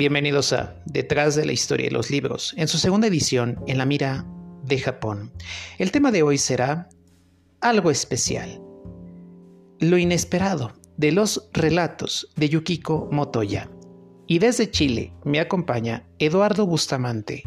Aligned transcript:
Bienvenidos 0.00 0.54
a 0.54 0.80
Detrás 0.86 1.34
de 1.34 1.44
la 1.44 1.52
historia 1.52 1.84
de 1.84 1.92
los 1.92 2.10
libros, 2.10 2.54
en 2.56 2.68
su 2.68 2.78
segunda 2.78 3.06
edición 3.06 3.62
en 3.66 3.76
la 3.76 3.84
mira 3.84 4.24
de 4.64 4.78
Japón. 4.78 5.30
El 5.76 5.92
tema 5.92 6.10
de 6.10 6.22
hoy 6.22 6.38
será 6.38 6.88
algo 7.60 7.90
especial, 7.90 8.62
lo 9.78 9.98
inesperado 9.98 10.72
de 10.96 11.12
los 11.12 11.50
relatos 11.52 12.32
de 12.36 12.48
Yukiko 12.48 13.10
Motoya. 13.12 13.70
Y 14.26 14.38
desde 14.38 14.70
Chile 14.70 15.12
me 15.26 15.38
acompaña 15.38 16.08
Eduardo 16.18 16.64
Bustamante, 16.64 17.42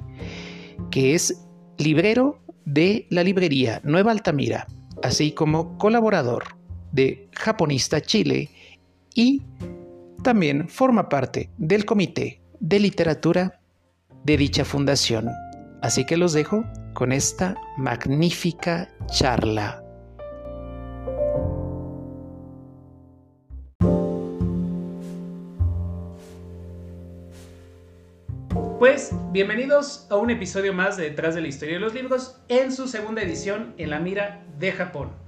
que 0.92 1.16
es 1.16 1.48
librero 1.80 2.40
de 2.66 3.08
la 3.10 3.24
librería 3.24 3.82
Nueva 3.84 4.12
Altamira, 4.12 4.68
así 5.02 5.32
como 5.32 5.76
colaborador 5.80 6.44
de 6.92 7.28
Japonista 7.34 8.00
Chile 8.00 8.52
y 9.16 9.42
también 10.22 10.70
forma 10.70 11.10
parte 11.10 11.50
del 11.58 11.86
comité 11.86 12.43
de 12.64 12.80
literatura 12.80 13.60
de 14.24 14.38
dicha 14.38 14.64
fundación. 14.64 15.30
Así 15.82 16.06
que 16.06 16.16
los 16.16 16.32
dejo 16.32 16.64
con 16.94 17.12
esta 17.12 17.58
magnífica 17.78 18.88
charla. 19.08 19.84
Pues 28.80 29.12
bienvenidos 29.34 30.08
a 30.10 30.16
un 30.16 30.30
episodio 30.30 30.74
más 30.74 30.96
de 30.96 31.10
Detrás 31.10 31.36
de 31.36 31.42
la 31.42 31.50
Historia 31.50 31.74
de 31.76 31.82
los 31.82 31.94
Libros 31.94 32.38
en 32.48 32.72
su 32.72 32.88
segunda 32.88 33.22
edición 33.22 33.74
en 33.78 33.90
la 33.90 34.00
mira 34.00 34.42
de 34.58 34.72
Japón. 34.72 35.23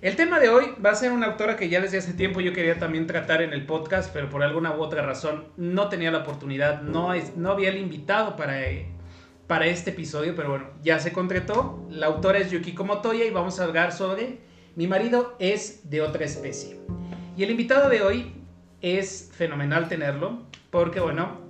El 0.00 0.14
tema 0.14 0.38
de 0.38 0.48
hoy 0.48 0.66
va 0.84 0.90
a 0.90 0.94
ser 0.94 1.10
una 1.10 1.26
autora 1.26 1.56
que 1.56 1.68
ya 1.68 1.80
desde 1.80 1.98
hace 1.98 2.12
tiempo 2.12 2.40
yo 2.40 2.52
quería 2.52 2.78
también 2.78 3.08
tratar 3.08 3.42
en 3.42 3.52
el 3.52 3.66
podcast, 3.66 4.12
pero 4.12 4.30
por 4.30 4.44
alguna 4.44 4.76
u 4.76 4.80
otra 4.80 5.02
razón 5.02 5.48
no 5.56 5.88
tenía 5.88 6.12
la 6.12 6.18
oportunidad, 6.18 6.82
no, 6.82 7.10
no 7.34 7.50
había 7.50 7.70
el 7.70 7.78
invitado 7.78 8.36
para, 8.36 8.60
para 9.48 9.66
este 9.66 9.90
episodio, 9.90 10.36
pero 10.36 10.50
bueno, 10.50 10.66
ya 10.84 11.00
se 11.00 11.12
concretó. 11.12 11.84
La 11.90 12.06
autora 12.06 12.38
es 12.38 12.52
Yukiko 12.52 12.84
Motoya 12.84 13.24
y 13.24 13.30
vamos 13.30 13.58
a 13.58 13.64
hablar 13.64 13.90
sobre 13.90 14.38
Mi 14.76 14.86
marido 14.86 15.34
es 15.40 15.90
de 15.90 16.00
otra 16.00 16.24
especie. 16.24 16.76
Y 17.36 17.42
el 17.42 17.50
invitado 17.50 17.88
de 17.88 18.00
hoy 18.02 18.34
es 18.80 19.32
fenomenal 19.34 19.88
tenerlo, 19.88 20.44
porque 20.70 21.00
bueno, 21.00 21.40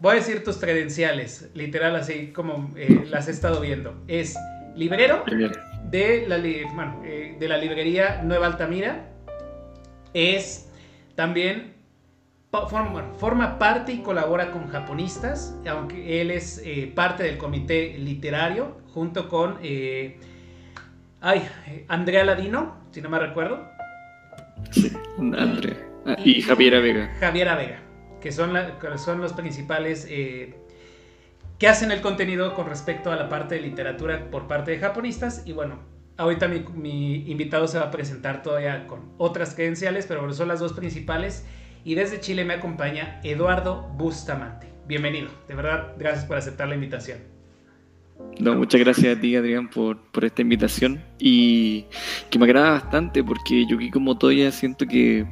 voy 0.00 0.12
a 0.12 0.14
decir 0.14 0.42
tus 0.42 0.56
credenciales, 0.56 1.50
literal 1.52 1.96
así 1.96 2.28
como 2.28 2.72
eh, 2.78 3.04
las 3.10 3.28
he 3.28 3.30
estado 3.30 3.60
viendo. 3.60 3.94
Es 4.08 4.36
librero 4.74 5.22
de 5.90 6.26
la, 6.26 6.38
eh, 6.38 7.36
de 7.38 7.48
la 7.48 7.56
librería 7.56 8.22
Nueva 8.22 8.46
Altamira. 8.46 9.10
Es 10.14 10.70
también 11.14 11.74
forma, 12.50 13.58
parte 13.58 13.92
y 13.92 13.98
colabora 13.98 14.50
con 14.50 14.68
japonistas, 14.68 15.58
aunque 15.68 16.20
él 16.20 16.30
es 16.30 16.62
eh, 16.64 16.90
parte 16.94 17.22
del 17.22 17.36
comité 17.36 17.98
literario, 17.98 18.78
junto 18.88 19.28
con 19.28 19.58
eh, 19.62 20.18
ay, 21.20 21.46
Andrea 21.88 22.24
Ladino, 22.24 22.76
si 22.90 23.02
no 23.02 23.10
me 23.10 23.18
recuerdo. 23.18 23.68
Sí, 24.70 24.92
Andrea. 25.18 25.76
Ah, 26.06 26.16
y, 26.24 26.40
Javiera 26.40 26.80
Vega. 26.80 27.14
Javiera 27.20 27.54
Vega, 27.54 27.80
que 28.20 28.32
son, 28.32 28.56
son 28.96 29.20
los 29.20 29.34
principales 29.34 30.08
que 31.58 31.68
hacen 31.68 31.90
el 31.90 32.00
contenido 32.00 32.54
con 32.54 32.66
respecto 32.66 33.10
a 33.10 33.16
la 33.16 33.28
parte 33.28 33.56
de 33.56 33.62
literatura 33.62 34.30
por 34.30 34.46
parte 34.46 34.70
de 34.70 34.78
japonistas. 34.78 35.42
Y 35.44 35.52
bueno, 35.52 35.80
ahorita 36.16 36.48
mi, 36.48 37.24
invitado 37.30 37.66
se 37.66 37.78
va 37.78 37.86
a 37.86 37.90
presentar 37.90 38.42
todavía 38.42 38.86
con 38.86 39.12
otras 39.18 39.54
credenciales, 39.54 40.06
pero 40.06 40.20
bueno, 40.20 40.34
son 40.34 40.48
las 40.48 40.60
dos 40.60 40.72
principales. 40.72 41.44
Y 41.84 41.94
desde 41.94 42.20
Chile 42.20 42.44
me 42.44 42.54
acompaña 42.54 43.20
Eduardo 43.24 43.88
Bustamante. 43.96 44.68
Bienvenido, 44.86 45.28
de 45.48 45.54
verdad, 45.54 45.94
gracias 45.98 46.24
por 46.24 46.36
aceptar 46.36 46.68
la 46.68 46.74
invitación. 46.74 47.18
No, 48.40 48.54
muchas 48.54 48.80
gracias 48.80 49.16
a 49.16 49.20
ti, 49.20 49.36
Adrián, 49.36 49.68
por, 49.68 50.00
por 50.10 50.24
esta 50.24 50.42
invitación 50.42 51.02
y 51.18 51.86
que 52.30 52.38
me 52.38 52.46
agrada 52.46 52.70
bastante 52.70 53.22
porque 53.22 53.64
Yukiko 53.66 54.00
Motoya 54.00 54.50
siento 54.50 54.86
que 54.86 55.26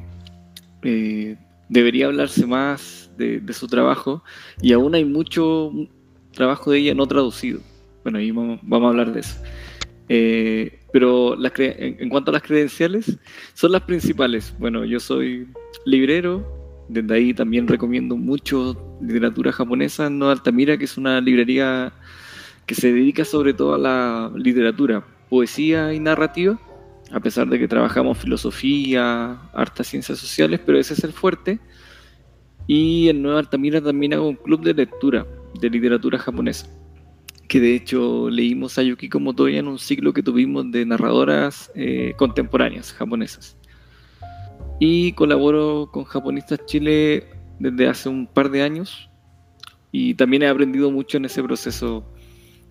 eh, 0.83 1.37
debería 1.69 2.05
hablarse 2.05 2.45
más 2.45 3.11
de, 3.17 3.41
su 3.53 3.67
trabajo 3.67 4.23
y 4.61 4.73
aún 4.73 4.95
hay 4.95 5.05
mucho, 5.05 5.71
trabajo 6.37 6.71
de 6.71 6.79
ella 6.79 6.93
no 6.93 7.05
traducido. 7.07 7.59
Bueno, 8.03 8.19
ahí 8.19 8.31
vamos, 8.31 8.59
a 8.63 8.87
hablar 8.87 9.11
de 9.11 9.19
eso. 9.19 9.35
Eh, 10.07 10.79
pero 10.93 11.35
las 11.35 11.51
en, 11.57 12.07
cuanto 12.09 12.31
a 12.31 12.33
las 12.33 12.43
credenciales, 12.43 13.17
son 13.53 13.73
las 13.73 13.81
principales. 13.81 14.55
Bueno, 14.57 14.85
yo 14.85 14.99
soy 14.99 15.47
librero, 15.85 16.85
desde 16.87 17.13
ahí 17.13 17.33
también 17.33 17.67
recomiendo 17.67 18.15
mucho 18.15 18.97
literatura 19.01 19.51
japonesa 19.51 20.07
en 20.07 20.23
Altamira, 20.23 20.77
que 20.77 20.85
es 20.85 20.97
una 20.97 21.19
librería 21.19 21.91
que 22.65 22.75
se 22.75 22.93
dedica 22.93 23.25
sobre 23.25 23.53
todo 23.53 23.75
a 23.75 23.77
la 23.77 24.31
literatura, 24.35 25.03
poesía 25.29 25.93
y 25.93 25.99
narrativa, 25.99 26.59
a 27.11 27.19
pesar 27.19 27.47
de 27.47 27.59
que 27.59 27.67
trabajamos 27.67 28.17
filosofía, 28.17 29.39
hartas 29.53 29.87
ciencias 29.87 30.17
sociales, 30.19 30.61
pero 30.65 30.79
ese 30.79 30.93
es 30.93 31.03
el 31.03 31.13
fuerte. 31.13 31.59
Y 32.67 33.07
en 33.07 33.21
Nueva 33.21 33.39
Altamira 33.39 33.81
también 33.81 34.13
hago 34.13 34.27
un 34.27 34.35
club 34.35 34.61
de 34.61 34.73
lectura, 34.73 35.25
de 35.59 35.69
literatura 35.69 36.17
japonesa, 36.17 36.67
que 37.47 37.59
de 37.59 37.75
hecho 37.75 38.29
leímos 38.29 38.77
a 38.77 38.83
Yukiko 38.83 39.19
Motoya 39.19 39.59
en 39.59 39.67
un 39.67 39.79
ciclo 39.79 40.13
que 40.13 40.23
tuvimos 40.23 40.71
de 40.71 40.85
narradoras 40.85 41.71
eh, 41.75 42.13
contemporáneas 42.17 42.93
japonesas. 42.93 43.57
Y 44.79 45.13
colaboro 45.13 45.89
con 45.91 46.03
Japonistas 46.03 46.65
Chile 46.65 47.25
desde 47.59 47.87
hace 47.87 48.09
un 48.09 48.27
par 48.27 48.51
de 48.51 48.61
años 48.61 49.09
y 49.91 50.13
también 50.13 50.43
he 50.43 50.47
aprendido 50.47 50.91
mucho 50.91 51.17
en 51.17 51.25
ese 51.25 51.41
proceso 51.41 52.03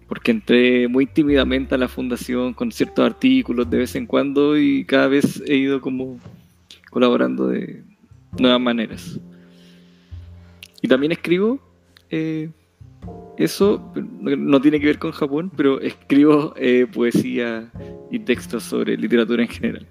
porque 0.08 0.30
entré 0.30 0.86
muy 0.86 1.06
tímidamente 1.06 1.74
a 1.74 1.78
la 1.78 1.88
fundación 1.88 2.54
con 2.54 2.70
ciertos 2.70 3.04
artículos 3.04 3.68
de 3.68 3.78
vez 3.78 3.96
en 3.96 4.06
cuando 4.06 4.56
y 4.56 4.84
cada 4.84 5.08
vez 5.08 5.42
he 5.46 5.56
ido 5.56 5.80
como 5.80 6.20
colaborando 6.90 7.48
de 7.48 7.82
nuevas 8.38 8.60
maneras. 8.60 9.18
Y 10.80 10.88
también 10.88 11.12
escribo 11.12 11.58
eh, 12.10 12.50
eso 13.38 13.92
no 13.94 14.60
tiene 14.60 14.80
que 14.80 14.86
ver 14.86 14.98
con 14.98 15.12
Japón, 15.12 15.52
pero 15.56 15.80
escribo 15.80 16.54
eh, 16.56 16.86
poesía 16.92 17.70
y 18.10 18.20
textos 18.20 18.64
sobre 18.64 18.96
literatura 18.96 19.42
en 19.42 19.48
general. 19.48 19.86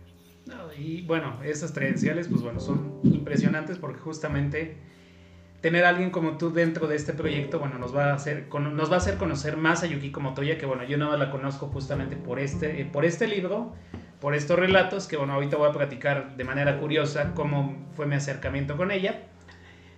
y 0.77 1.03
bueno, 1.03 1.39
esas 1.43 1.71
credenciales, 1.71 2.27
pues 2.27 2.41
bueno, 2.41 2.59
son 2.59 2.99
impresionantes 3.03 3.77
porque 3.77 3.99
justamente 3.99 4.77
tener 5.61 5.83
a 5.85 5.89
alguien 5.89 6.11
como 6.11 6.37
tú 6.37 6.51
dentro 6.51 6.87
de 6.87 6.95
este 6.95 7.13
proyecto, 7.13 7.59
bueno, 7.59 7.79
nos 7.79 7.95
va 7.95 8.11
a 8.11 8.13
hacer, 8.13 8.47
nos 8.53 8.91
va 8.91 8.95
a 8.95 8.97
hacer 8.97 9.17
conocer 9.17 9.57
más 9.57 9.81
a 9.81 9.87
Yukiko 9.87 10.19
Motoya, 10.19 10.59
que 10.59 10.67
bueno, 10.67 10.83
yo 10.83 10.97
más 10.97 11.17
la 11.17 11.31
conozco 11.31 11.67
justamente 11.67 12.15
por 12.15 12.39
este, 12.39 12.81
eh, 12.81 12.85
por 12.85 13.03
este 13.03 13.27
libro, 13.27 13.73
por 14.19 14.35
estos 14.35 14.59
relatos, 14.59 15.07
que 15.07 15.17
bueno, 15.17 15.33
ahorita 15.33 15.57
voy 15.57 15.69
a 15.69 15.71
platicar 15.71 16.35
de 16.37 16.43
manera 16.43 16.79
curiosa 16.79 17.33
cómo 17.33 17.87
fue 17.95 18.05
mi 18.05 18.13
acercamiento 18.13 18.77
con 18.77 18.91
ella. 18.91 19.23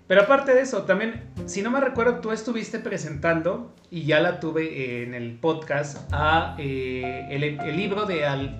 Pero 0.07 0.21
aparte 0.21 0.53
de 0.53 0.61
eso, 0.61 0.83
también, 0.83 1.21
si 1.45 1.61
no 1.61 1.69
me 1.69 1.81
recuerdo, 1.81 2.19
tú 2.19 2.31
estuviste 2.31 2.79
presentando, 2.79 3.73
y 3.91 4.03
ya 4.03 4.21
la 4.21 4.39
tuve 4.39 5.03
en 5.03 5.13
el 5.13 5.33
podcast, 5.33 6.07
a 6.13 6.55
eh, 6.57 7.27
el, 7.29 7.75
libro 7.75 8.05
de 8.05 8.25
Al, 8.25 8.57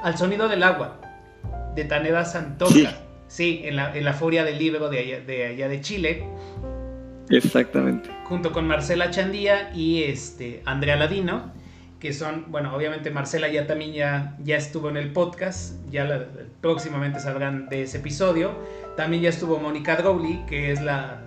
Al, 0.00 0.18
Sonido 0.18 0.48
del 0.48 0.64
Agua, 0.64 1.00
de 1.76 1.84
Taneda 1.84 2.24
Santoka. 2.24 2.72
Sí, 3.28 3.62
en, 3.64 3.76
la, 3.76 3.96
en, 3.96 4.04
la, 4.04 4.12
Furia 4.12 4.44
del 4.44 4.58
Libro 4.58 4.90
de 4.90 4.98
allá, 4.98 5.20
de 5.20 5.46
allá 5.46 5.68
de 5.68 5.80
Chile. 5.80 6.24
Exactamente. 7.30 8.10
Junto 8.24 8.52
con 8.52 8.66
Marcela 8.66 9.10
Chandía 9.10 9.72
y 9.74 10.02
este, 10.02 10.62
Andrea 10.66 10.96
Ladino, 10.96 11.52
que 12.00 12.12
son, 12.12 12.46
bueno, 12.48 12.74
obviamente 12.76 13.10
Marcela 13.10 13.48
ya 13.48 13.66
también 13.66 13.92
ya, 13.92 14.36
ya 14.44 14.56
estuvo 14.56 14.90
en 14.90 14.96
el 14.96 15.12
podcast, 15.12 15.74
ya 15.90 16.28
próximamente 16.60 17.18
saldrán 17.18 17.68
de 17.68 17.82
ese 17.82 17.98
episodio. 17.98 18.52
También 18.96 19.22
ya 19.22 19.30
estuvo 19.30 19.58
Mónica 19.58 19.96
Drowley, 19.96 20.44
que 20.46 20.70
es 20.70 20.80
la, 20.80 21.20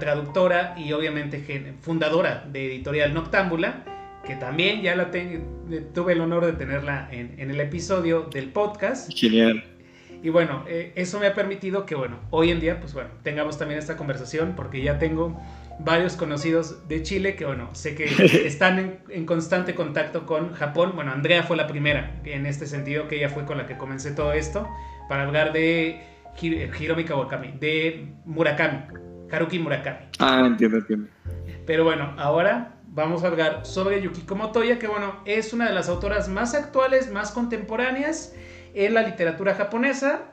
traductora 0.00 0.74
y 0.78 0.92
obviamente 0.92 1.74
fundadora 1.80 2.46
de 2.50 2.66
Editorial 2.66 3.12
Noctámbula, 3.12 3.84
que 4.26 4.34
también 4.34 4.82
ya 4.82 4.96
la 4.96 5.10
tuve 5.92 6.12
el 6.14 6.20
honor 6.20 6.46
de 6.46 6.52
tenerla 6.52 7.08
en, 7.12 7.38
el 7.38 7.60
episodio 7.60 8.22
del 8.22 8.50
podcast. 8.50 9.12
Genial. 9.14 9.62
Y 10.22 10.30
bueno, 10.30 10.64
eh, 10.66 10.92
eso 10.96 11.20
me 11.20 11.26
ha 11.26 11.34
permitido 11.34 11.84
que, 11.84 11.94
bueno, 11.94 12.18
hoy 12.30 12.50
en 12.50 12.58
día, 12.58 12.80
pues 12.80 12.94
bueno, 12.94 13.10
tengamos 13.22 13.58
también 13.58 13.78
esta 13.78 13.96
conversación, 13.98 14.54
porque 14.56 14.82
ya 14.82 14.98
tengo 14.98 15.38
varios 15.78 16.16
conocidos 16.16 16.88
de 16.88 17.02
Chile 17.02 17.36
que, 17.36 17.44
bueno, 17.44 17.68
sé 17.74 17.94
que 17.94 18.06
están 18.46 18.78
en, 18.78 18.98
en, 19.10 19.26
constante 19.26 19.74
contacto 19.74 20.24
con 20.24 20.54
Japón. 20.54 20.92
Bueno, 20.94 21.12
Andrea 21.12 21.42
fue 21.42 21.58
la 21.58 21.66
primera 21.66 22.18
en 22.24 22.46
este 22.46 22.66
sentido, 22.66 23.06
que 23.06 23.16
ella 23.16 23.28
fue 23.28 23.44
con 23.44 23.58
la 23.58 23.66
que 23.66 23.76
comencé 23.76 24.12
todo 24.12 24.32
esto, 24.32 24.66
para 25.08 25.24
hablar 25.24 25.52
de 25.52 26.15
Hiromi 26.40 27.04
Kawakami, 27.04 27.52
de 27.58 28.08
Murakami, 28.24 28.84
Haruki 29.30 29.58
Murakami. 29.58 30.06
Ah, 30.18 30.44
entiendo, 30.46 30.78
entiendo. 30.78 31.08
Pero 31.66 31.84
bueno, 31.84 32.14
ahora 32.18 32.76
vamos 32.88 33.24
a 33.24 33.28
hablar 33.28 33.66
sobre 33.66 34.00
Yukiko 34.00 34.34
Motoya, 34.34 34.78
que 34.78 34.88
bueno, 34.88 35.20
es 35.24 35.52
una 35.52 35.68
de 35.68 35.74
las 35.74 35.88
autoras 35.88 36.28
más 36.28 36.54
actuales, 36.54 37.10
más 37.10 37.32
contemporáneas 37.32 38.34
en 38.74 38.94
la 38.94 39.02
literatura 39.02 39.54
japonesa. 39.54 40.32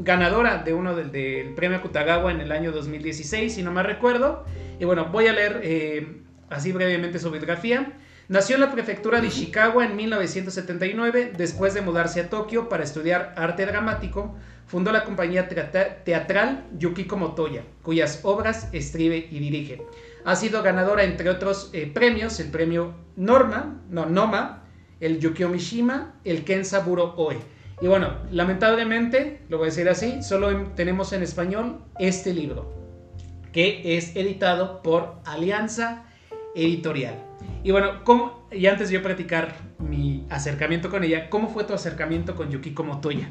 ganadora 0.00 0.62
de 0.62 0.74
uno 0.74 0.94
del, 0.94 1.54
premio 1.56 1.82
Kutagawa 1.82 2.30
en 2.30 2.40
el 2.40 2.52
año 2.52 2.70
2016, 2.70 3.54
si 3.54 3.62
no 3.62 3.72
me 3.72 3.82
recuerdo. 3.82 4.44
Y 4.78 4.84
bueno, 4.84 5.06
voy 5.06 5.26
a 5.26 5.32
leer 5.32 5.60
eh, 5.64 6.22
así 6.50 6.72
brevemente 6.72 7.18
su 7.18 7.30
biografía. 7.30 7.94
Nació 8.28 8.56
en 8.56 8.60
la 8.60 8.72
prefectura 8.72 9.22
de 9.22 9.28
Ishikawa 9.28 9.86
en 9.86 9.96
1979, 9.96 11.32
después 11.38 11.72
de 11.72 11.80
mudarse 11.80 12.20
a 12.20 12.28
Tokio 12.28 12.68
para 12.68 12.84
estudiar 12.84 13.32
arte 13.38 13.64
dramático, 13.64 14.36
fundó 14.66 14.92
la 14.92 15.04
compañía 15.04 15.48
teatral 15.48 16.66
Yukiko 16.76 17.16
Motoya, 17.16 17.62
cuyas 17.82 18.20
obras 18.24 18.68
escribe 18.72 19.28
y 19.30 19.38
dirige. 19.38 19.80
Ha 20.26 20.36
sido 20.36 20.62
ganadora, 20.62 21.04
entre 21.04 21.30
otros 21.30 21.70
eh, 21.72 21.90
premios, 21.90 22.38
el 22.38 22.50
premio 22.50 22.92
Norma, 23.16 23.80
no, 23.88 24.04
Noma, 24.04 24.64
el 25.00 25.20
Yukio 25.20 25.48
Mishima, 25.48 26.20
el 26.24 26.44
Kensaburo 26.44 27.14
Oe. 27.16 27.38
Y 27.80 27.86
bueno, 27.86 28.12
lamentablemente, 28.30 29.40
lo 29.48 29.56
voy 29.56 29.68
a 29.68 29.70
decir 29.70 29.88
así, 29.88 30.22
solo 30.22 30.66
tenemos 30.76 31.14
en 31.14 31.22
español 31.22 31.80
este 31.98 32.34
libro, 32.34 32.74
que 33.52 33.96
es 33.96 34.14
editado 34.16 34.82
por 34.82 35.14
Alianza 35.24 36.04
Editorial. 36.54 37.27
Y 37.64 37.70
bueno, 37.70 38.04
¿cómo, 38.04 38.46
y 38.52 38.66
antes 38.66 38.88
de 38.88 38.94
yo 38.94 39.02
practicar 39.02 39.56
mi 39.78 40.24
acercamiento 40.30 40.90
con 40.90 41.04
ella, 41.04 41.28
¿cómo 41.28 41.48
fue 41.48 41.64
tu 41.64 41.74
acercamiento 41.74 42.34
con 42.34 42.50
Yukiko 42.50 42.84
Motoya? 42.84 43.28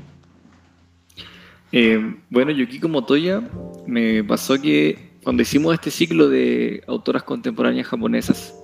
Eh, 1.71 2.15
bueno, 2.29 2.51
Yukiko 2.51 2.87
Motoya 2.87 3.41
me 3.85 4.23
pasó 4.23 4.61
que 4.61 5.11
cuando 5.23 5.41
hicimos 5.41 5.73
este 5.73 5.91
ciclo 5.91 6.29
de 6.29 6.83
autoras 6.87 7.23
contemporáneas 7.23 7.87
japonesas 7.87 8.55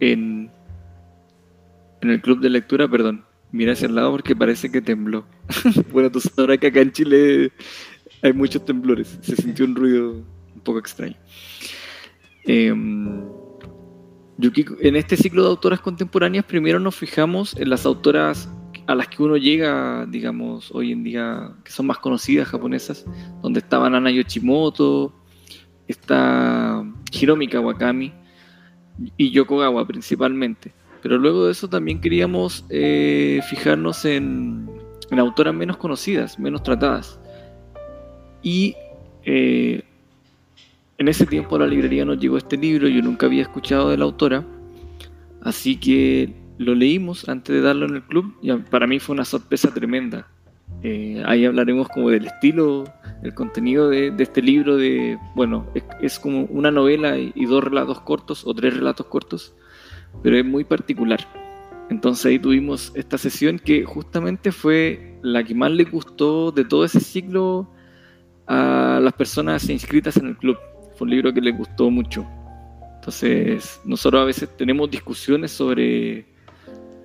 en, 0.00 0.50
en 2.00 2.10
el 2.10 2.20
club 2.20 2.40
de 2.40 2.50
lectura, 2.50 2.86
perdón, 2.88 3.24
mira 3.50 3.72
hacia 3.72 3.86
el 3.86 3.94
lado 3.94 4.12
porque 4.12 4.36
parece 4.36 4.70
que 4.70 4.80
tembló. 4.80 5.24
bueno, 5.92 6.10
tú 6.10 6.20
sabes 6.20 6.58
que 6.58 6.68
acá 6.68 6.80
en 6.80 6.92
Chile 6.92 7.52
hay 8.22 8.32
muchos 8.32 8.64
temblores, 8.64 9.18
se 9.22 9.36
sintió 9.36 9.64
un 9.64 9.74
ruido 9.74 10.10
un 10.54 10.60
poco 10.62 10.78
extraño. 10.78 11.16
Eh, 12.44 12.72
en 14.40 14.96
este 14.96 15.16
ciclo 15.16 15.42
de 15.42 15.48
autoras 15.48 15.80
contemporáneas, 15.80 16.44
primero 16.44 16.78
nos 16.78 16.94
fijamos 16.94 17.56
en 17.56 17.70
las 17.70 17.84
autoras 17.86 18.48
a 18.86 18.94
las 18.94 19.08
que 19.08 19.22
uno 19.22 19.36
llega, 19.36 20.06
digamos, 20.06 20.70
hoy 20.72 20.92
en 20.92 21.02
día, 21.02 21.52
que 21.64 21.72
son 21.72 21.86
más 21.86 21.98
conocidas 21.98 22.48
japonesas, 22.48 23.04
donde 23.42 23.60
estaban 23.60 23.94
Ana 23.94 24.10
Yoshimoto, 24.10 25.12
está 25.88 26.84
Hiromi 27.12 27.48
Kawakami 27.48 28.12
y 29.16 29.30
Yokogawa 29.30 29.86
principalmente. 29.86 30.72
Pero 31.02 31.18
luego 31.18 31.46
de 31.46 31.52
eso 31.52 31.68
también 31.68 32.00
queríamos 32.00 32.64
eh, 32.70 33.40
fijarnos 33.48 34.04
en, 34.04 34.70
autoras 35.18 35.54
menos 35.54 35.76
conocidas, 35.76 36.38
menos 36.38 36.62
tratadas. 36.62 37.20
Y 38.42 38.74
eh, 39.24 39.82
en 40.98 41.06
ese 41.06 41.26
tiempo 41.26 41.58
la 41.58 41.66
librería 41.66 42.04
nos 42.04 42.18
llegó 42.18 42.36
este 42.36 42.56
libro, 42.56 42.88
yo 42.88 43.00
nunca 43.02 43.26
había 43.26 43.42
escuchado 43.42 43.90
de 43.90 43.96
la 43.96 44.04
autora, 44.04 44.44
así 45.42 45.76
que 45.76 46.34
lo 46.58 46.74
leímos 46.74 47.28
antes 47.28 47.54
de 47.54 47.62
darlo 47.62 47.86
en 47.86 47.96
el 47.96 48.02
club 48.02 48.34
y 48.42 48.52
para 48.52 48.88
mí 48.88 48.98
fue 48.98 49.14
una 49.14 49.24
sorpresa 49.24 49.72
tremenda. 49.72 50.26
Eh, 50.82 51.22
ahí 51.24 51.44
hablaremos 51.44 51.88
como 51.88 52.10
del 52.10 52.26
estilo, 52.26 52.84
el 53.22 53.32
contenido 53.32 53.88
de, 53.88 54.12
este 54.18 54.42
libro, 54.42 54.76
de, 54.76 55.18
bueno, 55.34 55.66
es, 56.02 56.18
como 56.18 56.44
una 56.46 56.70
novela 56.70 57.16
y, 57.16 57.46
dos 57.46 57.62
relatos 57.62 58.00
cortos 58.00 58.44
o 58.44 58.52
tres 58.52 58.74
relatos 58.74 59.06
cortos, 59.06 59.54
pero 60.22 60.36
es 60.36 60.44
muy 60.44 60.64
particular. 60.64 61.20
Entonces 61.90 62.26
ahí 62.26 62.38
tuvimos 62.38 62.92
esta 62.96 63.18
sesión 63.18 63.58
que 63.58 63.84
justamente 63.84 64.52
fue 64.52 65.16
la 65.22 65.42
que 65.44 65.54
más 65.54 65.70
le 65.70 65.84
gustó 65.84 66.50
de 66.50 66.64
todo 66.64 66.84
ese 66.84 67.00
ciclo 67.00 67.70
a 68.46 69.00
las 69.02 69.12
personas 69.14 69.68
inscritas 69.70 70.16
en 70.16 70.26
el 70.26 70.36
club 70.36 70.58
fue 70.98 71.04
un 71.04 71.10
libro 71.10 71.32
que 71.32 71.40
les 71.40 71.56
gustó 71.56 71.90
mucho. 71.90 72.26
Entonces, 72.96 73.80
nosotros 73.84 74.20
a 74.20 74.24
veces 74.24 74.48
tenemos 74.56 74.90
discusiones 74.90 75.52
sobre 75.52 76.26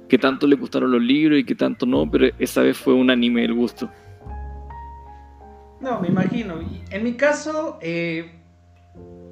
qué 0.09 0.17
tanto 0.17 0.47
le 0.47 0.55
gustaron 0.55 0.91
los 0.91 1.01
libros 1.01 1.39
y 1.39 1.43
qué 1.43 1.53
tanto 1.53 1.85
no, 1.85 2.09
pero 2.09 2.27
esa 2.39 2.63
vez 2.63 2.75
fue 2.75 2.93
unánime 2.93 3.45
el 3.45 3.53
gusto. 3.53 3.89
No, 5.79 6.01
me 6.01 6.07
imagino. 6.07 6.59
En 6.89 7.03
mi 7.03 7.13
caso, 7.13 7.77
eh, 7.81 8.39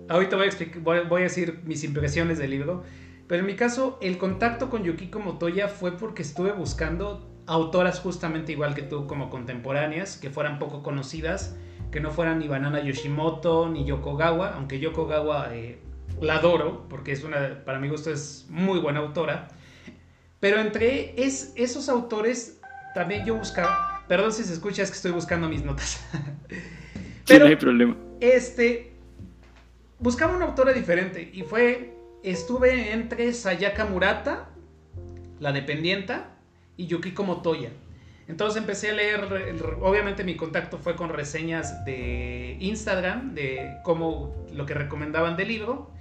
ahorita 0.08 0.36
voy 0.36 0.46
a, 0.46 0.48
explicar, 0.48 0.82
voy 0.84 1.22
a 1.22 1.24
decir 1.24 1.62
mis 1.66 1.84
impresiones 1.84 2.38
del 2.38 2.52
libro, 2.52 2.84
pero 3.28 3.40
en 3.40 3.48
mi 3.48 3.56
caso, 3.56 3.98
el 4.02 4.20
contacto 4.20 4.70
con 4.70 4.84
Yukiko 4.84 5.20
Motoya 5.20 5.70
fue 5.70 5.98
porque 5.98 6.22
estuve 6.22 6.52
buscando 6.52 7.28
autoras 7.48 8.00
justamente 8.00 8.52
igual 8.52 8.76
que 8.76 8.84
tú, 8.84 9.08
como 9.08 9.32
contemporáneas, 9.32 10.18
que 10.18 10.30
fueran 10.30 10.60
poco 10.60 10.84
conocidas 10.84 11.56
que 11.92 12.00
no 12.00 12.12
fueran 12.12 12.40
ni 12.40 12.48
Banana 12.48 12.82
Yoshimoto 12.82 13.70
ni 13.70 13.86
Yokogawa, 13.86 14.56
aunque 14.56 14.80
Yokogawa 14.80 15.54
eh, 15.56 15.78
la 16.22 16.36
adoro 16.36 16.88
porque 16.90 17.12
es 17.12 17.24
una, 17.24 17.64
para 17.66 17.80
mi 17.80 17.90
gusto 17.90 18.12
es 18.12 18.46
muy 18.50 18.80
buena 18.80 19.00
autora. 19.00 19.50
Pero 20.40 20.60
entre 20.60 21.14
es, 21.22 21.54
esos 21.56 21.90
autores 21.90 22.60
también 22.96 23.26
yo 23.26 23.36
buscaba, 23.36 24.04
perdón 24.08 24.32
si 24.32 24.44
se 24.44 24.54
escucha, 24.54 24.84
es 24.84 24.90
que 24.90 24.96
estoy 24.96 25.12
buscando 25.12 25.48
mis 25.48 25.64
notas. 25.64 26.04
Pero, 27.28 27.46
no 27.46 27.50
hay 27.50 27.56
problema. 27.56 27.96
Este, 28.20 28.94
buscaba 30.00 30.36
una 30.36 30.46
autora 30.46 30.74
diferente 30.74 31.30
y 31.32 31.44
fue, 31.44 31.94
estuve 32.24 32.92
entre 32.92 33.32
Sayaka 33.34 33.86
Murata, 33.86 34.50
la 35.40 35.52
dependienta, 35.52 36.32
y 36.78 36.88
Yukiko 36.88 37.24
Motoya. 37.24 37.70
Entonces 38.32 38.62
empecé 38.62 38.92
a 38.92 38.94
leer, 38.94 39.28
obviamente 39.82 40.24
mi 40.24 40.38
contacto 40.38 40.78
fue 40.78 40.96
con 40.96 41.10
reseñas 41.10 41.84
de 41.84 42.56
Instagram, 42.62 43.34
de 43.34 43.80
cómo 43.84 44.34
lo 44.54 44.66
que 44.66 44.74
recomendaban 44.74 45.36
del 45.36 45.50
libro. 45.50 45.92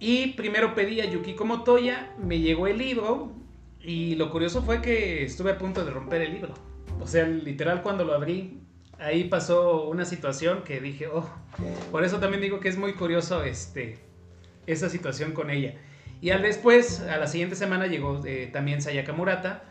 Y 0.00 0.28
primero 0.28 0.74
pedí 0.74 1.02
a 1.02 1.04
Yukiko 1.04 1.44
Motoya, 1.44 2.14
me 2.18 2.38
llegó 2.38 2.66
el 2.66 2.78
libro 2.78 3.30
y 3.78 4.14
lo 4.14 4.30
curioso 4.30 4.62
fue 4.62 4.80
que 4.80 5.22
estuve 5.22 5.50
a 5.50 5.58
punto 5.58 5.84
de 5.84 5.90
romper 5.90 6.22
el 6.22 6.32
libro. 6.32 6.54
O 7.02 7.06
sea, 7.06 7.26
literal 7.26 7.82
cuando 7.82 8.04
lo 8.04 8.14
abrí, 8.14 8.60
ahí 8.98 9.24
pasó 9.24 9.86
una 9.86 10.06
situación 10.06 10.62
que 10.64 10.80
dije, 10.80 11.08
oh, 11.08 11.28
por 11.92 12.04
eso 12.04 12.20
también 12.20 12.40
digo 12.40 12.58
que 12.58 12.70
es 12.70 12.78
muy 12.78 12.94
curioso 12.94 13.44
este, 13.44 13.98
esa 14.66 14.88
situación 14.88 15.32
con 15.32 15.50
ella. 15.50 15.74
Y 16.22 16.30
al 16.30 16.40
después, 16.40 17.00
a 17.00 17.18
la 17.18 17.26
siguiente 17.26 17.54
semana 17.54 17.86
llegó 17.86 18.24
eh, 18.24 18.48
también 18.50 18.80
Sayaka 18.80 19.12
Murata 19.12 19.64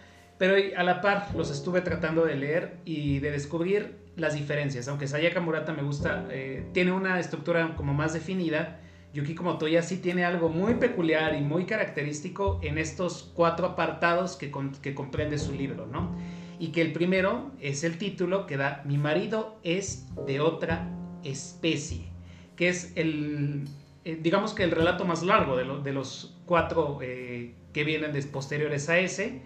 pero 0.44 0.58
a 0.76 0.84
la 0.84 1.00
par 1.00 1.30
los 1.38 1.50
estuve 1.52 1.80
tratando 1.80 2.26
de 2.26 2.36
leer 2.36 2.76
y 2.84 3.20
de 3.20 3.32
descubrir 3.32 3.96
las 4.18 4.34
diferencias. 4.34 4.90
Aunque 4.90 5.08
Sayaka 5.08 5.40
Murata 5.40 5.72
me 5.72 5.84
gusta, 5.84 6.28
eh, 6.32 6.66
tiene 6.74 6.92
una 6.92 7.18
estructura 7.18 7.76
como 7.78 7.94
más 7.94 8.12
definida, 8.12 8.82
Yukiko 9.14 9.42
Motoya 9.44 9.82
sí 9.82 10.00
tiene 10.00 10.26
algo 10.26 10.50
muy 10.50 10.74
peculiar 10.74 11.34
y 11.34 11.40
muy 11.40 11.66
característico 11.66 12.60
en 12.62 12.78
estos 12.78 13.32
cuatro 13.34 13.68
apartados 13.68 14.36
que, 14.36 14.52
que 14.82 14.94
comprende 14.94 15.38
su 15.38 15.54
libro, 15.54 15.88
¿no? 15.88 16.14
Y 16.60 16.74
que 16.74 16.82
el 16.82 16.92
primero 16.92 17.52
es 17.62 17.86
el 17.86 17.98
título 17.98 18.46
que 18.46 18.58
da 18.58 18.82
Mi 18.84 18.98
marido 18.98 19.62
es 19.64 20.08
de 20.26 20.42
otra 20.42 20.90
especie, 21.24 22.10
que 22.58 22.68
es 22.68 22.92
el, 22.98 23.64
eh, 24.04 24.20
digamos 24.22 24.54
que 24.54 24.64
el 24.64 24.72
relato 24.72 25.06
más 25.06 25.24
largo 25.24 25.56
de, 25.56 25.64
de 25.64 25.94
los 25.94 26.36
cuatro 26.46 27.00
eh, 27.02 27.56
que 27.72 27.86
vienen 27.86 28.12
de, 28.12 28.22
posteriores 28.24 28.90
a 28.90 29.00
ese 29.00 29.42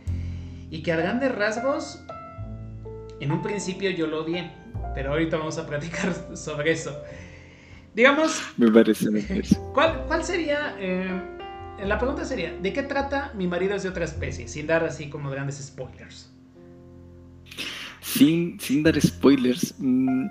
y 0.70 0.82
que 0.84 0.92
a 0.92 0.98
grandes 0.98 1.34
rasgos, 1.34 2.04
en 3.20 3.32
un 3.32 3.42
principio 3.42 3.90
yo 3.92 4.08
lo 4.08 4.24
odié, 4.24 4.52
pero 4.94 5.12
ahorita 5.12 5.38
vamos 5.38 5.58
a 5.58 5.68
platicar 5.68 6.14
sobre 6.36 6.72
eso. 6.72 7.02
Digamos... 7.94 8.42
Me 8.58 8.72
parece, 8.72 9.10
me 9.10 9.24
¿Cuál, 9.74 10.04
cuál 10.08 10.24
sería... 10.24 10.76
Eh, 10.80 11.10
la 11.86 11.98
pregunta 12.00 12.26
sería, 12.26 12.56
¿de 12.58 12.74
qué 12.74 12.82
trata 12.82 13.32
Mi 13.36 13.48
marido 13.48 13.76
es 13.76 13.84
de 13.84 13.90
otra 13.90 14.06
especie? 14.06 14.48
Sin 14.48 14.66
dar 14.66 14.84
así 14.84 15.10
como 15.10 15.30
grandes 15.30 15.58
spoilers. 15.58 16.32
Sin, 18.02 18.60
sin 18.60 18.84
dar 18.84 19.00
spoilers, 19.00 19.76
mm, 19.78 20.26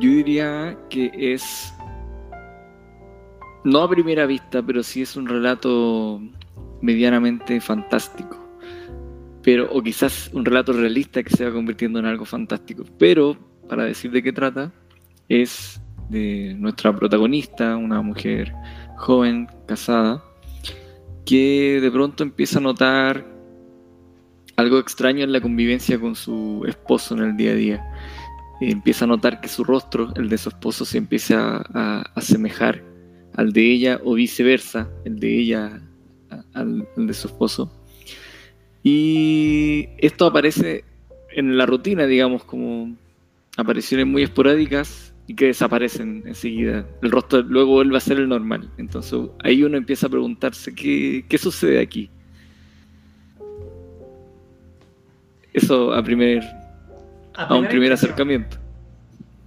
yo 0.00 0.10
diría 0.10 0.76
que 0.90 1.10
es, 1.14 1.72
no 3.64 3.82
a 3.82 3.88
primera 3.88 4.26
vista, 4.26 4.62
pero 4.62 4.82
sí 4.82 5.02
es 5.02 5.14
un 5.16 5.28
relato 5.28 6.20
medianamente 6.80 7.60
fantástico 7.60 8.41
pero 9.42 9.68
o 9.72 9.82
quizás 9.82 10.30
un 10.32 10.44
relato 10.44 10.72
realista 10.72 11.22
que 11.22 11.30
se 11.30 11.44
va 11.44 11.52
convirtiendo 11.52 11.98
en 11.98 12.06
algo 12.06 12.24
fantástico. 12.24 12.84
Pero, 12.98 13.36
para 13.68 13.84
decir 13.84 14.10
de 14.10 14.22
qué 14.22 14.32
trata, 14.32 14.72
es 15.28 15.80
de 16.08 16.54
nuestra 16.58 16.94
protagonista, 16.94 17.76
una 17.76 18.02
mujer 18.02 18.52
joven, 18.96 19.48
casada, 19.66 20.22
que 21.24 21.80
de 21.80 21.90
pronto 21.90 22.22
empieza 22.22 22.58
a 22.58 22.62
notar 22.62 23.26
algo 24.56 24.78
extraño 24.78 25.24
en 25.24 25.32
la 25.32 25.40
convivencia 25.40 25.98
con 25.98 26.14
su 26.14 26.64
esposo 26.68 27.16
en 27.16 27.22
el 27.22 27.36
día 27.36 27.52
a 27.52 27.54
día. 27.54 27.84
Empieza 28.60 29.06
a 29.06 29.08
notar 29.08 29.40
que 29.40 29.48
su 29.48 29.64
rostro, 29.64 30.12
el 30.14 30.28
de 30.28 30.38
su 30.38 30.50
esposo, 30.50 30.84
se 30.84 30.98
empieza 30.98 31.64
a, 31.74 32.02
asemejar 32.14 32.84
al 33.34 33.52
de 33.52 33.72
ella 33.72 34.00
o 34.04 34.14
viceversa, 34.14 34.88
el 35.04 35.18
de 35.18 35.36
ella 35.36 35.82
al 36.54 36.86
de 36.96 37.14
su 37.14 37.26
esposo 37.26 37.81
y 38.82 39.88
esto 39.98 40.26
aparece 40.26 40.84
en 41.30 41.56
la 41.56 41.66
rutina, 41.66 42.06
digamos, 42.06 42.44
como 42.44 42.94
apariciones 43.56 44.06
muy 44.06 44.22
esporádicas 44.22 45.14
y 45.26 45.34
que 45.34 45.46
desaparecen 45.46 46.24
enseguida. 46.26 46.86
El 47.00 47.10
rostro 47.10 47.42
luego 47.42 47.72
vuelve 47.72 47.96
a 47.96 48.00
ser 48.00 48.18
el 48.18 48.28
normal. 48.28 48.70
Entonces 48.78 49.18
ahí 49.44 49.62
uno 49.62 49.76
empieza 49.76 50.06
a 50.06 50.10
preguntarse 50.10 50.74
qué, 50.74 51.24
qué 51.28 51.38
sucede 51.38 51.80
aquí. 51.80 52.10
Eso 55.52 55.92
a 55.92 56.02
primer 56.02 56.42
a, 57.34 57.54
un 57.54 57.66
primer 57.66 57.92
acercamiento. 57.92 58.56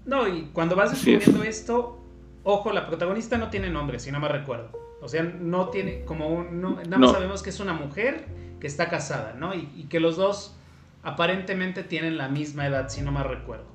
No, 0.05 0.27
y 0.27 0.49
cuando 0.53 0.75
vas 0.75 0.91
descubriendo 0.91 1.43
esto, 1.43 1.99
ojo, 2.43 2.71
la 2.71 2.85
protagonista 2.85 3.37
no 3.37 3.49
tiene 3.49 3.69
nombre, 3.69 3.99
si 3.99 4.11
no 4.11 4.19
me 4.19 4.27
recuerdo. 4.27 4.69
O 5.01 5.07
sea, 5.07 5.23
no 5.23 5.69
tiene 5.69 6.03
como 6.05 6.29
un, 6.29 6.61
nada 6.61 6.97
más 6.97 7.11
sabemos 7.11 7.43
que 7.43 7.49
es 7.49 7.59
una 7.59 7.73
mujer 7.73 8.25
que 8.59 8.67
está 8.67 8.89
casada, 8.89 9.33
¿no? 9.33 9.53
Y, 9.53 9.87
que 9.89 9.99
los 9.99 10.17
dos 10.17 10.55
aparentemente 11.03 11.83
tienen 11.83 12.17
la 12.17 12.29
misma 12.29 12.67
edad, 12.67 12.89
si 12.89 13.01
no 13.01 13.11
me 13.11 13.23
recuerdo. 13.23 13.65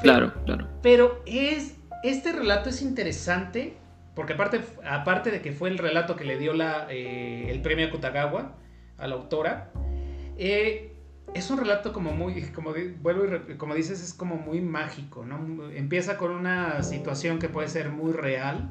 claro, 0.00 0.32
claro. 0.44 0.68
Pero 0.82 1.22
es, 1.26 1.76
este 2.02 2.32
relato 2.32 2.68
es 2.68 2.82
interesante 2.82 3.76
porque 4.16 4.32
aparte, 4.32 4.62
aparte 4.88 5.30
de 5.30 5.42
que 5.42 5.52
fue 5.52 5.68
el 5.68 5.76
relato 5.76 6.16
que 6.16 6.24
le 6.24 6.38
dio 6.38 6.54
la, 6.54 6.86
eh, 6.88 7.50
el 7.50 7.60
premio 7.60 7.90
Kutagawa 7.90 8.54
a 8.96 9.06
la 9.06 9.14
autora, 9.14 9.70
eh, 10.38 10.94
es 11.34 11.50
un 11.50 11.58
relato 11.58 11.92
como 11.92 12.12
muy, 12.12 12.40
como 12.44 12.72
vuelvo 13.02 13.52
y 13.52 13.56
como 13.56 13.74
dices, 13.74 14.02
es 14.02 14.14
como 14.14 14.36
muy 14.36 14.62
mágico, 14.62 15.26
¿no? 15.26 15.70
Empieza 15.70 16.16
con 16.16 16.30
una 16.30 16.82
situación 16.82 17.38
que 17.38 17.50
puede 17.50 17.68
ser 17.68 17.90
muy 17.90 18.14
real, 18.14 18.70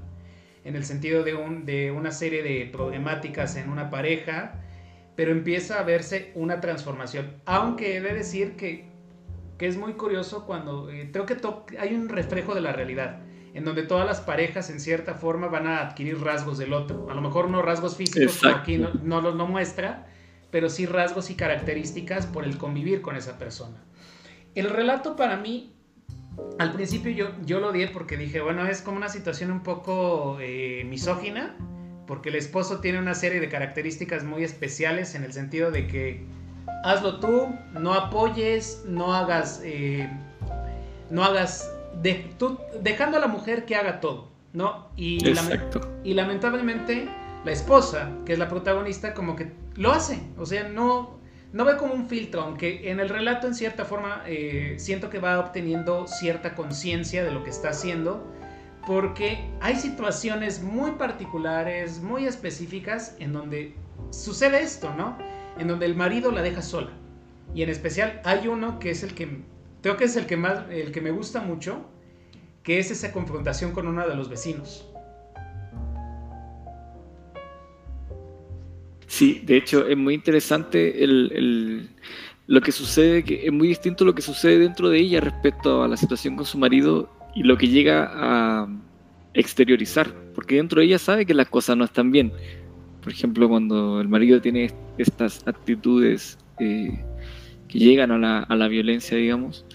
en 0.64 0.76
el 0.76 0.84
sentido 0.84 1.24
de, 1.24 1.36
un, 1.36 1.64
de 1.64 1.92
una 1.92 2.10
serie 2.10 2.42
de 2.42 2.66
problemáticas 2.66 3.56
en 3.56 3.70
una 3.70 3.92
pareja, 3.92 4.56
pero 5.16 5.32
empieza 5.32 5.80
a 5.80 5.84
verse 5.84 6.32
una 6.36 6.60
transformación. 6.62 7.34
Aunque 7.46 7.98
he 7.98 8.02
de 8.02 8.14
decir 8.14 8.56
que, 8.56 8.90
que 9.58 9.68
es 9.68 9.78
muy 9.78 9.94
curioso 9.94 10.46
cuando 10.46 10.90
eh, 10.90 11.10
creo 11.12 11.26
que 11.26 11.38
hay 11.80 11.96
un 11.96 12.10
reflejo 12.10 12.54
de 12.54 12.62
la 12.62 12.74
realidad, 12.74 13.22
en 13.54 13.64
donde 13.64 13.84
todas 13.84 14.06
las 14.06 14.20
parejas 14.20 14.70
en 14.70 14.80
cierta 14.80 15.14
forma 15.14 15.48
van 15.48 15.68
a 15.68 15.80
adquirir 15.80 16.20
rasgos 16.20 16.58
del 16.58 16.74
otro. 16.74 17.08
A 17.10 17.14
lo 17.14 17.22
mejor 17.22 17.50
no 17.50 17.62
rasgos 17.62 17.96
físicos, 17.96 18.40
como 18.42 18.56
aquí 18.56 18.78
no, 18.78 18.92
no, 19.02 19.34
no 19.34 19.48
muestra, 19.48 20.08
pero 20.52 20.70
sí 20.70 20.86
rasgos 20.86 21.30
y 21.30 21.36
características 21.36 22.26
por 22.26 22.44
el 22.44 22.58
convivir 22.58 23.02
con 23.02 23.16
esa 23.16 23.38
persona. 23.38 23.78
El 24.56 24.70
relato 24.70 25.16
para 25.16 25.38
mí, 25.38 25.74
al 26.60 26.74
principio 26.74 27.12
yo, 27.12 27.30
yo 27.46 27.60
lo 27.60 27.72
di 27.72 27.86
porque 27.88 28.18
dije, 28.18 28.42
bueno, 28.42 28.66
es 28.68 28.82
como 28.82 28.98
una 28.98 29.10
situación 29.10 29.52
un 29.52 29.64
poco 29.64 30.38
eh, 30.42 30.84
misógina, 30.86 31.56
porque 32.08 32.30
el 32.30 32.36
esposo 32.36 32.80
tiene 32.80 33.00
una 33.00 33.16
serie 33.16 33.40
de 33.40 33.50
características 33.50 34.24
muy 34.24 34.44
especiales 34.44 35.16
en 35.16 35.24
el 35.24 35.34
sentido 35.34 35.72
de 35.72 35.88
que 35.88 36.26
hazlo 36.84 37.20
tú, 37.20 37.50
no 37.74 37.94
apoyes, 37.94 38.84
no 38.88 39.14
hagas, 39.14 39.62
eh, 39.64 40.10
no 41.10 41.24
hagas, 41.24 41.72
de, 42.02 42.26
tú, 42.38 42.60
dejando 42.82 43.18
a 43.18 43.20
la 43.20 43.28
mujer 43.28 43.66
que 43.66 43.76
haga 43.76 44.00
todo, 44.00 44.30
¿no? 44.54 44.90
Y, 44.96 45.20
y 46.04 46.14
lamentablemente 46.14 47.08
la 47.46 47.52
esposa, 47.52 48.10
que 48.26 48.34
es 48.34 48.40
la 48.40 48.50
protagonista, 48.50 49.14
como 49.14 49.36
que 49.36 49.52
lo 49.76 49.92
hace. 49.92 50.20
O 50.38 50.46
sea, 50.46 50.68
no, 50.68 51.20
no 51.54 51.66
ve 51.66 51.78
como 51.78 51.94
un 51.94 52.08
filtro, 52.08 52.42
aunque 52.42 52.90
en 52.90 53.00
el 53.00 53.10
relato 53.10 53.48
en 53.48 53.56
cierta 53.56 53.86
forma 53.86 54.24
eh, 54.26 54.76
siento 54.78 55.10
que 55.10 55.20
va 55.20 55.40
obteniendo 55.40 56.08
cierta 56.08 56.56
conciencia 56.56 57.24
de 57.24 57.32
lo 57.32 57.44
que 57.44 57.52
está 57.52 57.70
haciendo, 57.70 58.26
porque 58.86 59.40
hay 59.62 59.76
situaciones 59.76 60.62
muy 60.62 60.92
particulares, 60.92 62.02
muy 62.02 62.26
específicas, 62.26 63.16
en 63.20 63.34
donde 63.34 63.74
sucede 64.12 64.62
esto, 64.62 64.94
¿no? 64.96 65.18
En 65.58 65.68
donde 65.68 65.86
el 65.86 65.96
marido 65.96 66.32
la 66.32 66.42
deja 66.42 66.62
sola. 66.62 66.92
Y 67.54 67.64
en 67.64 67.70
especial 67.70 68.22
hay 68.24 68.48
uno 68.48 68.80
que 68.80 68.92
es 68.92 69.04
el 69.04 69.14
que, 69.14 69.42
creo 69.82 69.98
que 69.98 70.04
es 70.04 70.16
el 70.16 70.26
que 70.26 70.38
más, 70.38 70.70
el 70.70 70.92
que 70.92 71.02
me 71.02 71.12
gusta 71.12 71.42
mucho, 71.42 71.86
que 72.64 72.80
es 72.80 72.92
esa 72.92 73.12
confrontación 73.12 73.72
con 73.72 73.88
uno 73.88 74.08
de 74.08 74.16
los 74.16 74.30
vecinos. 74.30 74.88
Sí, 79.08 79.42
de 79.46 79.58
hecho 79.58 79.88
es 79.88 79.96
muy 79.96 80.14
interesante 80.14 80.94
lo 82.48 82.62
que 82.62 82.72
sucede, 82.72 83.24
que 83.24 83.46
es 83.46 83.54
muy 83.54 83.70
distinto 83.70 84.04
lo 84.04 84.14
que 84.14 84.22
sucede 84.22 84.60
dentro 84.60 84.90
de 84.90 85.00
ella 85.00 85.22
respecto 85.22 85.84
a 85.84 85.88
la 85.88 85.96
situación 85.96 86.36
con 86.36 86.46
su 86.46 86.58
marido 86.58 87.10
y 87.36 87.44
lo 87.44 87.58
que 87.58 87.68
llega 87.68 88.10
a 88.14 88.68
exteriorizar, 89.34 90.12
porque 90.34 90.56
dentro 90.56 90.80
de 90.80 90.88
ella 90.88 91.00
sabe 91.00 91.26
que 91.26 91.34
las 91.34 91.50
cosas 91.50 91.78
no 91.78 91.86
están 91.86 92.12
bien. 92.12 92.32
Por 93.04 93.12
ejemplo, 93.12 93.48
cuando 93.48 94.02
el 94.02 94.08
marido 94.08 94.42
tiene 94.42 94.74
estas 94.98 95.48
actitudes 95.48 96.40
eh, 96.60 97.04
que 97.68 97.80
llegan 97.80 98.12
a 98.12 98.18
la, 98.18 98.40
a 98.40 98.56
la 98.56 98.68
violencia, 98.68 99.18
digamos, 99.18 99.66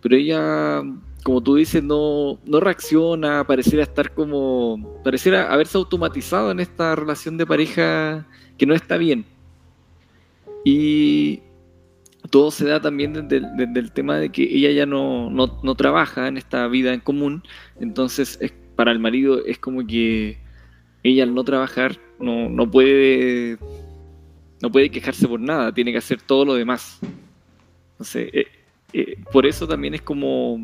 pero 0.00 0.14
ella 0.14 0.82
como 1.22 1.42
tú 1.42 1.56
dices, 1.56 1.82
no, 1.82 2.38
no 2.46 2.60
reacciona, 2.60 3.44
pareciera 3.46 3.82
estar 3.82 4.12
como, 4.14 5.00
pareciera 5.04 5.52
haberse 5.52 5.76
automatizado 5.76 6.50
en 6.50 6.60
esta 6.60 6.96
relación 6.96 7.36
de 7.36 7.46
pareja 7.46 8.26
que 8.56 8.66
no 8.66 8.74
está 8.74 8.96
bien. 8.96 9.24
Y 10.64 11.40
todo 12.30 12.50
se 12.50 12.64
da 12.66 12.80
también 12.80 13.12
desde 13.12 13.80
el, 13.80 13.92
tema 13.92 14.16
de 14.16 14.30
que 14.30 14.42
ella 14.42 14.70
ya 14.70 14.86
no, 14.86 15.76
trabaja 15.76 16.28
en 16.28 16.36
esta 16.36 16.66
vida 16.68 16.94
en 16.94 17.00
común, 17.00 17.42
entonces 17.80 18.38
es, 18.40 18.54
para 18.76 18.92
el 18.92 18.98
marido 18.98 19.44
es 19.44 19.58
como 19.58 19.86
que 19.86 20.38
ella 21.02 21.24
al 21.24 21.34
no 21.34 21.44
trabajar 21.44 21.98
no, 22.18 22.70
puede 22.70 23.58
no 24.62 24.70
puede 24.70 24.90
quejarse 24.90 25.26
por 25.26 25.40
nada, 25.40 25.72
tiene 25.72 25.92
que 25.92 25.98
hacer 25.98 26.20
todo 26.20 26.44
lo 26.44 26.54
demás. 26.54 27.00
Entonces, 27.92 28.28
eh, 28.32 28.46
eh, 28.92 29.16
por 29.32 29.46
eso 29.46 29.66
también 29.66 29.94
es 29.94 30.02
como 30.02 30.58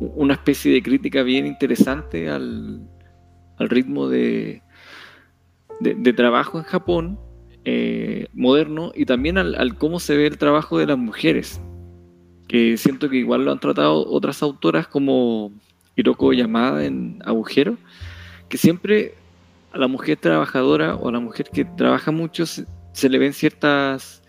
una 0.00 0.34
especie 0.34 0.72
de 0.72 0.82
crítica 0.82 1.22
bien 1.22 1.46
interesante 1.46 2.28
al, 2.28 2.80
al 3.58 3.68
ritmo 3.68 4.08
de, 4.08 4.62
de, 5.80 6.12
trabajo 6.12 6.58
en 6.58 6.64
Japón 6.64 7.18
eh, 7.72 8.26
moderno 8.34 8.90
y 8.96 9.04
también 9.04 9.38
al, 9.38 9.76
cómo 9.78 10.00
se 10.00 10.16
ve 10.16 10.26
el 10.26 10.38
trabajo 10.38 10.76
de 10.76 10.86
las 10.86 10.98
mujeres, 10.98 11.60
que 12.48 12.76
siento 12.76 13.08
que 13.08 13.18
igual 13.18 13.44
lo 13.44 13.52
han 13.52 13.60
tratado 13.60 14.04
otras 14.08 14.42
autoras 14.42 14.88
como 14.88 15.52
Hiroko 15.94 16.32
Yamada 16.32 16.84
en 16.84 17.22
Agujero, 17.24 17.76
que 18.48 18.58
siempre 18.58 19.14
a 19.70 19.78
la 19.78 19.86
mujer 19.86 20.16
trabajadora 20.16 20.96
o 20.96 21.10
a 21.10 21.12
la 21.12 21.20
mujer 21.20 21.46
que 21.52 21.64
trabaja 21.64 22.10
mucho 22.10 22.44
se, 22.44 22.66
le 23.08 23.18
ven 23.18 23.32
ciertas, 23.32 24.20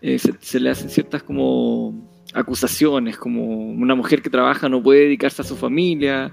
eh, 0.00 0.20
se, 0.20 0.60
le 0.60 0.70
hacen 0.70 0.88
ciertas 0.88 1.24
como 1.24 2.08
acusaciones, 2.32 3.16
como 3.16 3.42
una 3.72 3.96
mujer 3.96 4.22
que 4.22 4.30
trabaja 4.30 4.68
no 4.68 4.80
puede 4.80 5.00
dedicarse 5.00 5.42
a 5.42 5.44
su 5.44 5.56
familia, 5.56 6.30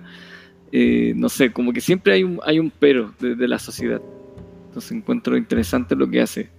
eh, 0.72 1.14
no 1.16 1.28
sé, 1.28 1.52
como 1.52 1.74
que 1.74 1.82
siempre 1.82 2.14
hay 2.14 2.24
un, 2.24 2.40
hay 2.46 2.60
un 2.60 2.70
pero 2.70 3.12
de 3.20 3.48
la 3.48 3.58
sociedad. 3.58 4.00
Entonces 4.75 4.91
encuentro 4.91 5.38
interesante 5.38 5.96
lo 5.96 6.10
que 6.10 6.20
hace. 6.20 6.50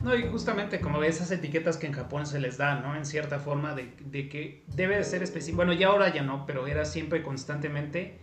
No, 0.00 0.16
y 0.16 0.22
justamente 0.28 0.80
como 0.80 1.02
esas 1.02 1.30
etiquetas 1.30 1.76
que 1.76 1.86
en 1.86 1.92
Japón 1.92 2.24
se 2.24 2.40
les 2.40 2.56
da, 2.56 2.80
¿no? 2.80 2.96
En 2.96 3.04
cierta 3.04 3.38
forma 3.38 3.74
de, 3.74 3.90
que 4.30 4.62
debe 4.74 4.96
de 4.96 5.04
ser 5.04 5.22
específico. 5.22 5.56
Bueno, 5.56 5.74
ya 5.74 5.88
ahora 5.88 6.10
ya 6.10 6.22
no, 6.22 6.46
pero 6.46 6.66
era 6.66 6.86
siempre 6.86 7.22
constantemente. 7.22 8.16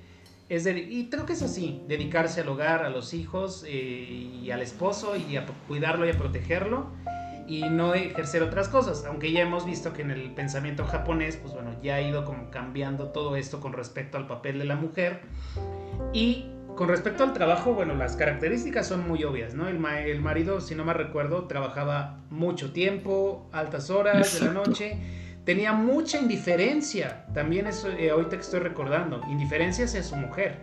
Es 0.50 0.63
de, 0.63 0.72
y 0.79 1.08
creo 1.12 1.27
que 1.27 1.34
es 1.34 1.44
así, 1.44 1.84
dedicarse 1.88 2.41
al 2.41 2.50
hogar, 2.50 2.84
a 2.84 2.89
los 2.89 3.13
hijos 3.13 3.63
eh, 3.67 4.32
y 4.41 4.50
al 4.50 4.63
esposo 4.63 5.15
y 5.15 5.38
a 5.38 5.46
cuidarlo 5.67 6.08
y 6.08 6.10
a 6.10 6.17
protegerlo 6.17 6.89
y 7.48 7.62
no 7.70 7.94
ejercer 7.94 8.41
otras 8.41 8.70
cosas. 8.70 9.05
Aunque 9.05 9.32
ya 9.32 9.41
hemos 9.41 9.67
visto 9.67 9.94
que 9.94 10.01
en 10.01 10.10
el 10.10 10.32
pensamiento 10.32 10.84
japonés, 10.84 11.38
pues 11.38 11.53
bueno, 11.53 11.79
ya 11.84 11.98
ha 11.98 12.01
ido 12.01 12.25
como 12.25 12.50
cambiando 12.50 13.10
todo 13.10 13.36
esto 13.36 13.60
con 13.60 13.74
respecto 13.74 14.17
al 14.17 14.25
papel 14.25 14.58
de 14.58 14.65
la 14.65 14.77
mujer. 14.77 15.22
Y 16.12 16.46
con 16.75 16.89
respecto 16.89 17.24
al 17.24 17.34
trabajo, 17.34 17.74
bueno, 17.74 17.96
las 17.96 18.15
características 18.15 18.88
son 18.88 19.08
muy 19.08 19.24
obvias, 19.24 19.53
¿no? 19.53 19.67
El, 19.67 19.84
el 19.86 20.22
marido, 20.22 20.60
si 20.60 20.75
no 20.75 20.84
me 20.84 20.94
recuerdo, 20.94 21.46
trabajaba 21.46 22.20
mucho 22.29 22.74
tiempo, 22.74 23.50
altas 23.51 23.89
horas 23.89 24.39
de 24.39 24.46
la 24.46 24.53
noche, 24.53 24.98
tenía 25.46 25.72
mucha 25.74 26.20
indiferencia, 26.20 27.25
también 27.34 27.67
eso 27.67 27.89
eh, 27.89 28.10
ahorita 28.10 28.32
que 28.32 28.41
estoy 28.41 28.60
recordando, 28.60 29.22
indiferencia 29.29 29.86
hacia 29.86 30.03
su 30.03 30.15
mujer, 30.17 30.60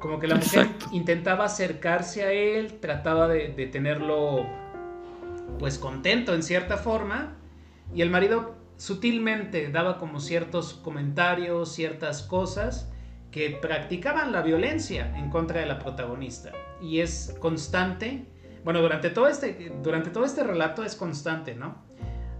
como 0.00 0.18
que 0.18 0.26
la 0.26 0.34
mujer 0.36 0.68
intentaba 0.92 1.44
acercarse 1.44 2.24
a 2.24 2.32
él, 2.32 2.80
trataba 2.80 3.28
de, 3.28 3.48
de 3.48 3.66
tenerlo 3.66 4.46
pues 5.58 5.78
contento 5.78 6.34
en 6.34 6.42
cierta 6.42 6.78
forma, 6.78 7.36
y 7.94 8.02
el 8.02 8.10
marido 8.10 8.56
sutilmente 8.76 9.68
daba 9.70 9.98
como 9.98 10.18
ciertos 10.18 10.74
comentarios, 10.74 11.72
ciertas 11.72 12.22
cosas, 12.22 12.90
que 13.34 13.50
practicaban 13.50 14.30
la 14.30 14.42
violencia 14.42 15.12
en 15.18 15.28
contra 15.28 15.58
de 15.58 15.66
la 15.66 15.80
protagonista. 15.80 16.52
Y 16.80 17.00
es 17.00 17.34
constante, 17.40 18.26
bueno, 18.62 18.80
durante 18.80 19.10
todo 19.10 19.26
este, 19.26 19.72
durante 19.82 20.10
todo 20.10 20.24
este 20.24 20.44
relato 20.44 20.84
es 20.84 20.94
constante, 20.94 21.56
¿no? 21.56 21.84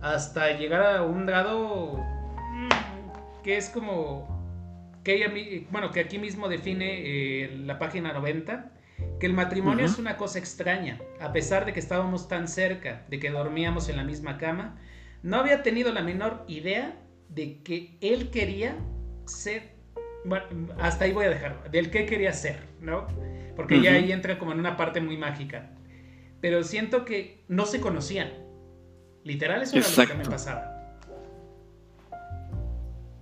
Hasta 0.00 0.56
llegar 0.56 0.82
a 0.82 1.02
un 1.02 1.26
grado 1.26 1.96
mm, 1.96 3.42
que 3.42 3.56
es 3.56 3.70
como, 3.70 5.00
que 5.02 5.16
ella, 5.16 5.32
bueno, 5.72 5.90
que 5.90 5.98
aquí 5.98 6.20
mismo 6.20 6.48
define 6.48 7.00
eh, 7.02 7.56
la 7.64 7.80
página 7.80 8.12
90, 8.12 8.70
que 9.18 9.26
el 9.26 9.32
matrimonio 9.32 9.86
es 9.86 9.98
una 9.98 10.16
cosa 10.16 10.38
extraña, 10.38 11.00
a 11.20 11.32
pesar 11.32 11.66
de 11.66 11.72
que 11.72 11.80
estábamos 11.80 12.28
tan 12.28 12.46
cerca, 12.46 13.04
de 13.08 13.18
que 13.18 13.30
dormíamos 13.30 13.88
en 13.88 13.96
la 13.96 14.04
misma 14.04 14.38
cama, 14.38 14.78
no 15.24 15.38
había 15.38 15.64
tenido 15.64 15.92
la 15.92 16.02
menor 16.02 16.44
idea 16.46 17.00
de 17.30 17.64
que 17.64 17.98
él 18.00 18.30
quería 18.30 18.76
ser, 19.26 19.73
bueno, 20.24 20.44
hasta 20.78 21.04
ahí 21.04 21.12
voy 21.12 21.26
a 21.26 21.30
dejarlo, 21.30 21.58
del 21.70 21.90
que 21.90 22.06
quería 22.06 22.32
ser, 22.32 22.60
¿no? 22.80 23.06
Porque 23.56 23.80
ya 23.80 23.92
ahí 23.92 24.10
entra 24.10 24.38
como 24.38 24.52
en 24.52 24.58
una 24.58 24.76
parte 24.76 25.00
muy 25.00 25.16
mágica. 25.16 25.70
Pero 26.40 26.62
siento 26.64 27.04
que 27.04 27.44
no 27.48 27.66
se 27.66 27.80
conocían. 27.80 28.30
Literal, 29.22 29.62
eso 29.62 29.78
era 29.78 29.88
lo 29.88 30.06
que 30.06 30.14
me 30.14 30.24
pasaba. 30.24 30.98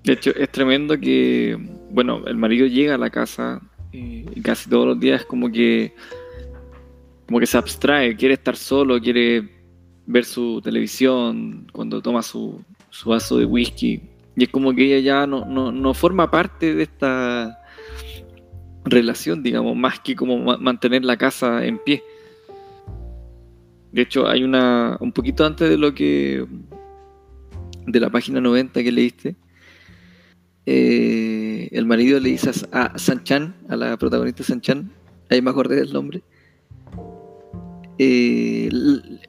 De 0.03 0.15
hecho, 0.15 0.35
es 0.35 0.49
tremendo 0.51 0.99
que, 0.99 1.57
bueno, 1.91 2.27
el 2.27 2.37
marido 2.37 2.67
llega 2.67 2.97
a 2.97 2.99
la 2.99 3.11
casa 3.11 3.61
y 3.93 4.41
casi 4.41 4.71
todos 4.71 4.87
los 4.87 4.99
días 4.99 5.25
como 5.25 5.53
que 5.53 5.95
como 7.33 7.41
que 7.41 7.47
se 7.47 7.57
abstrae, 7.57 8.15
quiere 8.15 8.35
estar 8.35 8.57
solo, 8.57 9.01
quiere 9.01 9.49
ver 10.07 10.25
su 10.25 10.61
televisión 10.63 11.67
cuando 11.73 12.03
toma 12.03 12.23
su, 12.23 12.63
vaso 13.07 13.39
de 13.39 13.47
whisky. 13.47 14.03
Y 14.37 14.45
es 14.45 14.49
como 14.51 14.75
que 14.75 14.85
ella 14.85 14.99
ya 14.99 15.27
no, 15.27 15.45
no, 15.45 15.95
forma 15.95 16.31
parte 16.31 16.75
de 16.75 16.85
esta 16.85 17.59
relación, 18.85 19.43
digamos, 19.43 19.77
más 19.77 20.01
que 20.01 20.17
como 20.17 20.39
mantener 20.59 21.05
la 21.05 21.17
casa 21.17 21.65
en 21.65 21.79
pie. 21.79 22.03
De 23.93 24.03
hecho, 24.03 24.27
hay 24.27 24.43
una, 24.43 24.97
un 25.01 25.13
poquito 25.13 25.45
antes 25.45 25.69
de 25.69 25.77
lo 25.77 25.95
que, 25.95 26.47
de 27.87 28.01
la 28.01 28.09
página 28.11 28.41
90 28.41 28.83
que 28.83 28.93
leíste, 28.93 29.37
eh, 30.65 31.69
el 31.73 31.87
marido 31.87 32.19
le 32.21 32.31
dice 32.31 32.51
a, 32.73 32.99
Sanchan, 32.99 33.55
a 33.69 33.77
la 33.77 33.97
protagonista 33.99 34.45
Sanchan, 34.45 34.91
ahí 35.29 35.43
me 35.43 35.51
acordé 35.51 35.77
del 35.77 35.93
nombre, 35.93 36.23
eh, 37.99 38.69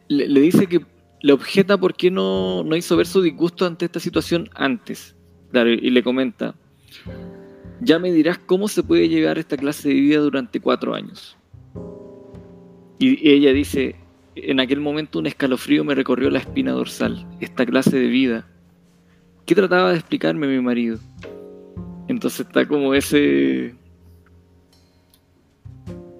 le, 0.07 0.39
dice 0.39 0.67
que 0.67 0.85
le 1.23 1.31
objeta 1.31 1.77
por 1.77 1.95
qué 1.95 2.11
no, 2.11 2.65
hizo 2.75 2.97
ver 2.97 3.07
su 3.07 3.21
disgusto 3.21 3.65
ante 3.65 3.85
esta 3.85 4.01
situación 4.01 4.49
antes. 4.53 5.15
y 5.53 5.89
le 5.89 6.03
comenta, 6.03 6.55
ya 7.79 7.97
me 7.97 8.11
dirás 8.11 8.37
cómo 8.39 8.67
se 8.67 8.83
puede 8.83 9.07
llegar 9.07 9.37
a 9.37 9.39
esta 9.39 9.55
clase 9.55 9.87
de 9.87 9.95
vida 9.95 10.19
durante 10.19 10.59
cuatro 10.59 10.93
años. 10.93 11.37
Y, 12.99 13.29
ella 13.29 13.53
dice, 13.53 13.95
en 14.35 14.59
aquel 14.59 14.81
momento 14.81 15.17
un 15.17 15.27
escalofrío 15.27 15.85
me 15.85 15.95
recorrió 15.95 16.29
la 16.29 16.39
espina 16.39 16.73
dorsal, 16.73 17.25
esta 17.39 17.65
clase 17.65 17.97
de 17.97 18.07
vida. 18.07 18.47
¿Qué 19.45 19.55
trataba 19.55 19.91
de 19.91 19.99
explicarme 19.99 20.47
mi 20.47 20.61
marido? 20.61 20.99
Entonces 22.09 22.41
está 22.41 22.67
como 22.67 22.93
ese 22.93 23.75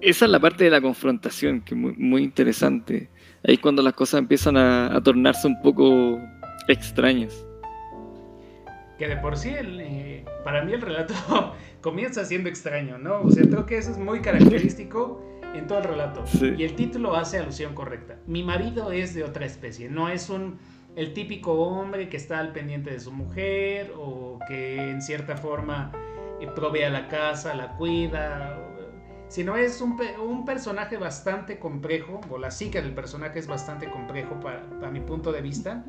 esa 0.04 0.26
es 0.26 0.30
la 0.30 0.38
parte 0.38 0.64
de 0.64 0.70
la 0.70 0.82
confrontación 0.82 1.62
que 1.62 1.74
es 1.74 1.80
muy, 1.80 2.22
interesante. 2.22 3.08
Ahí 3.46 3.54
es 3.54 3.60
cuando 3.60 3.82
las 3.82 3.92
cosas 3.92 4.20
empiezan 4.20 4.56
a, 4.56 5.00
tornarse 5.02 5.46
un 5.46 5.60
poco 5.60 6.18
extrañas. 6.68 7.46
Que 8.98 9.08
de 9.08 9.16
por 9.16 9.36
sí, 9.36 9.50
eh, 9.52 10.24
para 10.44 10.64
mí 10.64 10.72
el 10.72 10.80
relato 10.80 11.14
comienza 11.82 12.24
siendo 12.24 12.48
extraño, 12.48 12.96
¿no? 12.96 13.22
O 13.22 13.30
sea, 13.30 13.44
creo 13.44 13.66
que 13.66 13.76
eso 13.76 13.90
es 13.90 13.98
muy 13.98 14.20
característico 14.20 15.22
en 15.54 15.66
todo 15.66 15.78
el 15.78 15.84
relato. 15.84 16.24
Y 16.56 16.64
el 16.64 16.74
título 16.74 17.14
hace 17.16 17.38
alusión 17.38 17.74
correcta. 17.74 18.16
Mi 18.26 18.42
marido 18.42 18.92
es 18.92 19.14
de 19.14 19.24
otra 19.24 19.44
especie, 19.44 19.90
no 19.90 20.08
es 20.08 20.30
un 20.30 20.58
el 20.96 21.12
típico 21.12 21.54
hombre 21.54 22.08
que 22.08 22.16
está 22.16 22.38
al 22.38 22.52
pendiente 22.52 22.90
de 22.90 23.00
su 23.00 23.10
mujer 23.10 23.92
o 23.96 24.38
que 24.46 24.76
en 24.76 25.02
cierta 25.02 25.36
forma 25.36 25.90
eh, 26.40 26.46
provee 26.54 26.84
a 26.84 26.90
la 26.90 27.08
casa, 27.08 27.52
la 27.54 27.72
cuida 27.76 28.63
sino 29.28 29.56
es 29.56 29.80
un, 29.80 29.98
un, 30.22 30.44
personaje 30.44 30.96
bastante 30.96 31.58
complejo, 31.58 32.20
o 32.30 32.38
la 32.38 32.50
psique 32.50 32.80
del 32.80 32.94
personaje 32.94 33.38
es 33.38 33.46
bastante 33.46 33.90
complejo 33.90 34.38
para, 34.40 34.90
mi 34.90 35.00
punto 35.00 35.32
de 35.32 35.42
vista. 35.42 35.84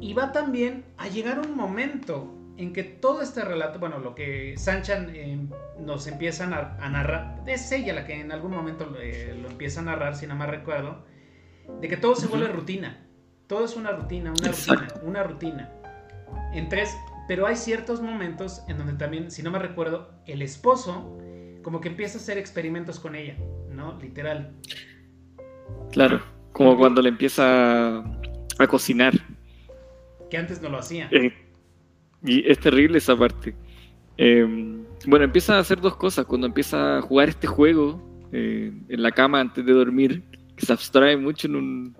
Y 0.00 0.14
va 0.14 0.32
también 0.32 0.84
a 0.96 1.08
llegar 1.08 1.38
un 1.38 1.56
momento 1.56 2.34
en 2.56 2.72
que 2.72 2.84
todo 2.84 3.20
este 3.20 3.42
relato, 3.44 3.78
bueno, 3.78 3.98
lo 3.98 4.14
que 4.14 4.54
Sanchan 4.56 5.10
eh, 5.14 5.38
nos 5.78 6.06
empieza 6.06 6.44
a, 6.44 6.88
narrar, 6.88 7.42
es 7.46 7.70
ella 7.72 7.92
la 7.92 8.06
que 8.06 8.20
en 8.20 8.30
algún 8.30 8.52
momento 8.52 8.94
eh, 9.00 9.36
lo 9.40 9.50
empieza 9.50 9.80
a 9.80 9.84
narrar, 9.84 10.16
si 10.16 10.26
no 10.26 10.36
me 10.36 10.46
recuerdo, 10.46 11.04
de 11.80 11.88
que 11.88 11.96
todo 11.96 12.14
se 12.14 12.26
vuelve 12.26 12.48
rutina. 12.48 13.06
Todo 13.46 13.64
es 13.64 13.76
una 13.76 13.90
rutina, 13.90 14.32
una 14.38 14.52
rutina, 14.52 14.88
una 15.02 15.22
rutina. 15.22 15.72
En 16.54 16.68
tres, 16.68 16.96
pero 17.26 17.46
hay 17.46 17.56
ciertos 17.56 18.00
momentos 18.00 18.62
en 18.68 18.78
donde 18.78 18.94
también, 18.94 19.30
si 19.30 19.42
no 19.42 19.50
me 19.50 19.58
recuerdo, 19.58 20.10
el 20.26 20.40
esposo 20.40 21.18
como 21.64 21.80
que 21.80 21.88
empieza 21.88 22.18
a 22.18 22.20
hacer 22.20 22.38
experimentos 22.38 23.00
con 23.00 23.16
ella, 23.16 23.36
¿no? 23.70 23.98
Literal. 23.98 24.52
Claro, 25.90 26.22
como 26.52 26.76
cuando 26.76 27.02
le 27.02 27.08
empieza 27.08 27.98
a, 27.98 28.66
cocinar. 28.68 29.14
Que 30.30 30.36
antes 30.36 30.62
no 30.62 30.68
lo 30.68 30.78
hacía. 30.78 31.08
Eh, 31.10 31.32
y 32.22 32.48
es 32.48 32.60
terrible 32.60 32.98
esa 32.98 33.16
parte. 33.16 33.56
Em, 34.16 34.84
bueno, 35.06 35.24
empieza 35.24 35.56
a 35.56 35.60
hacer 35.60 35.80
dos 35.80 35.96
cosas. 35.96 36.26
Cuando 36.26 36.46
empieza 36.46 36.98
a 36.98 37.02
jugar 37.02 37.30
este 37.30 37.46
juego 37.46 38.00
eh, 38.30 38.70
en 38.88 39.02
la 39.02 39.10
cama 39.10 39.40
antes 39.40 39.64
de 39.64 39.72
dormir, 39.72 40.22
que 40.56 40.66
se 40.66 40.72
abstrae 40.72 41.16
mucho 41.16 41.48
en 41.48 41.56
un, 41.56 41.96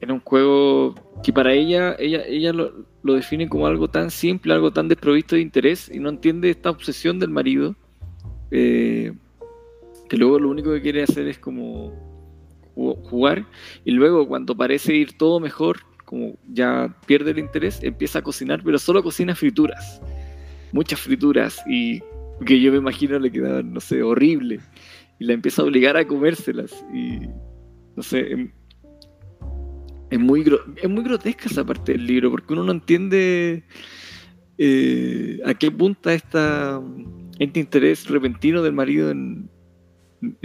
en 0.00 0.10
un 0.10 0.20
juego 0.20 0.94
que 1.22 1.32
para 1.32 1.52
ella, 1.52 1.94
ella, 1.98 2.24
ella 2.26 2.52
lo, 2.52 2.86
lo 3.04 3.14
define 3.14 3.48
como 3.48 3.68
algo 3.68 3.88
tan 3.88 4.10
simple, 4.10 4.52
algo 4.52 4.72
tan 4.72 4.88
desprovisto 4.88 5.36
de 5.36 5.42
interés 5.42 5.88
y 5.94 6.00
no 6.00 6.08
entiende 6.08 6.50
esta 6.50 6.70
obsesión 6.70 7.20
del 7.20 7.30
marido 7.30 7.76
eh, 8.50 9.12
que 10.08 10.16
luego 10.16 10.38
lo 10.38 10.48
único 10.48 10.72
que 10.72 10.82
quiere 10.82 11.02
hacer 11.02 11.26
es 11.28 11.38
como 11.38 11.92
jugar 12.74 13.46
y 13.84 13.92
luego 13.92 14.28
cuando 14.28 14.54
parece 14.54 14.94
ir 14.94 15.16
todo 15.16 15.40
mejor, 15.40 15.78
como 16.04 16.36
ya 16.46 16.94
pierde 17.06 17.30
el 17.30 17.38
interés, 17.38 17.82
empieza 17.82 18.18
a 18.18 18.22
cocinar, 18.22 18.62
pero 18.62 18.78
solo 18.78 19.02
cocina 19.02 19.34
frituras, 19.34 20.00
muchas 20.72 21.00
frituras 21.00 21.62
y 21.66 22.00
que 22.44 22.60
yo 22.60 22.70
me 22.70 22.78
imagino 22.78 23.18
le 23.18 23.32
quedaban, 23.32 23.72
no 23.72 23.80
sé, 23.80 24.02
horrible 24.02 24.60
y 25.18 25.24
la 25.24 25.32
empieza 25.32 25.62
a 25.62 25.64
obligar 25.64 25.96
a 25.96 26.06
comérselas 26.06 26.84
y 26.92 27.20
no 27.96 28.02
sé, 28.02 28.30
em, 28.32 28.52
es 30.10 30.18
muy, 30.20 30.44
es 30.82 30.88
muy 30.88 31.02
grotesca 31.02 31.46
esa 31.46 31.64
parte 31.64 31.92
del 31.92 32.06
libro 32.06 32.30
porque 32.30 32.52
uno 32.52 32.64
no 32.64 32.72
entiende 32.72 33.64
eh, 34.58 35.40
a 35.44 35.54
qué 35.54 35.70
punta 35.70 36.12
esta 36.12 36.80
este 37.38 37.60
interés 37.60 38.08
repentino 38.08 38.62
del 38.62 38.72
marido 38.72 39.10
en, 39.10 39.50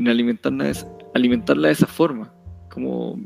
alimentarla, 0.05 0.65
de, 0.65 0.77
alimentarla 1.13 1.67
de 1.67 1.73
esa 1.73 1.87
forma. 1.87 2.33
Como 2.69 3.19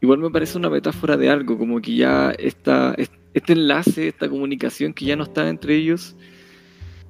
igual 0.00 0.18
me 0.18 0.30
parece 0.30 0.58
una 0.58 0.70
metáfora 0.70 1.16
de 1.16 1.30
algo, 1.30 1.58
como 1.58 1.80
que 1.80 1.96
ya 1.96 2.30
está 2.32 2.94
este 3.34 3.52
enlace, 3.52 4.08
esta 4.08 4.28
comunicación 4.28 4.92
que 4.92 5.06
ya 5.06 5.16
no 5.16 5.24
está 5.24 5.48
entre 5.48 5.76
ellos, 5.76 6.16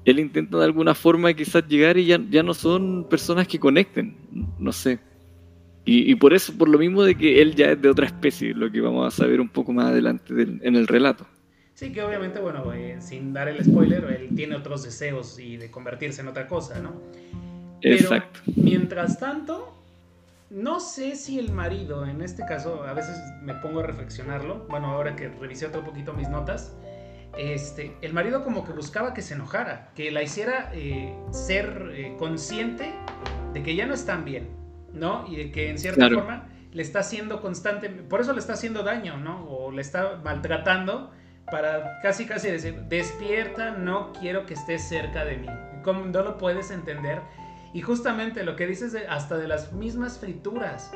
él 0.05 0.19
intenta 0.19 0.59
de 0.59 0.65
alguna 0.65 0.95
forma 0.95 1.33
quizás 1.33 1.67
llegar 1.67 1.97
y 1.97 2.07
ya, 2.07 2.21
ya 2.31 2.43
no 2.43 2.55
son 2.55 3.07
personas 3.09 3.47
que 3.47 3.59
conecten, 3.59 4.17
no 4.59 4.73
sé. 4.73 4.99
Y, 5.85 6.15
por 6.15 6.33
eso, 6.33 6.57
por 6.57 6.69
lo 6.69 6.79
mismo 6.79 7.03
de 7.03 7.17
que 7.17 7.43
él 7.43 7.57
ya 7.57 7.73
es 7.73 7.83
de 7.83 7.89
otra 7.89 8.07
especie, 8.07 8.55
lo 8.55 8.71
que 8.71 8.81
vamos 8.81 9.05
a 9.05 9.17
saber 9.17 9.41
un 9.41 9.49
poco 9.49 9.73
más 9.73 9.87
adelante 9.87 10.33
en 10.33 10.77
el 10.77 10.87
relato. 10.87 11.27
Sí, 11.75 11.93
que 11.93 12.03
obviamente, 12.03 12.39
bueno, 12.39 12.73
eh, 12.73 12.99
sin 13.01 13.33
dar 13.33 13.49
el 13.49 13.65
spoiler, 13.65 14.05
él 14.05 14.35
tiene 14.37 14.57
otros 14.57 14.83
deseos 14.83 15.39
y 15.39 15.57
de 15.57 15.71
convertirse 15.71 16.21
en 16.21 16.29
otra 16.29 16.47
cosa, 16.47 16.79
¿no? 16.79 16.93
Exacto. 17.81 18.41
mientras 18.55 19.19
tanto, 19.19 19.75
no 20.51 20.79
sé 20.79 21.17
si 21.17 21.39
el 21.39 21.51
marido, 21.51 22.07
en 22.07 22.23
este 22.23 22.45
caso, 22.45 22.85
a 22.85 22.93
veces 22.93 23.17
me 23.43 23.55
pongo 23.55 23.81
a 23.81 23.83
reflexionarlo, 23.85 24.67
bueno, 24.69 24.89
ahora 24.89 25.17
que 25.17 25.29
revisé 25.29 25.67
otro 25.67 25.83
poquito 25.83 26.13
mis 26.13 26.29
notas, 26.29 26.77
este, 27.37 27.97
el 28.03 28.13
marido 28.13 28.45
como 28.45 28.65
que 28.65 28.73
buscaba 28.73 29.15
que 29.15 29.23
se 29.23 29.35
enojara, 29.35 29.91
que 29.97 30.11
la 30.11 30.23
hiciera 30.23 30.71
eh, 30.75 31.15
ser 31.31 31.91
eh, 31.95 32.15
consciente 32.19 32.93
de 33.55 33.63
que 33.63 33.75
ya 33.75 33.87
no 33.87 33.95
están 33.95 34.25
bien, 34.25 34.49
¿no? 34.93 35.27
Y 35.27 35.37
de 35.37 35.51
que 35.51 35.71
en 35.71 35.79
cierta 35.79 36.09
forma 36.11 36.49
le 36.73 36.83
está 36.83 37.01
haciendo 37.01 37.41
constante, 37.41 37.89
por 37.89 38.21
eso 38.21 38.33
le 38.33 38.39
está 38.39 38.53
haciendo 38.53 38.83
daño, 38.83 39.17
¿no? 39.17 39.47
O 39.49 39.71
le 39.71 39.81
está 39.81 40.21
maltratando 40.23 41.11
para 41.53 42.01
casi 42.01 42.25
casi 42.25 42.51
decir, 42.51 42.75
despierta, 42.89 43.73
no 43.73 44.15
quiero 44.15 44.47
que 44.47 44.55
estés 44.55 44.89
cerca 44.89 45.23
de 45.27 45.37
mí. 45.37 45.47
Como 45.85 46.07
no 46.07 46.23
lo 46.23 46.39
puedes 46.39 46.71
entender. 46.71 47.21
Y 47.75 47.83
justamente 47.83 48.43
lo 48.43 48.57
que 48.57 48.67
dices 48.67 48.93
de, 48.93 49.07
hasta 49.07 49.37
de 49.37 49.47
las 49.47 49.71
mismas 49.75 50.19
frituras. 50.19 50.91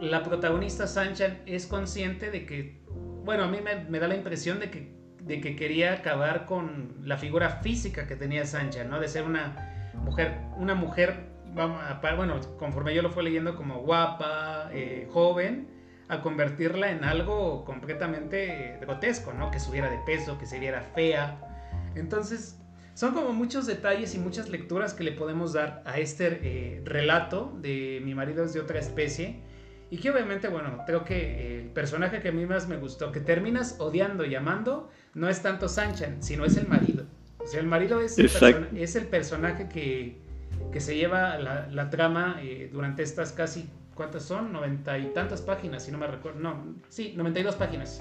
La 0.00 0.22
protagonista 0.22 0.86
Sanchan 0.86 1.42
es 1.44 1.66
consciente 1.66 2.30
de 2.30 2.46
que, 2.46 2.80
bueno, 3.24 3.44
a 3.44 3.48
mí 3.48 3.58
me, 3.60 3.98
da 3.98 4.08
la 4.08 4.16
impresión 4.16 4.58
de 4.58 4.70
que, 4.70 4.96
de 5.20 5.42
que 5.42 5.54
quería 5.54 5.92
acabar 5.92 6.46
con 6.46 6.94
la 7.04 7.18
figura 7.18 7.60
física 7.60 8.06
que 8.06 8.16
tenía 8.16 8.46
Sanchan, 8.46 8.88
¿no? 8.88 9.00
De 9.00 9.08
ser 9.08 9.24
una 9.24 9.92
mujer, 10.02 10.38
una 10.56 10.74
mujer, 10.74 11.26
bueno, 11.52 12.40
conforme 12.58 12.94
yo 12.94 13.02
lo 13.02 13.10
fui 13.10 13.22
leyendo 13.22 13.54
como 13.54 13.82
guapa, 13.82 14.70
eh, 14.72 15.06
joven, 15.12 15.68
a 16.10 16.22
convertirla 16.22 16.90
en 16.90 17.04
algo 17.04 17.64
completamente 17.64 18.78
grotesco, 18.80 19.32
¿no? 19.32 19.50
Que 19.50 19.60
subiera 19.60 19.88
de 19.88 19.98
peso, 20.04 20.38
que 20.38 20.46
se 20.46 20.58
viera 20.58 20.82
fea. 20.82 21.40
Entonces, 21.94 22.58
son 22.94 23.14
como 23.14 23.32
muchos 23.32 23.66
detalles 23.66 24.14
y 24.14 24.18
muchas 24.18 24.48
lecturas 24.48 24.92
que 24.92 25.04
le 25.04 25.12
podemos 25.12 25.52
dar 25.52 25.82
a 25.86 25.98
este 25.98 26.40
eh, 26.42 26.82
relato 26.84 27.56
de 27.60 28.02
Mi 28.04 28.14
marido 28.14 28.44
es 28.44 28.52
de 28.52 28.60
otra 28.60 28.80
especie. 28.80 29.40
Y 29.90 29.98
que 29.98 30.10
obviamente, 30.10 30.48
bueno, 30.48 30.82
creo 30.86 31.04
que 31.04 31.60
el 31.60 31.70
personaje 31.70 32.20
que 32.20 32.28
a 32.28 32.32
mí 32.32 32.46
más 32.46 32.68
me 32.68 32.76
gustó, 32.76 33.10
que 33.10 33.20
terminas 33.20 33.76
odiando 33.78 34.24
y 34.24 34.34
amando, 34.34 34.90
no 35.14 35.28
es 35.28 35.42
tanto 35.42 35.68
Sanchan, 35.68 36.22
sino 36.22 36.44
es 36.44 36.56
el 36.56 36.68
marido. 36.68 37.06
O 37.38 37.46
sea, 37.46 37.60
el 37.60 37.66
marido 37.66 38.00
es, 38.00 38.18
el, 38.18 38.68
es 38.76 38.96
el 38.96 39.06
personaje 39.06 39.68
que, 39.68 40.18
que, 40.70 40.80
se 40.80 40.94
lleva 40.94 41.38
la, 41.38 41.66
la 41.68 41.90
trama 41.90 42.38
eh, 42.40 42.68
durante 42.72 43.02
estas 43.02 43.32
casi, 43.32 43.68
¿cuántas 44.00 44.24
son? 44.24 44.50
Noventa 44.50 44.98
y 44.98 45.12
tantas 45.12 45.42
páginas, 45.42 45.84
si 45.84 45.92
no 45.92 45.98
me 45.98 46.06
recuerdo. 46.06 46.40
No, 46.40 46.74
sí, 46.88 47.12
92 47.14 47.54
páginas. 47.56 48.00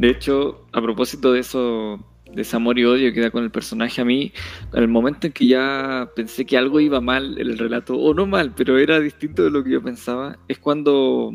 De 0.00 0.10
hecho, 0.10 0.66
a 0.72 0.82
propósito 0.82 1.30
de 1.30 1.38
eso, 1.38 2.04
de 2.24 2.42
ese 2.42 2.56
amor 2.56 2.76
y 2.76 2.84
odio 2.86 3.12
que 3.12 3.20
da 3.20 3.30
con 3.30 3.44
el 3.44 3.52
personaje 3.52 4.00
a 4.00 4.04
mí, 4.04 4.32
el 4.72 4.88
momento 4.88 5.28
en 5.28 5.32
que 5.32 5.46
ya 5.46 6.10
pensé 6.16 6.44
que 6.44 6.58
algo 6.58 6.80
iba 6.80 7.00
mal 7.00 7.40
en 7.40 7.46
el 7.46 7.56
relato, 7.56 7.94
o 7.94 8.12
no 8.12 8.26
mal, 8.26 8.52
pero 8.56 8.78
era 8.78 8.98
distinto 8.98 9.44
de 9.44 9.50
lo 9.50 9.62
que 9.62 9.70
yo 9.70 9.80
pensaba, 9.80 10.40
es 10.48 10.58
cuando 10.58 11.30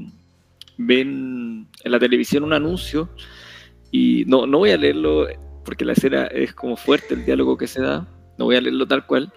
ven 0.78 1.66
en 1.86 1.92
la 1.94 1.98
televisión 1.98 2.44
un 2.44 2.52
anuncio 2.52 3.08
y 3.90 4.26
no, 4.28 4.46
no 4.46 4.58
voy 4.58 4.72
a 4.72 4.78
leerlo 4.78 5.28
porque 5.64 5.86
la 5.86 5.94
escena 5.94 6.26
es 6.26 6.54
como 6.54 6.76
fuerte, 6.76 7.14
el 7.14 7.24
diálogo 7.24 7.58
que 7.58 7.68
se 7.68 7.82
da, 7.82 8.06
no 8.38 8.44
voy 8.44 8.58
a 8.58 8.62
leerlo 8.62 8.86
tal 8.86 9.06
cual, 9.06 9.32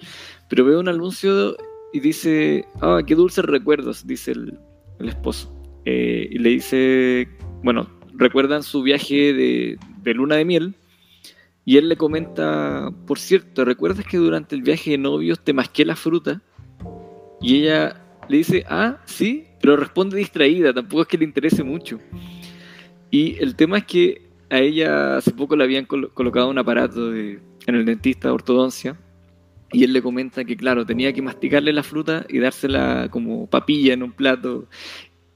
pero 0.48 0.64
veo 0.64 0.80
un 0.80 0.88
anuncio 0.88 1.56
y 1.92 2.00
dice, 2.00 2.66
ah, 2.80 3.00
qué 3.06 3.14
dulces 3.14 3.44
recuerdos, 3.44 4.06
dice 4.06 4.32
el, 4.32 4.58
esposo. 5.00 5.52
Eh, 5.84 6.28
y 6.30 6.38
le 6.38 6.50
dice, 6.50 7.28
bueno, 7.62 7.88
recuerdan 8.14 8.62
su 8.62 8.82
viaje 8.82 9.32
de, 9.32 9.78
de 10.02 10.14
luna 10.14 10.36
de 10.36 10.44
miel 10.44 10.76
y 11.64 11.76
él 11.76 11.88
le 11.88 11.96
comenta, 11.96 12.90
por 13.06 13.18
cierto, 13.18 13.64
¿recuerdas 13.64 14.04
que 14.06 14.16
durante 14.16 14.54
el 14.54 14.62
viaje 14.62 14.92
de 14.92 14.98
novios 14.98 15.40
te 15.40 15.52
masqué 15.52 15.84
la 15.84 15.96
fruta? 15.96 16.40
Y 17.40 17.62
ella 17.62 18.00
le 18.28 18.38
dice, 18.38 18.64
ah, 18.68 18.98
sí, 19.04 19.46
pero 19.60 19.76
responde 19.76 20.16
distraída, 20.16 20.72
tampoco 20.72 21.02
es 21.02 21.08
que 21.08 21.18
le 21.18 21.24
interese 21.24 21.62
mucho. 21.62 22.00
Y 23.10 23.36
el 23.42 23.54
tema 23.54 23.78
es 23.78 23.84
que 23.84 24.22
a 24.50 24.58
ella 24.58 25.16
hace 25.16 25.32
poco 25.32 25.56
le 25.56 25.64
habían 25.64 25.84
colocado 25.84 26.48
un 26.48 26.58
aparato 26.58 27.14
en 27.14 27.40
el 27.66 27.84
dentista 27.84 28.28
de 28.28 28.34
ortodoncia 28.34 28.98
y 29.72 29.84
él 29.84 29.92
le 29.92 30.02
comenta 30.02 30.44
que, 30.44 30.56
claro, 30.56 30.84
tenía 30.84 31.12
que 31.12 31.22
masticarle 31.22 31.72
la 31.72 31.82
fruta 31.82 32.26
y 32.28 32.38
dársela 32.38 33.08
como 33.10 33.46
papilla 33.46 33.94
en 33.94 34.02
un 34.02 34.12
plato. 34.12 34.68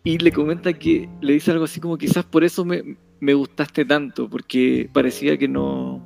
Y 0.04 0.18
le 0.18 0.30
comenta 0.32 0.72
que 0.72 1.08
le 1.20 1.32
dice 1.32 1.50
algo 1.50 1.64
así 1.64 1.80
como, 1.80 1.98
quizás 1.98 2.24
por 2.24 2.44
eso 2.44 2.64
me, 2.64 2.96
me 3.20 3.34
gustaste 3.34 3.84
tanto, 3.84 4.28
porque 4.28 4.88
parecía 4.92 5.36
que 5.36 5.48
no, 5.48 6.02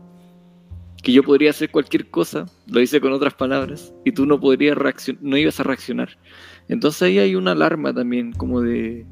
que 1.03 1.13
yo 1.13 1.23
podría 1.23 1.51
hacer 1.51 1.71
cualquier 1.71 2.09
cosa, 2.09 2.47
lo 2.67 2.81
hice 2.81 3.01
con 3.01 3.13
otras 3.13 3.35
palabras, 3.35 3.93
y 4.05 4.13
tú 4.13 4.27
no 4.27 4.41
podrías 4.41 4.77
reaccionar, 4.77 5.23
no 5.23 5.37
ibas 5.37 5.61
a 5.61 5.65
reaccionar. 5.65 6.19
Entonces 6.69 7.03
ahí 7.03 7.19
hay 7.19 7.35
una 7.35 7.53
alarma 7.53 7.93
también, 7.93 8.33
como 8.33 8.61
de 8.61 9.07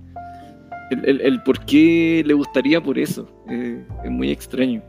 el, 0.90 1.42
por 1.42 1.64
qué 1.66 2.22
le 2.24 2.34
gustaría 2.34 2.82
por 2.82 2.98
eso. 2.98 3.28
Eh, 3.50 3.84
es 4.04 4.10
muy 4.10 4.30
extraño. 4.30 4.82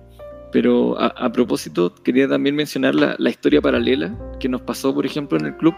Pero 0.52 1.00
a, 1.00 1.32
propósito, 1.32 1.94
quería 1.94 2.28
también 2.28 2.56
mencionar 2.56 2.96
la, 2.96 3.30
historia 3.30 3.62
paralela 3.62 4.18
que 4.40 4.50
nos 4.50 4.62
pasó, 4.62 4.94
por 4.96 5.06
ejemplo, 5.06 5.38
en 5.38 5.46
el 5.46 5.58
club, 5.58 5.76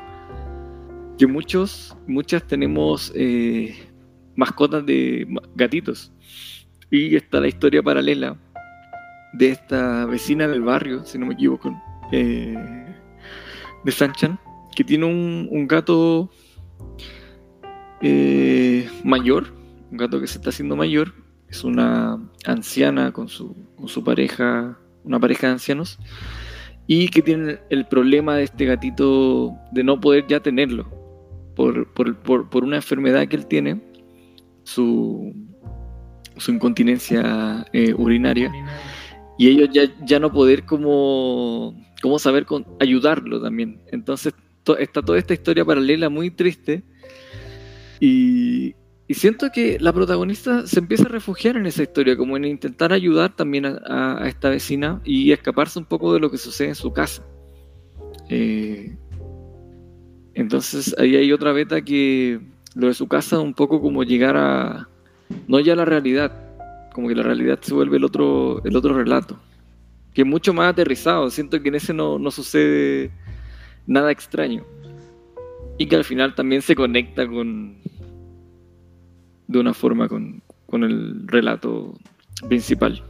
que 1.18 1.28
muchos, 1.28 1.96
muchas 2.08 2.48
tenemos 2.48 3.12
eh, 3.16 3.76
mascotas 4.36 4.86
de 4.86 5.28
gatitos. 5.56 6.14
Y 6.90 7.16
está 7.16 7.42
la 7.42 7.48
historia 7.48 7.84
paralela 7.84 8.38
de 9.34 9.50
esta 9.50 10.06
vecina 10.06 10.48
del 10.48 10.62
barrio, 10.62 11.06
si 11.06 11.18
no 11.18 11.26
me 11.26 11.34
equivoco, 11.34 11.80
eh, 12.12 12.56
de 13.84 13.92
Sanchan, 13.92 14.40
que 14.76 14.84
tiene 14.84 15.06
un, 15.06 15.68
gato 15.68 16.30
eh, 18.02 18.90
mayor, 19.04 19.54
un 19.92 19.98
gato 19.98 20.20
que 20.20 20.28
se 20.28 20.38
está 20.38 20.50
haciendo 20.50 20.76
mayor, 20.76 21.14
es 21.52 21.64
una 21.64 22.18
anciana 22.46 23.12
con 23.12 23.28
su, 23.28 23.56
con 23.76 23.88
su 23.88 24.04
pareja, 24.04 24.80
una 25.04 25.20
pareja 25.20 25.48
de 25.48 25.54
ancianos, 25.54 26.00
y 26.88 27.10
que 27.10 27.22
tiene 27.22 27.60
el 27.70 27.86
problema 27.86 28.36
de 28.36 28.44
este 28.44 28.66
gatito 28.66 29.54
de 29.72 29.84
no 29.84 30.00
poder 30.00 30.26
ya 30.28 30.40
tenerlo, 30.40 30.90
por, 31.56 31.94
por 31.94 32.64
una 32.64 32.78
enfermedad 32.78 33.28
que 33.28 33.36
él 33.36 33.46
tiene, 33.46 33.80
su, 34.64 35.34
su 36.38 36.52
incontinencia 36.52 37.66
eh, 37.74 37.94
urinaria 37.94 38.52
y 39.38 39.48
ellos 39.48 39.70
ya, 39.72 39.84
ya 40.06 40.20
no 40.20 40.32
poder 40.32 40.66
como, 40.66 41.76
como 42.02 42.20
saber 42.20 42.46
con, 42.46 42.66
ayudarlo 42.80 43.42
también. 43.42 43.82
Entonces 43.92 44.34
está 44.80 45.02
toda 45.02 45.18
esta 45.18 45.34
historia 45.34 45.66
paralela 45.66 46.10
muy 46.10 46.30
triste 46.32 46.84
y, 48.00 48.76
y, 49.08 49.14
siento 49.14 49.52
que 49.52 49.78
la 49.80 49.94
protagonista 49.94 50.66
se 50.68 50.80
empieza 50.80 51.04
a 51.04 51.10
refugiar 51.10 51.58
en 51.58 51.66
esa 51.66 51.84
historia, 51.84 52.16
como 52.16 52.38
en 52.38 52.46
intentar 52.46 52.94
ayudar 52.94 53.36
también 53.36 53.66
a, 53.66 54.24
esta 54.26 54.50
vecina 54.50 55.02
y 55.04 55.32
escaparse 55.32 55.80
un 55.80 55.86
poco 55.86 56.14
de 56.14 56.20
lo 56.20 56.32
que 56.32 56.38
sucede 56.38 56.70
en 56.70 56.76
su 56.76 56.94
casa. 56.94 57.24
Eh, 58.30 58.96
entonces 60.34 60.96
ahí 60.98 61.16
hay 61.16 61.32
otra 61.34 61.52
beta 61.52 61.82
que 61.82 62.40
lo 62.76 62.88
de 62.88 62.94
su 62.94 63.08
casa 63.08 63.40
un 63.40 63.54
poco 63.54 63.82
como 63.82 64.04
llegar 64.04 64.38
a, 64.38 64.88
no 65.48 65.60
ya 65.60 65.76
la 65.76 65.86
realidad, 65.86 66.32
como 66.94 67.08
que 67.08 67.16
la 67.16 67.24
realidad 67.24 67.60
se 67.62 67.74
vuelve 67.74 67.98
el 67.98 68.04
otro, 68.04 68.64
el 68.64 68.76
otro 68.76 68.94
relato, 68.94 69.40
que 70.14 70.22
es 70.22 70.28
mucho 70.28 70.54
más 70.54 70.72
aterrizado, 70.72 71.30
siento 71.30 71.62
que 71.62 71.70
en 71.70 71.76
ese 71.76 71.94
no, 71.94 72.32
sucede 72.32 73.12
nada 73.88 74.12
extraño 74.12 74.64
y 75.78 75.88
que 75.88 75.96
al 75.96 76.04
final 76.04 76.36
también 76.36 76.62
se 76.62 76.76
conecta 76.76 77.28
con 77.28 77.81
de 79.52 79.60
una 79.60 79.74
forma 79.74 80.08
con, 80.08 80.42
el 80.72 81.28
relato 81.28 81.94
principal. 82.48 83.04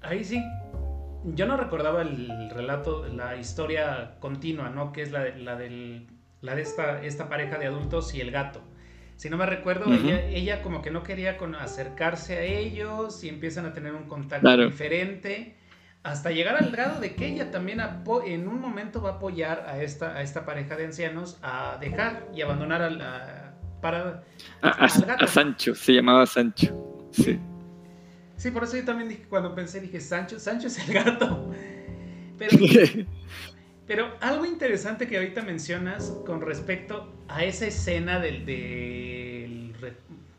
Ahí 0.00 0.24
sí, 0.24 0.42
yo 1.24 1.46
no 1.46 1.56
recordaba 1.56 2.00
el 2.00 2.50
relato, 2.50 3.06
la 3.08 3.36
historia 3.36 4.16
continua, 4.20 4.70
¿no? 4.70 4.92
Que 4.92 5.02
es 5.02 5.12
la 5.12 5.20
de, 5.20 5.38
la 5.38 5.56
del, 5.56 6.06
la 6.40 6.54
de 6.54 6.62
esta, 6.62 7.02
esta 7.04 7.28
pareja 7.28 7.58
de 7.58 7.66
adultos 7.66 8.14
y 8.14 8.20
el 8.20 8.30
gato. 8.30 8.62
Si 9.16 9.28
no 9.28 9.36
me 9.36 9.44
recuerdo, 9.44 9.84
ella, 9.92 10.62
como 10.62 10.80
que 10.80 10.90
no 10.90 11.02
quería 11.02 11.36
acercarse 11.60 12.38
a 12.38 12.42
ellos 12.42 13.22
y 13.22 13.28
empiezan 13.28 13.66
a 13.66 13.74
tener 13.74 13.94
un 13.94 14.04
contacto 14.04 14.56
diferente. 14.56 15.56
Hasta 16.02 16.30
llegar 16.30 16.56
al 16.56 16.70
grado 16.70 16.98
de 17.00 17.14
que 17.14 17.26
ella 17.26 17.50
también 17.50 17.82
en 18.24 18.48
un 18.48 18.58
momento 18.58 19.02
va 19.02 19.10
a 19.10 19.12
apoyar 19.16 19.66
a 19.68 19.82
esta, 19.82 20.16
a 20.16 20.22
esta 20.22 20.46
pareja 20.46 20.74
de 20.74 20.86
ancianos 20.86 21.38
a 21.42 21.76
dejar 21.78 22.28
y 22.34 22.40
abandonar 22.40 22.80
a 22.80 22.88
la, 22.88 23.39
para, 23.80 24.22
a, 24.62 24.68
a 24.70 25.26
Sancho, 25.26 25.74
se 25.74 25.94
llamaba 25.94 26.26
Sancho, 26.26 27.08
sí. 27.12 27.38
Sí, 28.40 28.50
por 28.50 28.64
eso 28.64 28.78
yo 28.78 28.86
también 28.86 29.10
dije, 29.10 29.24
cuando 29.28 29.54
pensé, 29.54 29.82
dije, 29.82 30.00
Sancho, 30.00 30.40
Sancho 30.40 30.68
es 30.68 30.88
el 30.88 30.94
gato. 30.94 31.52
Pero, 32.38 32.56
pero 33.86 34.16
algo 34.22 34.46
interesante 34.46 35.06
que 35.06 35.18
ahorita 35.18 35.42
mencionas 35.42 36.10
con 36.24 36.40
respecto 36.40 37.12
a 37.28 37.44
esa 37.44 37.66
escena 37.66 38.18
del, 38.18 39.74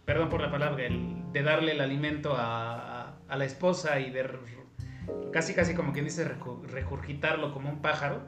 perdón 0.04 0.30
por 0.30 0.42
la 0.42 0.50
palabra, 0.50 0.84
de 0.88 1.44
darle 1.44 1.74
el 1.74 1.82
alimento 1.82 2.34
a, 2.36 3.14
la 3.30 3.46
esposa 3.46 4.00
y 4.00 4.10
de 4.10 4.28
casi 5.32 5.54
casi 5.54 5.76
como 5.76 5.94
quien 5.94 6.06
dice 6.06 6.28
regurgitarlo 6.72 7.54
como 7.54 7.70
un 7.70 7.84
pájaro, 7.84 8.24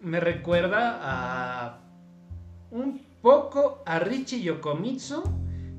me 0.00 0.18
recuerda 0.18 0.98
a 1.00 1.78
un 2.72 3.00
poco 3.22 3.82
a 3.86 3.98
Richie 3.98 4.42
Yokomitsu 4.42 5.22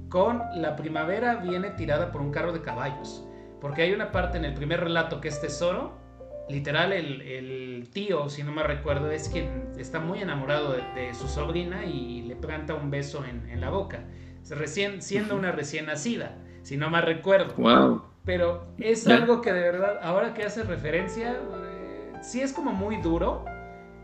con 0.10 0.42
La 0.56 0.76
primavera 0.76 1.36
viene 1.36 1.72
tirada 1.72 2.12
por 2.12 2.22
un 2.22 2.32
carro 2.32 2.54
de 2.54 2.62
caballos. 2.62 3.26
Porque 3.62 3.84
hay 3.84 3.94
una 3.94 4.12
parte 4.12 4.38
en 4.38 4.46
el 4.46 4.54
primer 4.54 4.80
relato 4.80 5.22
que 5.22 5.28
es 5.28 5.40
tesoro 5.40 6.04
literal 6.50 6.94
el, 6.94 7.88
tío, 7.94 8.30
si 8.30 8.44
no 8.44 8.52
me 8.52 8.64
recuerdo, 8.64 9.12
es 9.12 9.30
quien 9.30 9.72
está 9.78 10.00
muy 10.00 10.22
enamorado 10.22 10.74
de, 10.96 11.14
su 11.14 11.28
sobrina 11.28 11.86
y 11.86 12.22
le 12.24 12.36
planta 12.36 12.74
un 12.74 12.90
beso 12.90 13.24
en, 13.26 13.60
la 13.62 13.70
boca, 13.70 14.04
recién, 14.50 15.02
siendo 15.02 15.36
una 15.36 15.52
recién 15.52 15.86
nacida, 15.86 16.38
si 16.64 16.78
no 16.78 16.90
me 16.90 17.02
recuerdo. 17.02 17.54
Wow. 17.58 18.04
Pero 18.26 18.68
es 18.78 19.06
algo 19.08 19.42
que 19.42 19.52
de 19.52 19.62
verdad, 19.62 20.00
ahora 20.02 20.34
que 20.34 20.44
hace 20.44 20.64
referencia, 20.64 21.34
eh, 21.34 22.14
sí 22.22 22.42
es 22.42 22.54
como 22.54 22.72
muy 22.72 22.98
duro, 22.98 23.46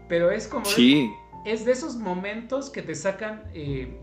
pero 0.08 0.30
es 0.30 0.48
como... 0.48 0.66
Sí. 0.66 1.10
Es, 1.46 1.66
de 1.66 1.72
esos 1.72 1.96
momentos 1.96 2.70
que 2.70 2.82
te 2.82 2.96
sacan 2.96 3.50
eh, 3.54 3.98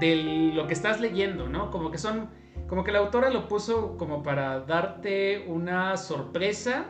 de 0.00 0.52
lo 0.54 0.66
que 0.66 0.74
estás 0.74 1.00
leyendo, 1.00 1.48
¿no? 1.48 1.70
Como 1.70 1.90
que 1.90 1.98
son... 1.98 2.30
Como 2.66 2.84
que 2.84 2.92
la 2.92 2.98
autora 2.98 3.30
lo 3.30 3.48
puso 3.48 3.96
como 3.96 4.22
para 4.22 4.60
darte 4.60 5.46
una 5.46 5.96
sorpresa 5.96 6.86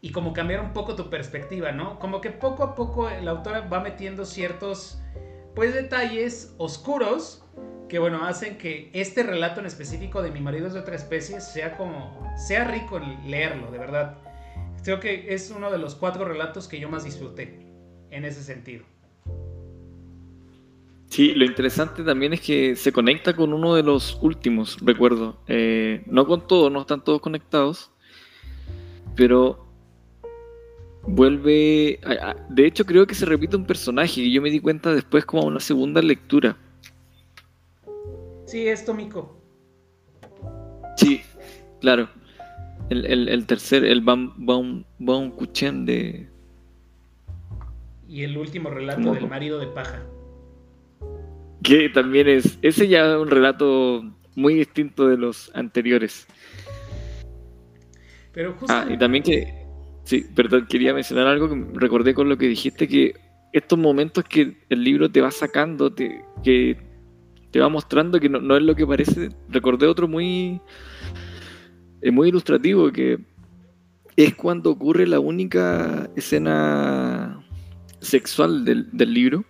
y 0.00 0.10
como 0.10 0.32
cambiar 0.32 0.60
un 0.60 0.72
poco 0.72 0.96
tu 0.96 1.08
perspectiva, 1.08 1.70
¿no? 1.70 2.00
Como 2.00 2.20
que 2.20 2.30
poco 2.30 2.64
a 2.64 2.74
poco 2.74 3.08
la 3.08 3.30
autora 3.30 3.60
va 3.60 3.80
metiendo 3.80 4.24
ciertos, 4.24 5.00
pues, 5.54 5.72
detalles 5.72 6.54
oscuros 6.58 7.44
que, 7.88 8.00
bueno, 8.00 8.24
hacen 8.24 8.58
que 8.58 8.90
este 8.92 9.22
relato 9.22 9.60
en 9.60 9.66
específico 9.66 10.20
de 10.20 10.32
Mi 10.32 10.40
marido 10.40 10.66
es 10.66 10.74
de 10.74 10.80
otra 10.80 10.96
especie 10.96 11.40
sea 11.40 11.76
como, 11.76 12.34
sea 12.36 12.64
rico 12.64 12.98
leerlo, 13.24 13.70
de 13.70 13.78
verdad. 13.78 14.18
Creo 14.82 14.98
que 14.98 15.32
es 15.32 15.50
uno 15.50 15.70
de 15.70 15.78
los 15.78 15.94
cuatro 15.94 16.24
relatos 16.24 16.66
que 16.66 16.80
yo 16.80 16.88
más 16.88 17.04
disfruté 17.04 17.65
en 18.16 18.24
ese 18.24 18.42
sentido. 18.42 18.84
Sí, 21.08 21.32
lo 21.34 21.44
interesante 21.44 22.02
también 22.02 22.32
es 22.32 22.40
que 22.40 22.74
se 22.76 22.92
conecta 22.92 23.34
con 23.34 23.52
uno 23.52 23.74
de 23.74 23.82
los 23.82 24.18
últimos, 24.20 24.76
recuerdo. 24.82 25.38
Eh, 25.46 26.02
no 26.06 26.26
con 26.26 26.46
todos, 26.46 26.70
no 26.72 26.80
están 26.80 27.04
todos 27.04 27.20
conectados, 27.20 27.90
pero 29.14 29.66
vuelve... 31.02 32.00
De 32.50 32.66
hecho, 32.66 32.84
creo 32.84 33.06
que 33.06 33.14
se 33.14 33.24
repite 33.24 33.56
un 33.56 33.66
personaje 33.66 34.20
y 34.20 34.32
yo 34.32 34.42
me 34.42 34.50
di 34.50 34.60
cuenta 34.60 34.94
después 34.94 35.24
como 35.24 35.46
una 35.46 35.60
segunda 35.60 36.02
lectura. 36.02 36.56
Sí, 38.46 38.66
es 38.66 38.84
Tomiko. 38.84 39.40
Sí, 40.96 41.22
claro. 41.80 42.08
El, 42.88 43.46
tercer, 43.46 43.84
el 43.84 44.00
Bam, 44.00 44.34
Bam, 44.98 45.30
Kuchen 45.30 45.86
de... 45.86 46.28
Y 48.08 48.22
el 48.22 48.38
último 48.38 48.70
relato 48.70 49.12
del 49.12 49.28
marido 49.28 49.58
de 49.58 49.66
paja 49.66 50.06
que 51.66 51.88
también 51.88 52.28
es, 52.28 52.58
ese 52.62 52.86
ya 52.86 53.10
es 53.10 53.16
un 53.16 53.28
relato 53.28 54.02
muy 54.36 54.54
distinto 54.54 55.08
de 55.08 55.16
los 55.16 55.50
anteriores. 55.52 56.28
Pero 58.32 58.52
justo... 58.52 58.72
Ah, 58.72 58.86
y 58.88 58.96
también 58.96 59.24
que, 59.24 59.66
sí, 60.04 60.24
perdón, 60.34 60.66
quería 60.68 60.94
mencionar 60.94 61.26
algo 61.26 61.48
que 61.48 61.66
recordé 61.74 62.14
con 62.14 62.28
lo 62.28 62.38
que 62.38 62.46
dijiste, 62.46 62.86
que 62.86 63.14
estos 63.52 63.78
momentos 63.78 64.24
que 64.24 64.56
el 64.68 64.84
libro 64.84 65.10
te 65.10 65.20
va 65.20 65.32
sacando, 65.32 65.92
te, 65.92 66.22
que 66.44 66.76
te 67.50 67.58
va 67.58 67.68
mostrando 67.68 68.20
que 68.20 68.28
no, 68.28 68.56
es 68.56 68.62
lo 68.62 68.76
que 68.76 68.86
parece, 68.86 69.30
recordé 69.48 69.86
otro 69.88 70.06
muy, 70.06 70.60
es 72.00 72.12
muy 72.12 72.28
ilustrativo, 72.28 72.92
que 72.92 73.18
es 74.14 74.34
cuando 74.36 74.70
ocurre 74.70 75.06
la 75.06 75.18
única 75.18 76.08
escena 76.14 77.45
sexual 78.06 78.64
del, 78.64 78.88
del 78.92 79.12
libro 79.12 79.44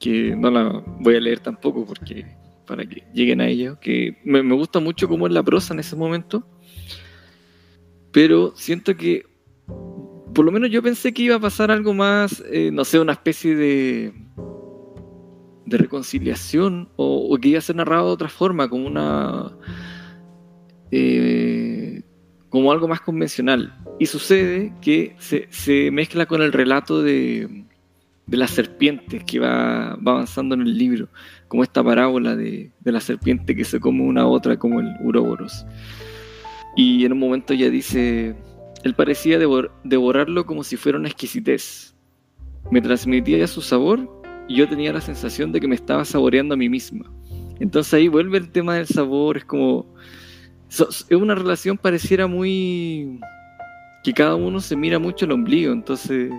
que 0.00 0.34
no 0.34 0.50
la 0.50 0.82
voy 0.98 1.14
a 1.14 1.20
leer 1.20 1.38
tampoco 1.40 1.84
porque 1.84 2.26
para 2.66 2.86
que 2.86 3.04
lleguen 3.12 3.40
a 3.40 3.48
ello, 3.48 3.78
que 3.80 4.16
me, 4.24 4.40
gusta 4.54 4.80
mucho 4.80 5.08
cómo 5.08 5.26
es 5.26 5.32
la 5.32 5.42
prosa 5.42 5.74
en 5.74 5.80
ese 5.80 5.96
momento, 5.96 6.46
pero 8.12 8.52
siento 8.56 8.96
que 8.96 9.26
por 10.34 10.44
lo 10.44 10.52
menos 10.52 10.70
yo 10.70 10.82
pensé 10.82 11.12
que 11.12 11.22
iba 11.22 11.36
a 11.36 11.40
pasar 11.40 11.70
algo 11.70 11.92
más, 11.92 12.42
eh, 12.50 12.70
no 12.72 12.84
sé, 12.84 12.98
una 13.00 13.12
especie 13.12 13.56
de, 13.56 14.14
de 15.66 15.76
reconciliación 15.76 16.88
o, 16.96 17.36
que 17.38 17.48
iba 17.48 17.58
a 17.58 17.62
ser 17.62 17.76
narrado 17.76 18.06
de 18.06 18.12
otra 18.12 18.28
forma, 18.28 18.68
como 18.68 18.86
una... 18.86 19.56
Eh, 20.92 22.02
como 22.48 22.72
algo 22.72 22.88
más 22.88 23.00
convencional. 23.00 23.76
Y 23.98 24.06
sucede 24.06 24.72
que 24.80 25.14
se, 25.18 25.46
se 25.50 25.90
mezcla 25.90 26.26
con 26.26 26.42
el 26.42 26.52
relato 26.52 27.00
de, 27.02 27.64
de 28.30 28.36
las 28.36 28.52
serpientes 28.52 29.24
que 29.24 29.40
va, 29.40 29.94
avanzando 29.94 30.54
en 30.54 30.60
el 30.60 30.78
libro, 30.78 31.08
como 31.48 31.64
esta 31.64 31.82
parábola 31.82 32.36
de, 32.36 32.70
la 32.84 33.00
serpiente 33.00 33.56
que 33.56 33.64
se 33.64 33.80
come 33.80 34.04
una 34.04 34.22
a 34.22 34.26
otra 34.28 34.56
como 34.56 34.78
el 34.78 34.86
uroboros. 35.00 35.66
Y 36.76 37.04
en 37.04 37.12
un 37.12 37.18
momento 37.18 37.54
ya 37.54 37.68
dice, 37.68 38.36
él 38.84 38.94
parecía 38.94 39.36
devorarlo 39.36 40.46
como 40.46 40.62
si 40.62 40.76
fuera 40.76 40.96
una 40.96 41.08
exquisitez. 41.08 41.96
Me 42.70 42.80
transmitía 42.80 43.44
su 43.48 43.62
sabor 43.62 44.08
y 44.46 44.54
yo 44.54 44.68
tenía 44.68 44.92
la 44.92 45.00
sensación 45.00 45.50
de 45.50 45.58
que 45.58 45.66
me 45.66 45.74
estaba 45.74 46.04
saboreando 46.04 46.54
a 46.54 46.56
mí 46.56 46.68
misma. 46.68 47.10
Entonces 47.58 47.92
ahí 47.94 48.06
vuelve 48.06 48.38
el 48.38 48.50
tema 48.50 48.76
del 48.76 48.86
sabor, 48.86 49.38
es 49.38 49.44
como... 49.44 49.92
Es 50.68 51.10
una 51.10 51.34
relación 51.34 51.76
pareciera 51.76 52.28
muy... 52.28 53.18
que 54.04 54.12
cada 54.12 54.36
uno 54.36 54.60
se 54.60 54.76
mira 54.76 55.00
mucho 55.00 55.24
el 55.24 55.32
ombligo, 55.32 55.72
entonces 55.72 56.30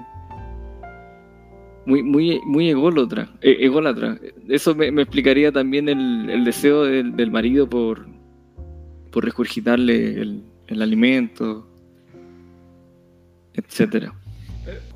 muy, 1.85 2.03
muy, 2.03 2.39
muy 2.45 2.69
ególatra, 2.69 3.29
e, 3.41 3.65
ególatra. 3.65 4.19
Eso 4.47 4.75
me, 4.75 4.87
explicaría 4.87 5.51
también 5.51 5.89
el, 5.89 6.43
deseo 6.43 6.83
del, 6.83 7.31
marido 7.31 7.69
por, 7.69 8.07
por 9.11 9.25
regurgitarle 9.25 10.21
el, 10.21 10.81
alimento, 10.81 11.67
etcétera. 13.53 14.13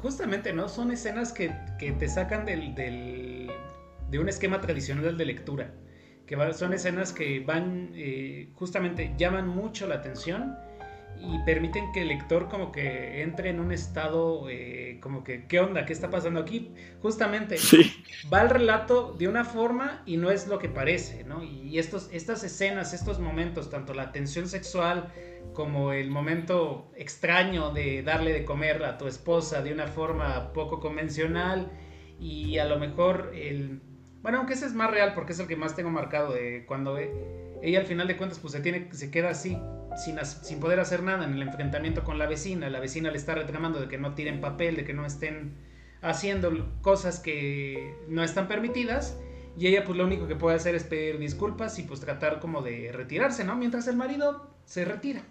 Justamente, 0.01 0.53
¿no? 0.53 0.69
Son 0.69 0.91
escenas 0.91 1.33
que, 1.33 1.51
te 1.79 2.07
sacan 2.07 2.45
del, 2.45 2.75
de 2.75 4.19
un 4.19 4.29
esquema 4.29 4.61
tradicional 4.61 5.17
de 5.17 5.25
lectura. 5.25 5.73
Que 6.25 6.37
son 6.53 6.73
escenas 6.73 7.13
que 7.13 7.39
van, 7.41 7.91
eh, 7.93 8.49
justamente, 8.53 9.13
llaman 9.17 9.47
mucho 9.47 9.85
la 9.87 9.95
atención 9.95 10.55
y 11.19 11.39
permiten 11.45 11.91
que 11.91 12.01
el 12.01 12.09
lector 12.09 12.49
como 12.49 12.71
que 12.71 13.21
entre 13.21 13.49
en 13.49 13.59
un 13.59 13.71
estado 13.71 14.49
eh, 14.49 14.99
como 15.01 15.23
que, 15.23 15.45
¿qué 15.47 15.59
onda? 15.59 15.85
¿Qué 15.85 15.93
está 15.93 16.09
pasando 16.09 16.39
aquí? 16.39 16.71
Justamente 17.01 17.57
va 18.31 18.41
el 18.41 18.49
relato 18.49 19.13
de 19.13 19.27
una 19.27 19.43
forma 19.43 20.03
y 20.05 20.17
no 20.17 20.29
es 20.31 20.47
lo 20.47 20.59
que 20.59 20.69
parece, 20.69 21.23
¿no? 21.23 21.43
Y 21.43 21.79
estos, 21.79 22.09
estas 22.11 22.43
escenas, 22.43 22.93
estos 22.93 23.19
momentos, 23.19 23.69
tanto 23.69 23.93
la 23.93 24.11
tensión 24.11 24.47
sexual 24.47 25.11
como 25.53 25.93
el 25.93 26.11
momento 26.11 26.91
extraño 26.95 27.71
de 27.71 28.03
darle 28.03 28.33
de 28.33 28.45
comer 28.45 28.83
a 28.83 28.97
tu 28.97 29.07
esposa 29.07 29.61
de 29.61 29.73
una 29.73 29.87
forma 29.87 30.53
poco 30.53 30.79
convencional 30.79 31.71
y 32.19 32.57
a 32.59 32.65
lo 32.65 32.77
mejor 32.77 33.31
el... 33.33 33.81
Bueno, 34.21 34.39
aunque 34.39 34.53
ese 34.53 34.65
es 34.65 34.73
más 34.73 34.91
real 34.91 35.13
porque 35.13 35.33
es 35.33 35.39
el 35.39 35.47
que 35.47 35.55
más 35.55 35.75
tengo 35.75 35.89
marcado 35.89 36.33
de 36.33 36.65
cuando 36.67 36.97
ella 37.65 37.79
al 37.79 37.87
final 37.87 38.07
de 38.07 38.15
cuentas 38.15 38.37
pues 38.39 38.53
se, 38.53 38.59
tiene, 38.59 38.89
se 38.91 39.09
queda 39.09 39.29
así 39.29 39.57
sin, 39.97 40.59
poder 40.59 40.79
hacer 40.79 41.01
nada 41.01 41.25
en 41.25 41.33
el 41.33 41.41
enfrentamiento 41.41 42.03
con 42.03 42.19
la 42.19 42.27
vecina. 42.27 42.69
La 42.69 42.79
vecina 42.79 43.09
le 43.09 43.17
está 43.17 43.33
reclamando 43.33 43.79
de 43.79 43.87
que 43.87 43.97
no 43.97 44.13
tiren 44.13 44.39
papel, 44.39 44.75
de 44.75 44.85
que 44.85 44.93
no 44.93 45.05
estén 45.05 45.55
haciendo 46.01 46.51
cosas 46.81 47.19
que 47.19 47.95
no 48.07 48.23
están 48.23 48.47
permitidas. 48.47 49.17
Y 49.57 49.67
ella 49.67 49.83
pues 49.83 49.97
lo 49.97 50.05
único 50.05 50.27
que 50.27 50.35
puede 50.35 50.57
hacer 50.57 50.75
es 50.75 50.83
pedir 50.83 51.17
disculpas 51.17 51.79
y 51.79 51.83
pues 51.83 52.01
tratar 52.01 52.39
como 52.39 52.61
de 52.61 52.91
retirarse, 52.91 53.43
¿no? 53.43 53.55
Mientras 53.55 53.87
el 53.87 53.95
marido 53.95 54.53
se 54.65 54.85
retira. 54.85 55.21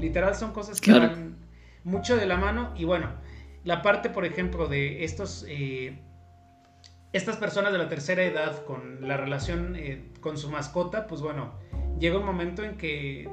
Literal 0.00 0.34
son 0.34 0.52
cosas 0.52 0.80
que 0.80 0.92
van 0.92 1.36
mucho 1.84 2.16
de 2.16 2.26
la 2.26 2.38
mano. 2.38 2.72
Y 2.76 2.84
bueno, 2.84 3.12
la 3.62 3.82
parte 3.82 4.10
por 4.10 4.24
ejemplo 4.24 4.66
de 4.66 5.04
estos... 5.04 5.44
Eh, 5.48 5.96
estas 7.12 7.36
personas 7.36 7.72
de 7.72 7.78
la 7.78 7.88
tercera 7.88 8.22
edad 8.22 8.64
con 8.64 9.06
la 9.06 9.16
relación 9.16 9.76
eh, 9.76 10.04
con 10.20 10.38
su 10.38 10.50
mascota, 10.50 11.06
pues 11.06 11.20
bueno, 11.20 11.52
llega 11.98 12.18
un 12.18 12.24
momento 12.26 12.64
en 12.64 12.76
que 12.76 13.28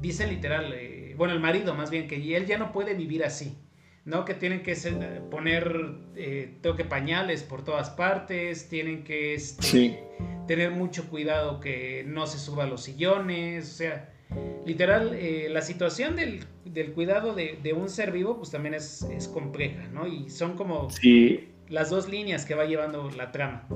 dice 0.00 0.26
literal, 0.26 0.72
eh, 0.74 1.14
bueno, 1.16 1.34
el 1.34 1.40
marido 1.40 1.74
más 1.74 1.90
bien, 1.90 2.06
que 2.08 2.36
él 2.36 2.46
ya 2.46 2.58
no 2.58 2.72
puede 2.72 2.94
vivir 2.94 3.24
así, 3.24 3.56
¿no? 4.04 4.24
Que 4.24 4.34
tienen 4.34 4.62
que 4.62 4.74
poner, 5.30 5.94
eh, 6.16 6.58
tengo 6.60 6.76
que 6.76 6.84
pañales 6.84 7.42
por 7.42 7.64
todas 7.64 7.90
partes, 7.90 8.68
tienen 8.68 9.04
que 9.04 9.34
este, 9.34 10.00
tener 10.46 10.70
mucho 10.70 11.08
cuidado 11.08 11.60
que 11.60 12.04
no 12.06 12.26
se 12.26 12.38
suba 12.38 12.64
a 12.64 12.66
los 12.66 12.82
sillones, 12.82 13.72
o 13.72 13.74
sea, 13.74 14.12
literal, 14.66 15.14
eh, 15.14 15.48
la 15.50 15.62
situación 15.62 16.16
del, 16.16 16.44
cuidado 16.92 17.34
de, 17.34 17.72
un 17.74 17.88
ser 17.88 18.12
vivo, 18.12 18.36
pues 18.36 18.50
también 18.50 18.74
es, 18.74 19.02
es 19.02 19.28
compleja, 19.28 19.88
¿no? 19.88 20.06
Y 20.06 20.28
son 20.30 20.56
como 20.56 20.88
las 21.74 21.90
dos 21.90 22.08
líneas 22.08 22.44
que 22.44 22.54
va 22.54 22.64
llevando 22.64 23.10
la 23.16 23.30
trama. 23.32 23.66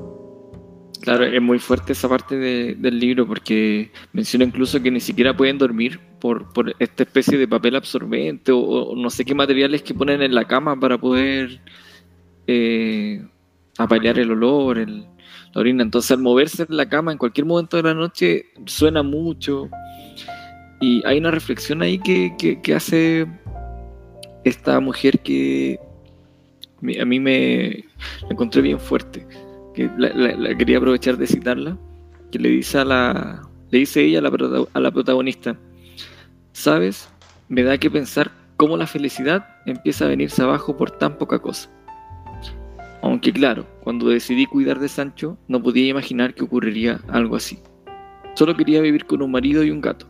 Claro, 1.02 1.24
es 1.24 1.42
muy 1.42 1.58
fuerte 1.58 1.92
esa 1.92 2.08
parte 2.08 2.36
del 2.36 2.98
libro 2.98 3.26
porque 3.26 3.90
menciona 4.12 4.44
incluso 4.44 4.82
que 4.82 4.90
ni 4.90 5.00
siquiera 5.00 5.36
pueden 5.36 5.58
dormir 5.58 6.00
por, 6.18 6.46
esta 6.78 7.02
especie 7.02 7.38
de 7.38 7.46
papel 7.46 7.76
absorbente 7.76 8.52
o, 8.52 8.94
no 8.96 9.10
sé 9.10 9.24
qué 9.24 9.34
materiales 9.34 9.82
que 9.82 9.94
ponen 9.94 10.22
en 10.22 10.34
la 10.34 10.46
cama 10.46 10.78
para 10.78 10.98
poder 10.98 11.60
eh, 12.46 13.24
apalear 13.78 14.18
el 14.18 14.32
olor, 14.32 14.78
el, 14.78 15.02
la 15.54 15.60
orina. 15.60 15.82
Entonces 15.82 16.10
al 16.10 16.18
moverse 16.18 16.66
en 16.68 16.76
la 16.76 16.88
cama 16.88 17.12
en 17.12 17.18
cualquier 17.18 17.46
momento 17.46 17.76
de 17.76 17.84
la 17.84 17.94
noche 17.94 18.46
suena 18.66 19.02
mucho 19.02 19.70
y 20.80 21.04
hay 21.06 21.18
una 21.18 21.30
reflexión 21.30 21.82
ahí 21.82 21.98
que, 21.98 22.74
hace 22.74 23.26
esta 24.44 24.78
mujer 24.80 25.18
que 25.20 25.78
a 26.80 27.04
mí 27.04 27.20
me 27.20 27.84
encontré 28.30 28.62
bien 28.62 28.78
fuerte 28.78 29.26
la, 29.86 30.56
quería 30.56 30.78
aprovechar 30.78 31.16
de 31.16 31.26
citarla, 31.26 31.78
que 32.30 32.38
le 32.38 32.48
dice 32.48 32.78
a 32.78 32.84
la, 32.84 33.48
le 33.70 33.78
dice 33.78 34.02
ella 34.02 34.18
a 34.18 34.22
la, 34.22 34.66
a 34.72 34.80
la 34.80 34.90
protagonista, 34.90 35.56
sabes, 36.52 37.08
me 37.48 37.62
da 37.62 37.78
que 37.78 37.90
pensar 37.90 38.32
cómo 38.56 38.76
la 38.76 38.86
felicidad 38.86 39.46
empieza 39.66 40.04
a 40.04 40.08
venirse 40.08 40.42
abajo 40.42 40.76
por 40.76 40.90
tan 40.90 41.16
poca 41.16 41.38
cosa. 41.38 41.70
Aunque 43.02 43.32
claro, 43.32 43.64
cuando 43.82 44.08
decidí 44.08 44.46
cuidar 44.46 44.80
de 44.80 44.88
Sancho, 44.88 45.38
no 45.46 45.62
podía 45.62 45.88
imaginar 45.88 46.34
que 46.34 46.44
ocurriría 46.44 47.00
algo 47.08 47.36
así. 47.36 47.60
Solo 48.34 48.56
quería 48.56 48.80
vivir 48.80 49.06
con 49.06 49.22
un 49.22 49.30
marido 49.30 49.62
y 49.62 49.70
un 49.70 49.80
gato. 49.80 50.06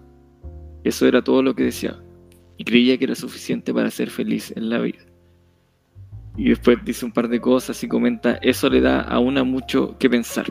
Eso 0.84 1.06
era 1.06 1.22
todo 1.22 1.42
lo 1.42 1.54
que 1.54 1.64
deseaba. 1.64 2.02
Y 2.56 2.64
creía 2.64 2.96
que 2.96 3.04
era 3.04 3.14
suficiente 3.14 3.74
para 3.74 3.90
ser 3.90 4.10
feliz 4.10 4.52
en 4.56 4.70
la 4.70 4.78
vida 4.78 5.07
y 6.38 6.50
después 6.50 6.78
dice 6.84 7.04
un 7.04 7.10
par 7.10 7.28
de 7.28 7.40
cosas 7.40 7.82
y 7.82 7.88
comenta, 7.88 8.38
eso 8.40 8.70
le 8.70 8.80
da 8.80 9.00
a 9.00 9.18
una 9.18 9.42
mucho 9.42 9.98
que 9.98 10.08
pensar. 10.08 10.46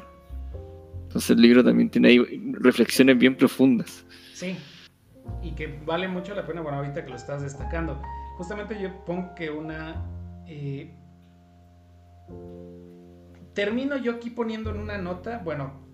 Entonces 1.04 1.30
el 1.30 1.42
libro 1.42 1.64
también 1.64 1.90
tiene 1.90 2.10
ahí 2.10 2.20
reflexiones 2.60 3.18
bien 3.18 3.38
profundas. 3.38 4.06
Sí, 4.34 4.58
y 5.42 5.52
que 5.52 5.80
vale 5.86 6.10
mucho 6.10 6.36
la 6.36 6.46
pena, 6.46 6.60
bueno, 6.60 6.80
ahorita 6.80 7.06
que 7.06 7.10
lo 7.10 7.16
estás 7.16 7.42
destacando. 7.42 8.02
Justamente 8.36 8.80
yo 8.80 9.06
pongo 9.06 9.34
que 9.34 9.50
una... 9.50 10.06
Eh, 10.46 10.94
termino 13.54 13.96
yo 13.96 14.12
aquí 14.12 14.30
poniendo 14.30 14.72
en 14.72 14.82
una 14.82 14.98
nota, 14.98 15.40
bueno, 15.40 15.88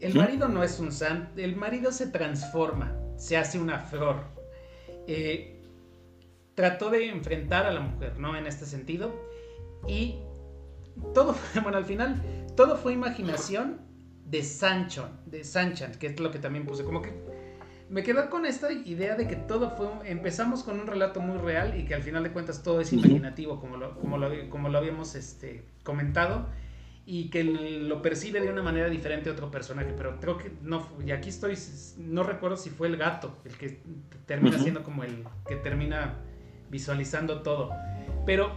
el 0.00 0.14
marido 0.14 0.48
no 0.48 0.62
es 0.62 0.80
un 0.80 0.90
santo, 0.90 1.32
el 1.36 1.54
marido 1.54 1.92
se 1.92 2.06
transforma, 2.06 2.96
se 3.16 3.36
hace 3.36 3.58
una 3.58 3.78
flor. 3.78 4.24
Eh, 5.06 5.57
trató 6.58 6.90
de 6.90 7.08
enfrentar 7.08 7.66
a 7.66 7.72
la 7.72 7.78
mujer, 7.78 8.18
¿no? 8.18 8.36
En 8.36 8.48
este 8.48 8.66
sentido. 8.66 9.14
Y 9.86 10.16
todo, 11.14 11.36
bueno, 11.62 11.78
al 11.78 11.84
final, 11.84 12.20
todo 12.56 12.76
fue 12.76 12.92
imaginación 12.92 13.80
de 14.24 14.42
Sancho, 14.42 15.08
de 15.24 15.44
Sanchan, 15.44 15.92
que 16.00 16.08
es 16.08 16.18
lo 16.18 16.32
que 16.32 16.40
también 16.40 16.66
puse, 16.66 16.82
como 16.82 17.00
que 17.00 17.12
me 17.88 18.02
quedó 18.02 18.28
con 18.28 18.44
esta 18.44 18.72
idea 18.72 19.14
de 19.14 19.28
que 19.28 19.36
todo 19.36 19.70
fue, 19.76 19.86
empezamos 20.10 20.64
con 20.64 20.80
un 20.80 20.88
relato 20.88 21.20
muy 21.20 21.38
real 21.38 21.78
y 21.78 21.84
que 21.84 21.94
al 21.94 22.02
final 22.02 22.24
de 22.24 22.32
cuentas 22.32 22.64
todo 22.64 22.80
es 22.80 22.92
imaginativo, 22.92 23.60
como 23.60 23.76
lo, 23.76 23.96
como 23.96 24.18
lo, 24.18 24.50
como 24.50 24.68
lo 24.68 24.78
habíamos 24.78 25.14
este, 25.14 25.62
comentado, 25.84 26.48
y 27.06 27.30
que 27.30 27.44
lo 27.44 28.02
percibe 28.02 28.40
de 28.40 28.50
una 28.50 28.64
manera 28.64 28.88
diferente 28.88 29.30
otro 29.30 29.52
personaje, 29.52 29.94
pero 29.96 30.18
creo 30.18 30.36
que 30.36 30.50
no, 30.62 30.88
y 31.06 31.12
aquí 31.12 31.28
estoy, 31.28 31.56
no 31.98 32.24
recuerdo 32.24 32.56
si 32.56 32.68
fue 32.68 32.88
el 32.88 32.96
gato 32.96 33.38
el 33.44 33.56
que 33.56 33.80
termina 34.26 34.58
siendo 34.58 34.82
como 34.82 35.04
el 35.04 35.24
que 35.46 35.54
termina 35.54 36.18
visualizando 36.70 37.42
todo, 37.42 37.70
pero 38.26 38.52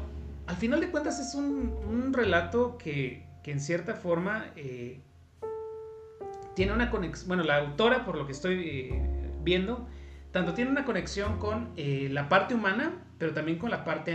al 0.47 0.55
final 0.57 0.81
de 0.81 0.91
cuentas 0.91 1.19
es 1.19 1.35
un, 1.35 2.11
relato 2.13 2.77
que, 2.77 3.25
que, 3.41 3.51
en 3.51 3.61
cierta 3.61 3.95
forma 3.95 4.47
eh, 4.57 4.99
tiene 6.55 6.73
una 6.73 6.89
conexión, 6.89 7.27
bueno, 7.29 7.43
la 7.43 7.57
autora, 7.57 8.05
por 8.05 8.17
lo 8.17 8.25
que 8.25 8.33
estoy 8.33 8.55
eh, 8.65 9.01
viendo, 9.43 9.87
tanto 10.31 10.53
tiene 10.53 10.71
una 10.71 10.83
conexión 10.83 11.39
con 11.39 11.69
eh, 11.77 12.09
la 12.11 12.27
parte 12.27 12.53
humana, 12.53 13.05
pero 13.17 13.33
también 13.33 13.57
con 13.57 13.69
la 13.69 13.85
parte 13.85 14.11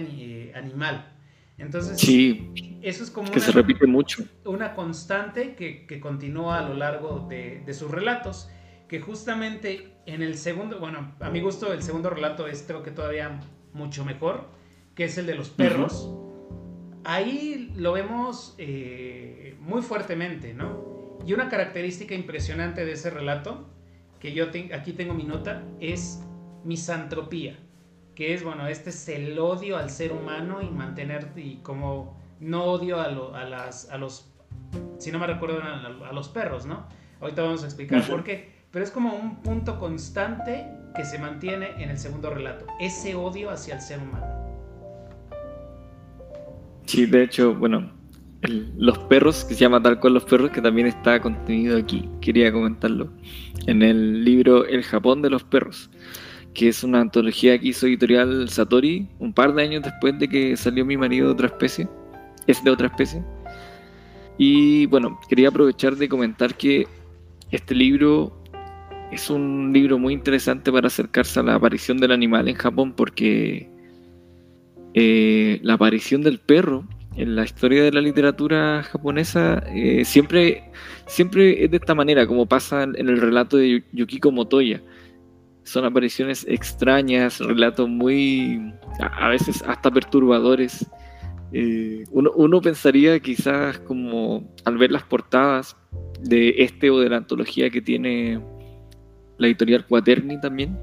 animal. 0.54 1.12
Entonces, 1.58 1.98
sí, 1.98 2.78
eso 2.82 3.02
es 3.02 3.10
como 3.10 3.30
que 3.30 3.38
una, 3.38 3.46
se 3.46 3.52
repite 3.52 3.86
mucho. 3.86 4.24
Una 4.44 4.74
constante 4.74 5.54
que, 5.54 5.86
que 5.86 6.00
continúa 6.00 6.58
a 6.58 6.68
lo 6.68 6.74
largo 6.74 7.26
de, 7.30 7.62
de, 7.64 7.72
sus 7.72 7.90
relatos, 7.90 8.50
que 8.88 9.00
justamente 9.00 9.94
en 10.04 10.20
el 10.22 10.36
segundo, 10.36 10.78
bueno, 10.78 11.14
a 11.20 11.30
mi 11.30 11.40
gusto 11.40 11.72
el 11.72 11.82
segundo 11.82 12.10
relato 12.10 12.46
es 12.46 12.62
creo 12.66 12.82
que 12.82 12.90
todavía 12.90 13.40
mucho 13.76 14.04
mejor, 14.04 14.48
que 14.94 15.04
es 15.04 15.16
el 15.18 15.26
de 15.26 15.34
los 15.34 15.50
perros. 15.50 16.10
Ahí 17.04 17.72
lo 17.76 17.92
vemos 17.92 18.54
eh, 18.58 19.56
muy 19.60 19.82
fuertemente, 19.82 20.54
¿no? 20.54 21.18
Y 21.24 21.32
una 21.32 21.48
característica 21.48 22.14
impresionante 22.14 22.84
de 22.84 22.92
ese 22.92 23.10
relato 23.10 23.68
que 24.18 24.32
yo 24.32 24.46
aquí 24.74 24.92
tengo 24.92 25.14
mi 25.14 25.24
nota, 25.24 25.62
es 25.80 26.22
misantropía, 26.64 27.58
que 28.14 28.34
es, 28.34 28.42
bueno, 28.42 28.66
este 28.66 28.90
es 28.90 29.08
el 29.08 29.38
odio 29.38 29.76
al 29.76 29.90
ser 29.90 30.12
humano 30.12 30.62
y 30.62 30.70
mantener, 30.70 31.30
y 31.36 31.56
como 31.56 32.16
no 32.40 32.64
odio 32.64 33.00
a, 33.00 33.08
las, 33.08 33.90
a 33.90 33.98
los, 33.98 34.32
si 34.98 35.12
no 35.12 35.18
me 35.18 35.26
recuerdo, 35.26 35.62
a, 35.62 36.12
los 36.12 36.28
perros, 36.28 36.66
¿no? 36.66 36.86
Ahorita 37.20 37.42
vamos 37.42 37.62
a 37.62 37.66
explicar 37.66 38.06
por 38.08 38.24
qué, 38.24 38.52
pero 38.70 38.84
es 38.84 38.90
como 38.90 39.14
un 39.14 39.42
punto 39.42 39.78
constante 39.78 40.66
que 40.96 41.04
se 41.04 41.18
mantiene 41.18 41.70
en 41.78 41.90
el 41.90 41.98
segundo 41.98 42.30
relato, 42.30 42.66
ese 42.80 43.14
odio 43.14 43.50
hacia 43.50 43.74
el 43.74 43.80
ser 43.80 44.00
humano. 44.00 44.26
Sí, 46.86 47.04
de 47.06 47.24
hecho, 47.24 47.54
bueno, 47.54 47.92
los 48.76 48.98
perros, 48.98 49.44
que 49.44 49.54
se 49.54 49.60
llama 49.60 49.82
tal 49.82 50.00
cual 50.00 50.14
los 50.14 50.24
perros, 50.24 50.50
que 50.50 50.60
también 50.60 50.86
está 50.86 51.20
contenido 51.20 51.76
aquí, 51.76 52.08
quería 52.20 52.52
comentarlo, 52.52 53.10
en 53.66 53.82
el 53.82 54.24
libro 54.24 54.64
El 54.66 54.82
Japón 54.82 55.22
de 55.22 55.30
los 55.30 55.44
perros, 55.44 55.90
que 56.54 56.68
es 56.68 56.82
una 56.82 57.00
antología 57.00 57.58
que 57.58 57.68
hizo 57.68 57.86
editorial 57.86 58.48
Satori 58.48 59.08
un 59.18 59.34
par 59.34 59.54
de 59.54 59.62
años 59.62 59.82
después 59.82 60.18
de 60.18 60.28
que 60.28 60.56
salió 60.56 60.86
mi 60.86 60.96
marido 60.96 61.26
de 61.26 61.32
otra 61.32 61.48
especie, 61.48 61.88
es 62.46 62.62
de 62.64 62.70
otra 62.70 62.86
especie. 62.86 63.22
Y 64.38 64.86
bueno, 64.86 65.18
quería 65.28 65.48
aprovechar 65.48 65.96
de 65.96 66.08
comentar 66.08 66.54
que 66.56 66.86
este 67.50 67.74
libro 67.74 68.42
es 69.12 69.30
un 69.30 69.72
libro 69.72 69.98
muy 69.98 70.12
interesante 70.12 70.72
para 70.72 70.88
acercarse 70.88 71.40
a 71.40 71.42
la 71.42 71.54
aparición 71.54 71.98
del 71.98 72.12
animal 72.12 72.48
en 72.48 72.56
Japón 72.56 72.92
porque 72.96 73.68
eh, 74.94 75.60
la 75.62 75.74
aparición 75.74 76.22
del 76.22 76.38
perro 76.38 76.86
en 77.16 77.36
la 77.36 77.44
historia 77.44 77.82
de 77.82 77.92
la 77.92 78.00
literatura 78.00 78.82
japonesa 78.82 79.62
eh, 79.68 80.04
siempre, 80.04 80.70
siempre 81.06 81.64
es 81.64 81.70
de 81.70 81.78
esta 81.78 81.94
manera, 81.94 82.26
como 82.26 82.46
pasa 82.46 82.82
en 82.82 83.08
el 83.08 83.20
relato 83.20 83.56
de 83.56 83.84
Yukiko 83.92 84.32
Motoya. 84.32 84.82
Son 85.64 85.84
apariciones 85.84 86.46
extrañas, 86.48 87.40
relatos 87.40 87.88
muy, 87.88 88.60
a 89.00 89.28
veces 89.28 89.62
hasta 89.66 89.90
perturbadores. 89.90 90.86
Eh, 91.52 92.04
uno, 92.10 92.30
uno, 92.36 92.60
pensaría 92.60 93.18
quizás 93.18 93.78
como 93.80 94.52
al 94.64 94.78
ver 94.78 94.92
las 94.92 95.02
portadas 95.04 95.76
de 96.20 96.54
este 96.58 96.90
o 96.90 97.00
de 97.00 97.08
la 97.08 97.16
antología 97.16 97.70
que 97.70 97.80
tiene 97.80 98.40
la 99.38 99.46
editorial 99.46 99.86
Quaterni 99.86 100.40
también, 100.40 100.78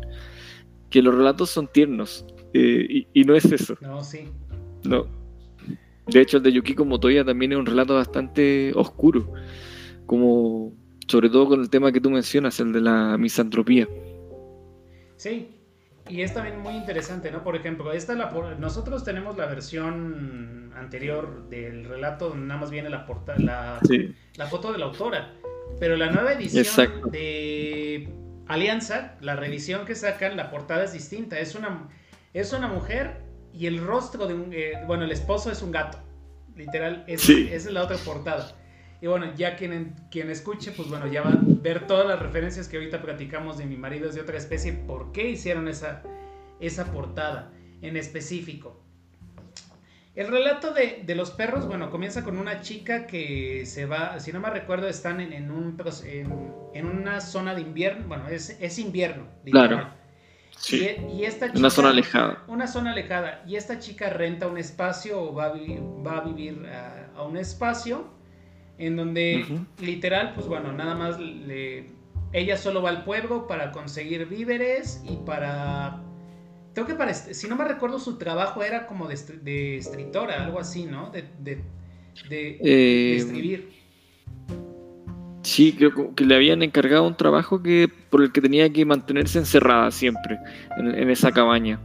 que 0.90 1.02
los 1.02 1.14
relatos 1.14 1.50
son 1.50 1.68
tiernos. 1.68 2.26
Eh, 2.54 2.86
y, 2.88 3.08
y, 3.14 3.24
no 3.24 3.36
es 3.36 3.46
eso. 3.46 3.76
No, 3.82 4.04
sí. 4.04 4.28
No, 4.84 5.08
de 6.08 6.22
hecho, 6.22 6.38
el 6.38 6.44
de 6.44 6.52
Yukiko 6.52 6.86
Motoya 6.86 7.24
también 7.24 7.54
es 7.54 7.58
un 7.58 7.66
relato 7.66 7.96
bastante 7.96 8.74
oscuro, 8.76 9.32
como 10.06 10.74
sobre 11.08 11.30
todo 11.30 11.48
con 11.48 11.62
el 11.62 11.70
tema 11.70 11.92
que 11.92 12.02
tú 12.02 12.10
mencionas, 12.10 12.60
el 12.60 12.74
de 12.74 12.82
la 12.82 13.18
misantropía. 13.18 13.88
Sí, 15.16 15.50
y 16.10 16.22
es 16.22 16.34
también 16.34 16.60
muy 16.60 16.74
interesante, 16.74 17.32
¿no? 17.32 17.44
Por 17.44 17.56
ejemplo, 17.56 17.94
esta 17.94 18.16
la 18.16 18.32
nosotros 18.60 19.06
tenemos 19.06 19.38
la 19.38 19.46
versión 19.46 20.74
anterior 20.76 21.48
del 21.50 21.86
relato 21.86 22.30
donde 22.30 22.48
nada 22.48 22.60
más 22.60 22.72
viene 22.72 22.90
la, 22.90 23.08
la, 23.38 23.80
la 24.36 24.48
foto 24.48 24.74
de 24.74 24.80
la 24.80 24.86
autora, 24.86 25.34
pero 25.80 25.96
la 25.96 26.12
nueva 26.12 26.34
edición 26.34 26.66
de 27.12 28.10
Alianza, 28.48 29.16
la 29.22 29.36
reedición 29.36 29.86
que 29.86 29.96
sacan, 29.96 30.36
la 30.38 30.52
portada 30.52 30.84
es 30.84 30.94
distinta, 30.94 31.40
es 31.40 31.56
una, 31.56 31.90
es 32.34 32.54
una 32.54 32.68
mujer 32.68 33.22
y 33.54 33.68
el 33.68 33.86
rostro 33.86 34.28
de 34.28 34.34
un... 34.34 34.54
Eh, 34.54 34.74
bueno, 34.88 35.06
el 35.06 35.12
esposo 35.12 35.52
es 35.52 35.62
un 35.62 35.72
gato. 35.72 36.00
Literal, 36.56 37.04
es, 37.08 37.28
esa 37.30 37.56
es 37.56 37.72
la 37.72 37.84
otra 37.84 37.98
portada. 37.98 38.56
Y 39.02 39.08
bueno, 39.08 39.34
ya 39.36 39.56
quien, 39.56 39.96
quien 40.12 40.30
escuche, 40.30 40.72
pues 40.72 40.90
bueno, 40.90 41.08
ya 41.08 41.22
va 41.22 41.32
a 41.32 41.40
ver 41.42 41.88
todas 41.88 42.08
las 42.08 42.20
referencias 42.20 42.68
que 42.68 42.78
ahorita 42.78 43.02
platicamos 43.02 43.58
de 43.58 43.66
mi 43.66 43.76
marido 43.76 44.08
es 44.08 44.16
de 44.16 44.22
otra 44.22 44.38
especie, 44.38 44.74
por 44.74 45.12
qué 45.12 45.30
hicieron 45.30 45.68
esa, 45.68 46.04
esa 46.60 46.92
portada 46.92 47.52
en 47.82 47.98
específico. 47.98 48.83
El 50.16 50.28
relato 50.28 50.74
de, 50.74 51.02
de, 51.06 51.16
los 51.16 51.32
perros, 51.32 51.68
bueno, 51.68 51.90
comienza 51.90 52.24
con 52.24 52.38
una 52.38 52.62
chica 52.62 53.08
que 53.08 53.66
se 53.66 53.86
va, 53.88 54.20
si 54.20 54.32
no 54.32 54.40
me 54.40 54.50
recuerdo, 54.50 54.88
están 54.88 55.20
en, 55.20 55.34
en 55.34 55.50
un, 55.50 55.76
en, 56.06 56.54
en, 56.74 56.86
una 56.86 57.20
zona 57.20 57.56
de 57.56 57.62
invierno, 57.62 58.08
bueno, 58.08 58.28
es, 58.28 58.58
es 58.60 58.78
invierno. 58.78 59.26
Claro 59.46 59.88
y, 60.72 61.24
esta 61.24 61.52
una 61.56 61.70
zona 61.70 61.90
alejada. 61.90 62.44
Una 62.48 62.68
zona 62.68 62.92
alejada. 62.92 63.44
Y 63.48 63.56
esta 63.56 63.80
chica 63.80 64.10
renta 64.10 64.48
un 64.48 64.58
espacio 64.58 65.22
o 65.22 65.34
va 65.34 65.46
a 65.46 65.54
vivir, 65.54 65.82
va 66.06 66.18
a, 66.18 66.22
vivir 66.22 66.66
a, 66.68 67.24
un 67.24 67.38
espacio 67.38 68.08
en 68.78 68.96
donde 68.96 69.46
literal, 69.80 70.34
pues 70.34 70.48
bueno, 70.48 70.72
nada 70.72 70.96
más 70.96 71.20
le, 71.20 71.92
ella 72.32 72.58
solo 72.58 72.82
va 72.82 72.90
al 72.90 73.04
pueblo 73.04 73.48
para 73.48 73.72
conseguir 73.72 74.28
víveres 74.28 75.02
y 75.08 75.18
para... 75.18 76.02
Creo 76.74 76.88
que 76.88 76.96
para, 76.96 77.14
si 77.14 77.48
no 77.48 77.56
me 77.56 77.66
recuerdo, 77.66 78.00
su 78.00 78.18
trabajo 78.18 78.64
era 78.64 78.88
como 78.88 79.08
de, 79.08 79.16
de 79.44 79.78
escritora, 79.78 80.44
algo 80.44 80.60
así, 80.60 80.86
¿no? 80.86 81.12
De, 81.12 81.24
de, 81.40 81.62
de, 82.30 82.60
eh, 82.64 83.18
escribir. 83.18 83.84
Sí, 85.44 85.74
creo 85.74 86.16
que 86.16 86.26
le 86.26 86.36
habían 86.36 86.64
encargado 86.64 87.06
un 87.06 87.16
trabajo 87.16 87.62
que 87.62 87.90
por 88.10 88.24
el 88.24 88.32
que 88.32 88.42
tenía 88.42 88.72
que 88.72 88.86
mantenerse 88.86 89.40
encerrada 89.40 89.92
siempre 89.92 90.40
en, 90.78 91.10
esa 91.10 91.32
cabaña. 91.32 91.80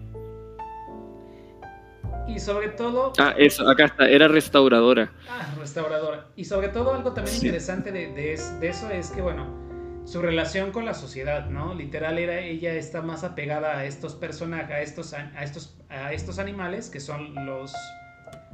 Y 2.27 2.38
sobre 2.38 2.68
todo. 2.68 3.12
Ah, 3.18 3.34
eso, 3.36 3.68
acá 3.68 3.86
está, 3.86 4.09
era 4.09 4.28
restauradora. 4.28 5.12
Ah, 5.28 5.55
restauradora. 5.59 6.28
Y 6.36 6.45
sobre 6.45 6.68
todo, 6.68 6.95
algo 6.95 7.12
también 7.12 7.36
interesante 7.36 7.91
de, 7.93 8.12
de, 8.12 8.32
eso 8.68 8.89
es 8.91 9.11
que, 9.11 9.20
bueno, 9.20 9.68
su 10.09 10.22
relación 10.22 10.72
con 10.72 10.86
la 10.86 10.94
sociedad, 10.94 11.50
¿no? 11.50 11.74
Literal, 11.74 12.18
era, 12.18 12.40
ella 12.40 12.72
está 12.72 13.02
más 13.02 13.24
apegada 13.24 13.76
a 13.76 13.84
estos 13.84 14.14
personajes, 14.14 14.70
a 14.70 14.80
estos, 14.80 15.12
a 15.12 15.44
estos, 15.44 15.76
a 15.90 16.14
estos 16.14 16.38
animales 16.38 16.88
que 16.88 16.98
son 16.98 17.34
los, 17.44 17.74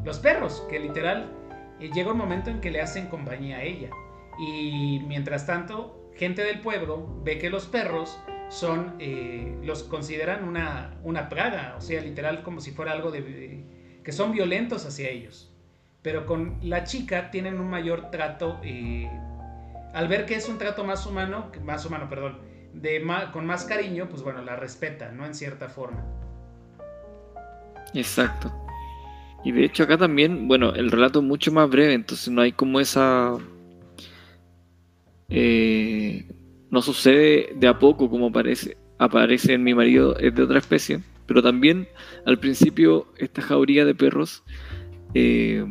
los 0.03 0.19
perros, 0.19 0.67
que 0.69 0.81
literal 0.81 1.31
eh, 1.79 1.91
llega 1.95 2.11
un 2.11 2.19
momento 2.19 2.51
en 2.51 2.61
que 2.61 2.73
le 2.73 2.81
hacen 2.81 3.07
compañía 3.07 3.59
a 3.59 3.63
ella. 3.63 3.89
Y 4.37 4.99
mientras 5.07 5.47
tanto, 5.47 6.11
gente 6.17 6.43
del 6.43 6.61
pueblo 6.61 7.21
ve 7.23 7.39
que 7.39 7.51
los 7.51 7.67
perros 7.67 8.19
son, 8.49 8.97
eh, 8.99 9.57
los 9.63 9.85
consideran 9.85 10.43
una, 10.43 10.99
una 11.05 11.29
plaga, 11.29 11.77
o 11.79 11.81
sea, 11.81 12.01
literal 12.01 12.43
como 12.43 12.61
si 12.61 12.73
fuera 12.73 12.91
algo 12.91 13.13
de, 13.13 14.01
que 14.03 14.11
son 14.11 14.33
violentos 14.33 14.87
hacia 14.87 15.09
ellos. 15.09 15.55
Pero 16.03 16.27
con 16.27 16.59
la 16.63 16.83
chica 16.83 17.31
tienen 17.31 17.61
un 17.61 17.71
mayor 17.71 18.11
trato, 18.11 18.59
eh, 18.65 19.09
al 19.95 20.09
ver 20.09 20.27
que 20.27 20.35
es 20.35 20.49
un 20.49 20.59
trato 20.59 20.85
más 20.85 21.07
humano, 21.07 21.51
más 21.65 21.87
humano, 21.87 22.09
perdón, 22.09 22.39
de 22.75 23.03
con 23.33 23.47
más 23.47 23.65
cariño, 23.65 24.09
pues 24.11 24.23
bueno, 24.23 24.43
la 24.43 24.57
respeta, 24.57 25.13
¿no? 25.13 25.25
En 25.25 25.35
cierta 25.35 25.69
forma. 25.69 26.05
Exacto. 27.95 28.53
Y 29.45 29.53
de 29.53 29.65
hecho 29.65 29.85
acá 29.85 29.97
también, 29.97 30.49
bueno, 30.49 30.75
el 30.75 30.91
relato 30.91 31.21
es 31.21 31.25
mucho 31.25 31.53
más 31.53 31.71
breve, 31.71 31.95
entonces 31.95 32.29
no 32.29 32.43
hay 32.43 32.53
como 32.53 32.81
esa... 32.81 33.37
Eh, 35.29 36.27
no 36.71 36.83
sucede 36.83 37.53
de 37.55 37.69
a 37.69 37.79
poco 37.79 38.11
como 38.11 38.33
parece, 38.33 38.77
aparece 38.99 39.55
en 39.55 39.63
mi 39.63 39.75
marido, 39.75 40.19
es 40.19 40.35
de 40.35 40.43
otra 40.43 40.59
especie, 40.59 41.01
pero 41.27 41.43
también 41.43 41.89
al 42.27 42.39
principio 42.39 43.07
esta 43.17 43.43
jauría 43.43 43.85
de 43.85 43.95
perros, 43.95 44.43
eh, 45.15 45.65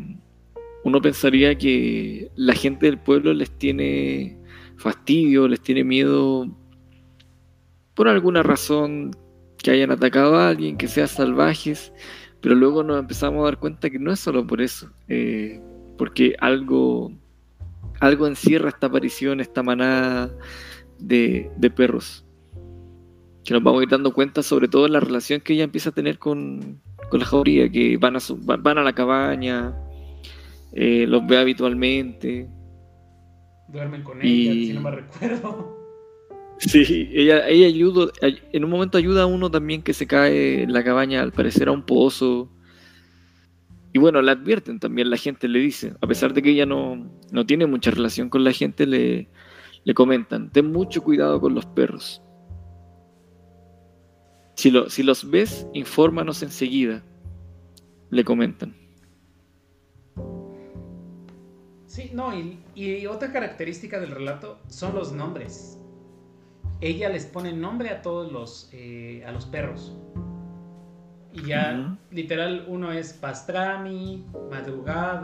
uno 0.84 1.02
pensaría 1.02 1.58
que 1.58 2.30
la 2.36 2.54
gente 2.54 2.86
del 2.86 3.00
pueblo 3.00 3.34
les 3.34 3.50
tiene 3.52 4.38
fastidio, 4.78 5.48
les 5.48 5.62
tiene 5.62 5.84
miedo 5.84 6.48
por 7.94 8.08
alguna 8.08 8.44
razón 8.44 9.16
que 9.58 9.72
hayan 9.72 9.92
atacado 9.92 10.38
a 10.38 10.50
alguien, 10.50 10.78
que 10.78 10.88
sean 10.88 11.08
salvajes, 11.08 11.94
pero 12.42 12.56
luego 12.56 12.84
nos 12.84 13.00
empezamos 13.00 13.42
a 13.42 13.46
dar 13.46 13.60
cuenta 13.60 13.90
que 13.90 14.00
no 14.00 14.12
es 14.12 14.20
solo 14.20 14.46
por 14.46 14.62
eso, 14.62 14.92
eh, 15.08 15.62
porque 15.98 16.36
algo, 16.40 17.14
algo 18.02 18.28
encierra 18.28 18.70
esta 18.70 18.88
aparición, 18.88 19.40
esta 19.40 19.64
manada 19.64 20.30
de, 21.00 21.50
perros. 21.76 22.26
Que 23.46 23.54
nos 23.54 23.64
vamos 23.64 23.82
a 23.82 23.84
ir 23.84 23.90
dando 23.90 24.14
cuenta 24.14 24.44
sobre 24.44 24.68
todo 24.68 24.86
en 24.86 24.94
la 24.94 25.00
relación 25.00 25.40
que 25.42 25.54
ella 25.54 25.64
empieza 25.64 25.90
a 25.90 25.94
tener 25.94 26.20
con, 26.20 26.82
la 27.12 27.26
jauría, 27.26 27.70
que 27.70 27.98
van 27.98 28.18
a, 28.18 28.20
van 28.60 28.78
a 28.78 28.84
la 28.84 28.94
cabaña, 28.94 29.74
eh, 30.74 31.06
los 31.08 31.26
ve 31.28 31.38
habitualmente. 31.38 32.50
Duermen 33.68 34.04
con 34.04 34.22
ella, 34.22 34.52
si 34.52 34.74
no 34.74 34.82
me 34.82 34.92
recuerdo. 34.92 35.84
Sí, 36.60 37.10
ella, 37.12 37.48
ella 37.50 37.68
ayuda, 37.68 38.12
en 38.22 38.64
un 38.64 38.70
momento 38.70 38.98
ayuda 38.98 39.24
a 39.24 39.26
uno 39.26 39.50
también 39.52 39.82
que 39.82 39.94
se 39.94 40.08
cae 40.08 40.64
en 40.64 40.72
la 40.72 40.84
cabaña, 40.84 41.22
al 41.22 41.34
parecer 41.34 41.68
a 41.68 41.72
un 41.72 41.84
pozo. 41.84 42.50
Y 43.92 44.00
bueno, 44.00 44.22
le 44.22 44.32
advierten 44.32 44.80
también, 44.80 45.10
la 45.10 45.18
gente 45.18 45.48
le 45.48 45.60
dice, 45.60 45.94
a 46.00 46.08
pesar 46.08 46.34
de 46.34 46.42
que 46.42 46.52
ella 46.52 46.66
no, 46.66 47.12
no 47.32 47.46
tiene 47.46 47.66
mucha 47.66 47.92
relación 47.92 48.30
con 48.30 48.44
la 48.44 48.54
gente, 48.54 48.86
le, 48.86 49.28
le 49.84 49.94
comentan, 49.94 50.52
ten 50.52 50.72
mucho 50.72 51.04
cuidado 51.04 51.42
con 51.42 51.54
los 51.54 51.66
perros. 51.66 52.22
Si, 54.56 54.72
lo, 54.72 54.90
si 54.90 55.04
los 55.04 55.30
ves, 55.30 55.68
infórmanos 55.74 56.44
enseguida, 56.44 57.04
le 58.10 58.24
comentan. 58.24 58.83
Sí, 61.94 62.10
no, 62.14 62.34
y, 62.38 62.64
y 62.76 63.06
otra 63.06 63.32
característica 63.32 64.00
del 64.00 64.12
relato 64.12 64.60
son 64.68 64.96
los 64.96 65.12
nombres 65.12 65.78
ella 66.84 67.08
les 67.08 67.26
pone 67.26 67.54
nombre 67.54 67.90
a 67.90 68.02
todos 68.02 68.32
los, 68.32 68.70
eh, 68.74 69.24
a 69.26 69.32
los 69.32 69.46
perros. 69.46 69.96
Y 71.32 71.48
ya, 71.48 71.98
literal, 72.12 72.66
uno 72.68 72.92
es 72.92 73.14
pastrami, 73.14 74.26
madrugada, 74.52 75.22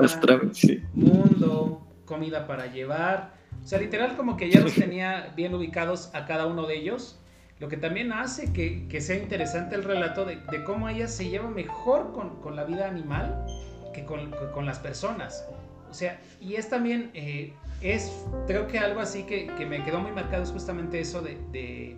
mundo, 0.94 1.86
comida 2.06 2.48
para 2.48 2.68
llevar. 2.68 3.34
O 3.62 3.68
sea, 3.68 3.80
literal, 3.80 4.16
como 4.16 4.38
que 4.38 4.50
ya 4.50 4.62
los 4.62 4.74
tenía 4.74 5.34
bien 5.36 5.54
ubicados 5.54 6.10
a 6.16 6.26
cada 6.26 6.48
uno 6.48 6.66
de 6.66 6.78
ellos. 6.78 7.20
Lo 7.60 7.68
que 7.68 7.76
también 7.76 8.14
hace 8.14 8.54
que, 8.54 9.02
sea 9.02 9.18
interesante 9.18 9.76
el 9.76 9.84
relato 9.84 10.24
de, 10.24 10.40
cómo 10.66 10.88
ella 10.88 11.10
se 11.10 11.30
lleva 11.30 11.50
mejor 11.50 12.14
con, 12.14 12.56
la 12.56 12.64
vida 12.64 12.88
animal 12.88 13.46
que 13.94 14.06
con, 14.06 14.32
con, 14.54 14.66
las 14.66 14.80
personas. 14.80 15.46
O 15.90 15.94
sea, 15.94 16.20
y 16.40 16.56
es 16.56 16.70
también 16.70 17.12
eh, 17.14 17.54
es, 17.82 18.26
creo 18.48 18.68
que 18.68 18.80
algo 18.80 19.00
así 19.00 19.24
que, 19.24 19.50
me 19.66 19.84
quedó 19.84 20.00
muy 20.00 20.12
marcado 20.12 20.44
es 20.44 20.52
justamente 20.52 21.00
eso 21.00 21.22
de, 21.22 21.98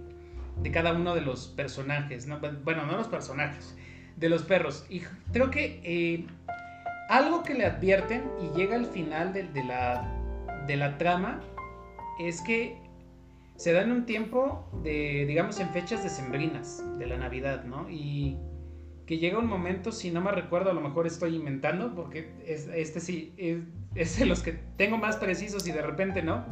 cada 0.72 0.94
uno 0.94 1.16
de 1.16 1.22
los 1.22 1.48
personajes, 1.48 2.28
bueno, 2.64 2.86
no 2.86 2.98
los 2.98 3.08
personajes, 3.08 3.76
de 4.18 4.30
los 4.30 4.44
perros. 4.44 4.86
Y 4.90 5.02
creo 5.34 5.50
que 5.50 5.82
eh, 5.84 6.26
algo 7.10 7.44
que 7.44 7.54
le 7.54 7.66
advierten 7.66 8.24
y 8.42 8.58
llega 8.58 8.76
al 8.76 8.86
final 8.86 9.34
de, 9.34 9.64
la, 9.64 10.08
de 10.68 10.78
la 10.78 10.98
trama 10.98 11.42
es 12.20 12.42
que 12.42 12.78
se 13.56 13.74
dan 13.74 13.92
un 13.92 14.06
tiempo 14.06 14.68
de, 14.84 15.26
digamos, 15.28 15.60
en 15.60 15.70
fechas 15.70 16.04
decembrinas 16.04 16.84
de 16.98 17.08
la 17.08 17.18
Navidad, 17.18 17.64
¿no? 17.64 17.90
Y 17.90 18.38
que 19.06 19.18
llega 19.18 19.40
un 19.40 19.48
momento, 19.48 19.92
si 19.92 20.10
no 20.10 20.22
me 20.22 20.32
recuerdo, 20.32 20.72
a 20.72 20.74
lo 20.74 20.82
mejor 20.82 21.06
estoy 21.06 21.36
inventando, 21.36 21.94
porque 21.94 22.34
este 22.46 23.00
sí 23.00 23.34
es, 23.38 23.60
de 23.94 24.26
los 24.26 24.42
que 24.42 24.54
tengo 24.78 24.98
más 24.98 25.18
precisos 25.18 25.68
y 25.68 25.72
de 25.72 25.82
repente 25.82 26.22
no, 26.22 26.46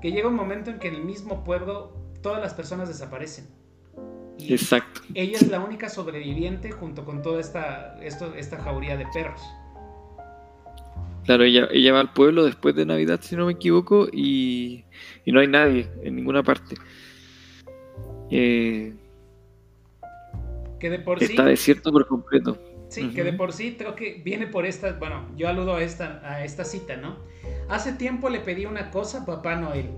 que 0.00 0.12
llega 0.12 0.28
un 0.28 0.34
momento 0.34 0.70
en 0.70 0.78
que 0.78 0.88
en 0.88 0.94
el 0.94 1.04
mismo 1.04 1.44
pueblo 1.44 1.96
todas 2.22 2.40
las 2.40 2.54
personas 2.54 2.88
desaparecen. 2.88 3.46
Exacto. 4.38 5.00
Ella 5.14 5.36
es 5.36 5.48
la 5.48 5.60
única 5.60 5.88
sobreviviente 5.88 6.72
junto 6.72 7.04
con 7.04 7.22
toda 7.22 7.40
esta, 7.40 7.98
esto, 8.02 8.34
esta 8.34 8.58
jauría 8.58 8.96
de 8.96 9.06
perros. 9.12 9.40
Claro, 11.24 11.44
ella, 11.44 11.68
ella 11.70 11.92
va 11.92 12.00
al 12.00 12.12
pueblo 12.12 12.44
después 12.44 12.74
de 12.74 12.84
Navidad, 12.84 13.20
si 13.22 13.36
no 13.36 13.46
me 13.46 13.52
equivoco, 13.52 14.08
y, 14.12 14.84
y 15.24 15.30
no 15.30 15.38
hay 15.38 15.46
nadie 15.46 15.88
en 16.02 16.16
ninguna 16.16 16.42
parte. 16.42 16.74
Eh, 18.30 18.92
que 20.80 20.90
de 20.90 20.98
por 20.98 21.22
Está 21.22 21.44
desierto 21.44 21.92
por 21.92 22.08
completo. 22.08 22.58
Sí, 22.92 23.08
que 23.08 23.24
de 23.24 23.32
por 23.32 23.54
sí 23.54 23.76
creo 23.78 23.94
que 23.94 24.20
viene 24.22 24.46
por 24.46 24.66
esta, 24.66 24.92
bueno, 24.92 25.26
yo 25.34 25.48
aludo 25.48 25.76
a 25.76 25.82
esta, 25.82 26.20
a 26.30 26.44
esta 26.44 26.62
cita, 26.62 26.94
¿no? 26.94 27.16
Hace 27.70 27.94
tiempo 27.94 28.28
le 28.28 28.40
pedí 28.40 28.66
una 28.66 28.90
cosa 28.90 29.22
a 29.22 29.24
Papá 29.24 29.56
Noel, 29.56 29.88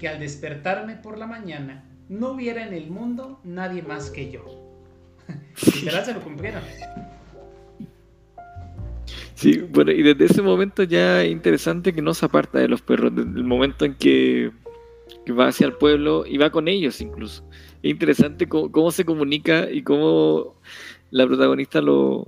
que 0.00 0.08
al 0.08 0.18
despertarme 0.18 0.96
por 0.96 1.16
la 1.16 1.28
mañana 1.28 1.88
no 2.08 2.32
hubiera 2.32 2.66
en 2.66 2.74
el 2.74 2.90
mundo 2.90 3.40
nadie 3.44 3.82
más 3.82 4.10
que 4.10 4.32
yo. 4.32 4.44
Literal 5.76 6.04
se 6.04 6.12
lo 6.12 6.20
cumplieron. 6.22 6.62
Sí, 9.36 9.58
bueno, 9.58 9.92
y 9.92 10.02
desde 10.02 10.24
ese 10.24 10.42
momento 10.42 10.82
ya 10.82 11.22
es 11.22 11.30
interesante 11.30 11.92
que 11.92 12.02
no 12.02 12.14
se 12.14 12.26
aparta 12.26 12.58
de 12.58 12.66
los 12.66 12.82
perros, 12.82 13.14
desde 13.14 13.30
el 13.30 13.44
momento 13.44 13.84
en 13.84 13.94
que, 13.94 14.50
que 15.24 15.32
va 15.32 15.46
hacia 15.46 15.68
el 15.68 15.74
pueblo 15.74 16.24
y 16.26 16.36
va 16.36 16.50
con 16.50 16.66
ellos 16.66 17.00
incluso 17.00 17.44
es 17.82 17.90
interesante 17.90 18.46
cómo, 18.46 18.90
se 18.90 19.04
comunica 19.04 19.70
y 19.70 19.82
cómo 19.82 20.56
la 21.10 21.26
protagonista 21.26 21.80
lo, 21.80 22.24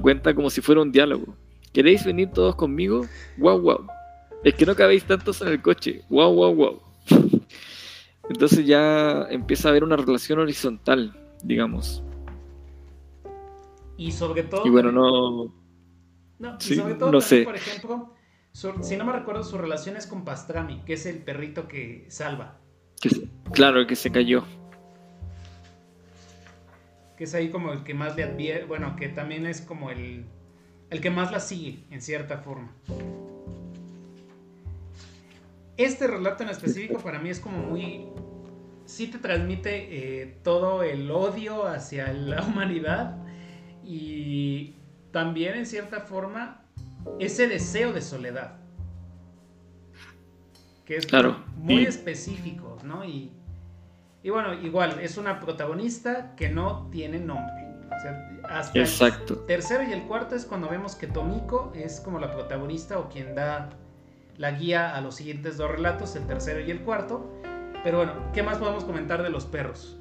cuenta 0.00 0.34
como 0.34 0.50
si 0.50 0.60
fuera 0.60 0.82
un 0.82 0.92
diálogo. 0.92 1.34
¿Queréis 1.72 2.04
venir 2.04 2.30
todos 2.30 2.56
conmigo? 2.56 3.06
¡Wow, 3.36 3.60
wow! 3.60 3.86
Es 4.44 4.54
que 4.54 4.64
no 4.64 4.74
cabéis 4.74 5.04
tantos 5.04 5.42
en 5.42 5.48
el 5.48 5.62
coche. 5.62 6.02
¡Wow, 6.08 6.34
wow, 6.34 6.54
wow! 6.54 6.80
Entonces 8.30 8.66
ya 8.66 9.26
empieza 9.30 9.68
a 9.68 9.70
haber 9.70 9.84
una 9.84 9.96
relación 9.96 10.38
horizontal, 10.38 11.14
digamos. 11.42 12.02
Y 13.96 14.12
sobre 14.12 14.42
todo. 14.44 14.66
Y 14.66 14.70
bueno, 14.70 14.90
no. 14.90 15.54
No, 16.38 16.58
y 16.58 16.74
sobre 16.74 16.94
todo, 16.94 17.20
sé. 17.20 17.44
por 17.44 17.56
ejemplo, 17.56 18.14
si 18.52 18.96
no 18.96 19.04
me 19.04 19.12
recuerdo, 19.12 19.42
su 19.42 19.56
relación 19.56 19.96
es 19.96 20.06
con 20.06 20.24
Pastrami, 20.24 20.82
que 20.84 20.94
es 20.94 21.06
el 21.06 21.22
perrito 21.22 21.66
que 21.66 22.06
salva. 22.08 22.58
claro, 23.52 23.86
que 23.86 23.96
se 23.96 24.10
cayó 24.10 24.44
que 27.16 27.24
es 27.24 27.34
ahí 27.34 27.50
como 27.50 27.72
el 27.72 27.82
que 27.82 27.94
más 27.94 28.16
le 28.16 28.24
advierte, 28.24 28.66
bueno, 28.66 28.96
que 28.96 29.08
también 29.08 29.46
es 29.46 29.60
como 29.60 29.90
el, 29.90 30.26
el 30.90 31.00
que 31.00 31.10
más 31.10 31.32
la 31.32 31.40
sigue, 31.40 31.84
en 31.90 32.02
cierta 32.02 32.38
forma. 32.38 32.72
Este 35.76 36.06
relato 36.06 36.42
en 36.42 36.50
específico 36.50 36.98
para 37.00 37.18
mí 37.18 37.30
es 37.30 37.40
como 37.40 37.58
muy... 37.58 38.06
Sí 38.86 39.08
te 39.08 39.18
transmite 39.18 40.22
eh, 40.22 40.38
todo 40.42 40.82
el 40.82 41.10
odio 41.10 41.66
hacia 41.66 42.12
la 42.12 42.42
humanidad 42.46 43.18
y 43.84 44.74
también 45.10 45.54
en 45.54 45.66
cierta 45.66 46.00
forma 46.00 46.62
ese 47.18 47.48
deseo 47.48 47.92
de 47.92 48.00
soledad. 48.00 48.58
Que 50.84 50.96
es 50.96 51.06
muy 51.56 51.84
específico, 51.84 52.78
¿no? 52.84 53.04
Y 53.04 53.32
y 54.26 54.30
bueno, 54.30 54.54
igual, 54.54 54.98
es 55.00 55.18
una 55.18 55.38
protagonista 55.38 56.34
que 56.34 56.48
no 56.48 56.88
tiene 56.90 57.20
nombre. 57.20 57.64
hasta 58.42 58.76
Exacto. 58.76 59.34
el 59.34 59.46
tercero 59.46 59.84
y 59.84 59.92
el 59.92 60.02
cuarto 60.02 60.34
es 60.34 60.44
cuando 60.44 60.68
vemos 60.68 60.96
que 60.96 61.06
Tomiko 61.06 61.72
es 61.76 62.00
como 62.00 62.18
la 62.18 62.32
protagonista 62.32 62.98
o 62.98 63.08
quien 63.08 63.36
da 63.36 63.70
la 64.36 64.50
guía 64.50 64.96
a 64.96 65.00
los 65.00 65.14
siguientes 65.14 65.58
dos 65.58 65.70
relatos, 65.70 66.16
el 66.16 66.26
tercero 66.26 66.58
y 66.58 66.72
el 66.72 66.80
cuarto. 66.80 67.40
Pero 67.84 67.98
bueno, 67.98 68.14
¿qué 68.34 68.42
más 68.42 68.58
podemos 68.58 68.82
comentar 68.82 69.22
de 69.22 69.30
los 69.30 69.44
perros? 69.44 69.96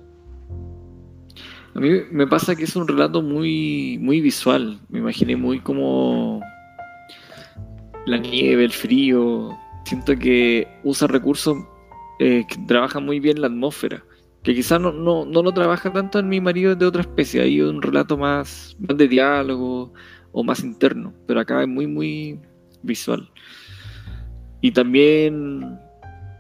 A 1.76 1.80
mí 1.80 1.92
me 2.10 2.26
pasa 2.26 2.56
que 2.56 2.64
es 2.64 2.76
un 2.76 2.88
relato 2.88 3.22
muy, 3.22 4.00
muy 4.02 4.22
visual. 4.22 4.80
Me 4.90 4.98
imaginé 4.98 5.36
muy 5.36 5.60
como 5.60 6.42
la 8.08 8.18
nieve, 8.18 8.66
el 8.66 8.72
frío. 8.72 9.56
Siento 9.84 10.18
que 10.18 10.68
usa 10.84 11.08
recursos 11.08 11.58
eh, 12.18 12.44
que 12.50 12.58
trabajan 12.66 13.06
muy 13.06 13.20
bien 13.20 13.40
la 13.40 13.46
atmósfera 13.46 14.02
que 14.46 14.54
quizás 14.54 14.80
no, 14.80 14.92
no, 14.92 15.26
no, 15.26 15.42
lo 15.42 15.52
trabaja 15.52 15.92
tanto 15.92 16.20
en 16.20 16.30
mi 16.30 16.40
marido 16.40 16.76
de 16.76 16.86
otra 16.86 17.02
especie, 17.02 17.42
hay 17.42 17.62
un 17.62 17.82
relato 17.82 18.16
más, 18.16 18.78
más 18.78 18.96
de 18.96 19.08
diálogo 19.08 19.92
o 20.32 20.44
más 20.44 20.60
interno, 20.64 21.12
pero 21.26 21.40
acá 21.40 21.64
es 21.64 21.68
muy, 21.68 21.88
muy 21.88 22.40
visual. 22.84 23.28
Y 24.62 24.70
también 24.70 25.80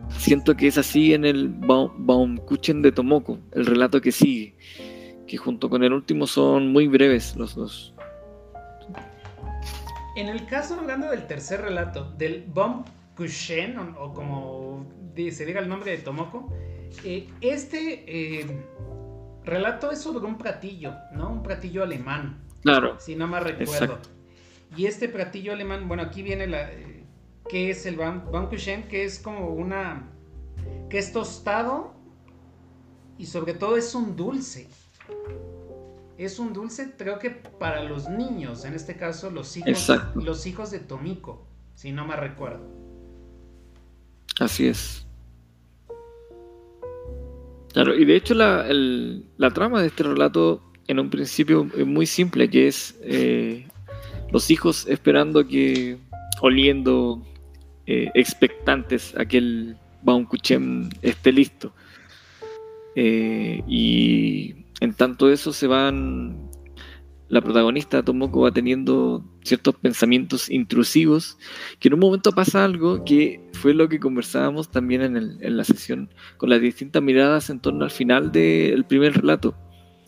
siento 0.09 0.55
que 0.55 0.67
es 0.67 0.77
así 0.77 1.15
en 1.15 1.25
el 1.25 1.49
Baumkuchen 1.49 2.83
de 2.83 2.91
Tomoko, 2.91 3.39
el 3.53 3.65
relato 3.65 3.99
que 3.99 4.11
sigue, 4.11 4.55
que 5.25 5.37
junto 5.37 5.67
con 5.67 5.83
el 5.83 5.91
último 5.91 6.27
son 6.27 6.71
muy 6.71 6.87
breves 6.87 7.35
los 7.35 7.55
dos. 7.55 7.95
En 10.15 10.29
el 10.29 10.45
caso, 10.45 10.79
hablando 10.79 11.09
del 11.09 11.25
tercer 11.25 11.61
relato, 11.61 12.11
del 12.19 12.43
Bomb 12.53 12.85
Kushen, 13.17 13.79
o, 13.97 14.13
como 14.13 14.85
se 15.15 15.43
diga 15.43 15.59
el 15.59 15.67
nombre 15.67 15.89
de 15.89 15.97
Tomoko, 15.97 16.53
eh, 17.03 17.27
este 17.41 18.03
eh, 18.07 18.65
relato 19.43 19.91
es 19.91 20.01
sobre 20.01 20.25
un 20.25 20.37
platillo, 20.37 20.93
¿no? 21.13 21.29
Un 21.29 21.43
platillo 21.43 21.83
alemán. 21.83 22.43
Claro. 22.61 22.99
Si 22.99 23.15
no 23.15 23.27
me 23.27 23.39
recuerdo. 23.39 23.99
Y 24.75 24.87
este 24.87 25.07
platillo 25.07 25.53
alemán, 25.53 25.87
bueno, 25.87 26.03
aquí 26.03 26.23
viene 26.23 26.47
la. 26.47 26.69
¿Qué 27.47 27.69
es 27.69 27.85
el 27.85 27.97
Kushen? 28.49 28.87
Que 28.87 29.05
es 29.05 29.19
como 29.19 29.49
una. 29.49 30.09
que 30.89 30.97
es 30.97 31.13
tostado 31.13 31.93
y 33.17 33.25
sobre 33.27 33.53
todo 33.53 33.77
es 33.77 33.95
un 33.95 34.15
dulce. 34.15 34.67
Es 36.17 36.39
un 36.39 36.53
dulce, 36.53 36.93
creo 36.97 37.19
que 37.19 37.29
para 37.29 37.83
los 37.83 38.07
niños, 38.09 38.63
en 38.65 38.73
este 38.73 38.95
caso 38.95 39.29
los 39.29 39.57
hijos, 39.57 39.91
los 40.15 40.45
hijos 40.45 40.71
de 40.71 40.79
Tomiko, 40.79 41.45
si 41.75 41.91
no 41.91 42.05
me 42.05 42.15
recuerdo. 42.15 42.65
Así 44.39 44.67
es. 44.67 45.04
Claro, 47.75 47.93
y 47.93 48.05
de 48.05 48.15
hecho 48.15 48.33
la, 48.35 49.51
trama 49.53 49.81
de 49.81 49.87
este 49.87 50.03
relato 50.03 50.63
en 50.87 50.97
un 50.97 51.09
principio 51.09 51.69
es 51.75 51.85
muy 51.85 52.05
simple, 52.05 52.49
que 52.49 52.69
es 52.69 52.97
eh, 53.01 53.67
los 54.31 54.49
hijos 54.49 54.87
esperando 54.87 55.45
que, 55.45 55.97
oliendo, 56.39 57.21
eh, 57.85 58.11
expectantes 58.13 59.13
a 59.17 59.25
que 59.25 59.39
el 59.39 59.77
Baumkuchen 60.03 60.87
esté 61.01 61.33
listo. 61.33 61.73
Eh, 62.95 63.61
y 63.67 64.55
en 64.79 64.93
tanto 64.93 65.29
eso 65.29 65.51
se 65.51 65.67
van, 65.67 66.49
la 67.27 67.41
protagonista 67.41 68.03
Tomoko 68.03 68.41
va 68.41 68.51
teniendo 68.51 69.23
ciertos 69.43 69.75
pensamientos 69.75 70.49
intrusivos, 70.49 71.37
que 71.79 71.87
en 71.87 71.95
un 71.95 71.99
momento 71.99 72.31
pasa 72.31 72.63
algo 72.63 73.03
que 73.03 73.41
fue 73.53 73.73
lo 73.73 73.89
que 73.89 73.99
conversábamos 73.99 74.69
también 74.69 75.01
en, 75.01 75.57
la 75.57 75.63
sesión, 75.63 76.09
con 76.37 76.49
las 76.49 76.61
distintas 76.61 77.01
miradas 77.01 77.49
en 77.49 77.59
torno 77.59 77.83
al 77.83 77.91
final 77.91 78.31
del 78.31 78.85
primer 78.85 79.13
relato. 79.13 79.55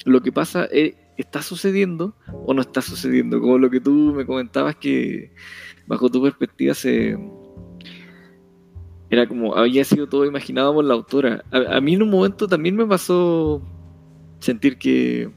Lo 0.05 0.21
que 0.21 0.31
pasa 0.31 0.65
es, 0.65 0.95
¿está 1.17 1.41
sucediendo 1.41 2.15
o 2.45 2.53
no 2.53 2.61
está 2.61 2.81
sucediendo? 2.81 3.41
Como 3.41 3.57
lo 3.57 3.69
que 3.69 3.81
tú 3.81 4.13
me 4.15 4.25
comentabas 4.25 4.75
que 4.75 5.33
bajo 5.87 6.09
tu 6.09 6.21
perspectiva 6.21 6.73
se, 6.75 7.17
era 9.09 9.27
como, 9.27 9.55
había 9.55 9.83
sido 9.83 10.07
todo 10.07 10.25
imaginado 10.25 10.73
por 10.73 10.85
la 10.85 10.93
autora. 10.93 11.43
A, 11.51 11.79
mí 11.79 11.93
en 11.93 12.03
un 12.03 12.09
momento 12.09 12.47
también 12.47 12.75
me 12.75 12.85
pasó 12.85 13.61
sentir 14.39 14.77
que 14.77 15.31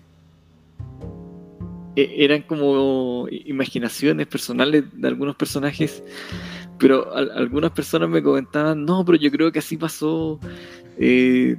eran 2.17 2.43
como 2.43 3.27
imaginaciones 3.31 4.27
personales 4.27 4.85
de 4.93 5.09
algunos 5.09 5.37
personajes, 5.37 6.03
pero 6.79 7.15
algunas 7.15 7.71
personas 7.73 8.09
me 8.09 8.23
comentaban, 8.23 8.85
no, 8.85 9.05
pero 9.05 9.19
yo 9.19 9.31
creo 9.31 9.53
que 9.53 9.59
así 9.59 9.77
pasó. 9.77 10.39
Eh, 10.99 11.57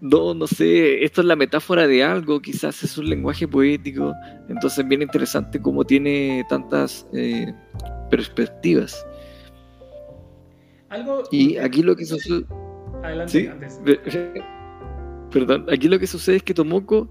no, 0.00 0.34
no 0.34 0.46
sé, 0.48 1.04
esto 1.04 1.20
es 1.20 1.26
la 1.26 1.36
metáfora 1.36 1.86
de 1.86 2.02
algo, 2.02 2.40
quizás 2.40 2.82
es 2.82 2.98
un 2.98 3.08
lenguaje 3.08 3.46
poético, 3.46 4.12
entonces 4.48 4.86
bien 4.88 5.02
interesante 5.02 5.62
cómo 5.62 5.84
tiene 5.84 6.44
tantas 6.48 7.06
eh, 7.12 7.54
perspectivas 8.10 9.06
y 11.30 11.56
aquí 11.56 11.82
lo 11.82 11.96
que 11.96 12.04
sucede. 12.04 12.44
Adelante, 13.02 13.50
Perdón, 15.30 15.66
aquí 15.70 15.88
lo 15.88 15.98
que 15.98 16.06
sucede 16.06 16.36
es 16.36 16.42
que 16.42 16.52
Tomoko, 16.52 17.08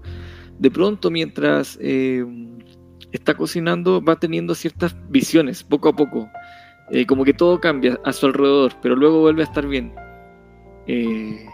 de 0.58 0.70
pronto, 0.70 1.10
mientras 1.10 1.76
eh, 1.80 2.24
está 3.10 3.34
cocinando, 3.34 4.02
va 4.02 4.16
teniendo 4.16 4.54
ciertas 4.54 4.94
visiones, 5.08 5.62
poco 5.62 5.88
a 5.88 5.92
poco. 5.96 6.30
Eh, 6.90 7.06
como 7.06 7.24
que 7.24 7.32
todo 7.32 7.60
cambia 7.60 7.98
a 8.04 8.12
su 8.12 8.26
alrededor, 8.26 8.72
pero 8.82 8.96
luego 8.96 9.20
vuelve 9.20 9.42
a 9.42 9.46
estar 9.46 9.66
bien. 9.66 9.94
Eh, 10.86 11.46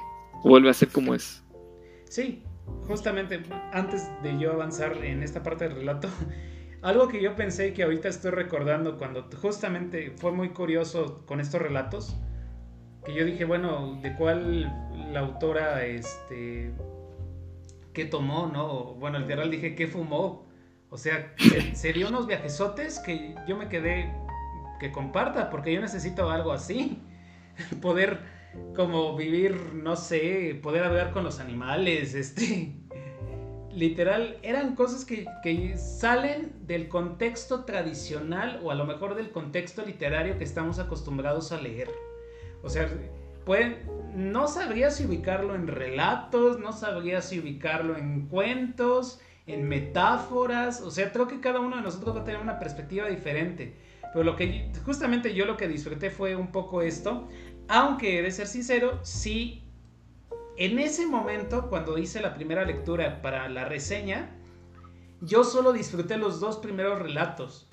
vuelve 0.43 0.71
a 0.71 0.75
ser 0.75 0.89
como 0.89 1.15
es. 1.15 1.45
Sí, 2.09 2.43
justamente 2.87 3.43
antes 3.73 4.11
de 4.23 4.39
yo 4.39 4.53
avanzar 4.53 4.97
en 5.05 5.23
esta 5.23 5.43
parte 5.43 5.69
del 5.69 5.77
relato, 5.77 6.09
algo 6.83 7.09
que 7.09 7.23
yo 7.23 7.37
pensé 7.37 7.73
que 7.73 7.83
ahorita 7.83 8.09
estoy 8.09 8.31
recordando 8.31 8.99
cuando 8.99 9.29
justamente 9.41 10.13
fue 10.17 10.33
muy 10.33 10.51
curioso 10.51 11.23
con 11.27 11.41
estos 11.41 11.61
relatos, 11.61 12.17
que 13.05 13.15
yo 13.15 13.25
dije, 13.25 13.45
bueno, 13.45 13.99
de 14.03 14.15
cuál 14.17 14.63
la 15.13 15.21
autora, 15.21 15.85
este, 15.85 16.73
qué 17.93 18.05
tomó, 18.05 18.51
¿no? 18.53 18.95
Bueno, 18.95 19.19
literal 19.19 19.51
dije, 19.51 19.75
¿qué 19.75 19.87
fumó? 19.87 20.48
O 20.91 20.97
sea, 20.97 21.34
se, 21.74 21.93
dio 21.93 22.09
unos 22.09 22.26
viajesotes 22.26 22.99
que 23.01 23.34
yo 23.47 23.57
me 23.57 23.68
quedé, 23.68 24.12
que 24.80 24.91
comparta, 24.91 25.51
porque 25.51 25.72
yo 25.72 25.80
necesito 25.80 26.30
algo 26.30 26.53
así, 26.53 27.03
poder 27.82 28.20
como 28.74 29.16
vivir, 29.16 29.74
no 29.74 29.97
sé, 29.97 30.59
poder 30.62 30.84
hablar 30.84 31.12
con 31.12 31.24
los 31.24 31.41
animales, 31.41 32.14
este, 32.14 32.74
literal, 33.72 34.39
eran 34.43 34.74
cosas 34.74 35.05
que, 35.05 35.26
salen 35.76 36.53
del 36.66 36.89
contexto 36.89 37.64
tradicional 37.64 38.61
o 38.62 38.70
a 38.70 38.74
lo 38.74 38.86
mejor 38.86 39.14
del 39.14 39.30
contexto 39.30 39.84
literario 39.84 40.39
que 40.39 40.45
estamos 40.45 40.78
acostumbrados 40.78 41.53
a 41.53 41.61
leer. 41.61 41.91
O 42.62 42.68
sea, 42.68 42.89
no 44.14 44.49
sabría 44.49 44.91
si 44.91 45.07
ubicarlo 45.07 45.55
en 45.55 45.68
relatos, 45.68 46.59
no 46.59 46.72
sabría 46.72 47.22
si 47.22 47.39
ubicarlo 47.39 47.97
en 47.97 48.26
cuentos, 48.26 49.20
en 49.49 49.69
metáforas. 49.69 50.81
O 50.81 50.91
sea, 50.91 51.13
creo 51.13 51.27
que 51.27 51.41
cada 51.41 51.61
uno 51.61 51.77
de 51.77 51.83
nosotros 51.83 52.17
va 52.17 52.21
a 52.21 52.25
tener 52.25 52.41
una 52.41 52.59
perspectiva 52.59 53.09
diferente. 53.09 53.75
Pero 54.13 54.25
lo 54.25 54.37
que 54.37 54.71
justamente 54.85 55.35
yo 55.35 55.45
lo 55.45 55.57
que 55.57 55.69
disfruté 55.69 56.11
fue 56.11 56.37
un 56.37 56.53
poco 56.53 56.83
esto. 56.83 57.29
Aunque 57.69 58.23
de 58.23 58.31
ser 58.31 58.47
sincero, 58.47 59.01
sí 59.03 59.69
en 60.59 60.81
ese 60.81 61.07
momento, 61.07 61.69
cuando 61.69 61.99
hice 61.99 62.21
la 62.21 62.35
primera 62.35 62.65
lectura 62.65 63.23
para 63.23 63.49
la 63.49 63.65
reseña, 63.65 64.29
yo 65.21 65.45
solo 65.45 65.73
disfruté 65.73 66.17
los 66.17 66.41
dos 66.41 66.57
primeros 66.57 67.01
relatos. 67.01 67.69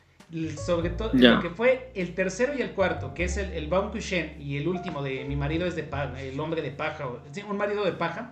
Sobre 0.63 0.91
todo 0.91 1.11
lo 1.13 1.39
que 1.39 1.49
fue 1.49 1.91
el 1.95 2.13
tercero 2.13 2.53
y 2.55 2.61
el 2.61 2.71
cuarto, 2.71 3.13
que 3.15 3.23
es 3.23 3.37
el, 3.37 3.53
el 3.53 3.67
Baumkuchen 3.67 4.39
y 4.39 4.57
el 4.57 4.67
último 4.67 5.01
de 5.01 5.23
Mi 5.25 5.35
marido 5.35 5.65
es 5.65 5.75
de 5.75 5.83
paja, 5.83 6.21
el 6.21 6.39
hombre 6.39 6.61
de 6.61 6.71
paja, 6.71 7.07
un 7.49 7.57
marido 7.57 7.83
de 7.83 7.91
paja, 7.91 8.31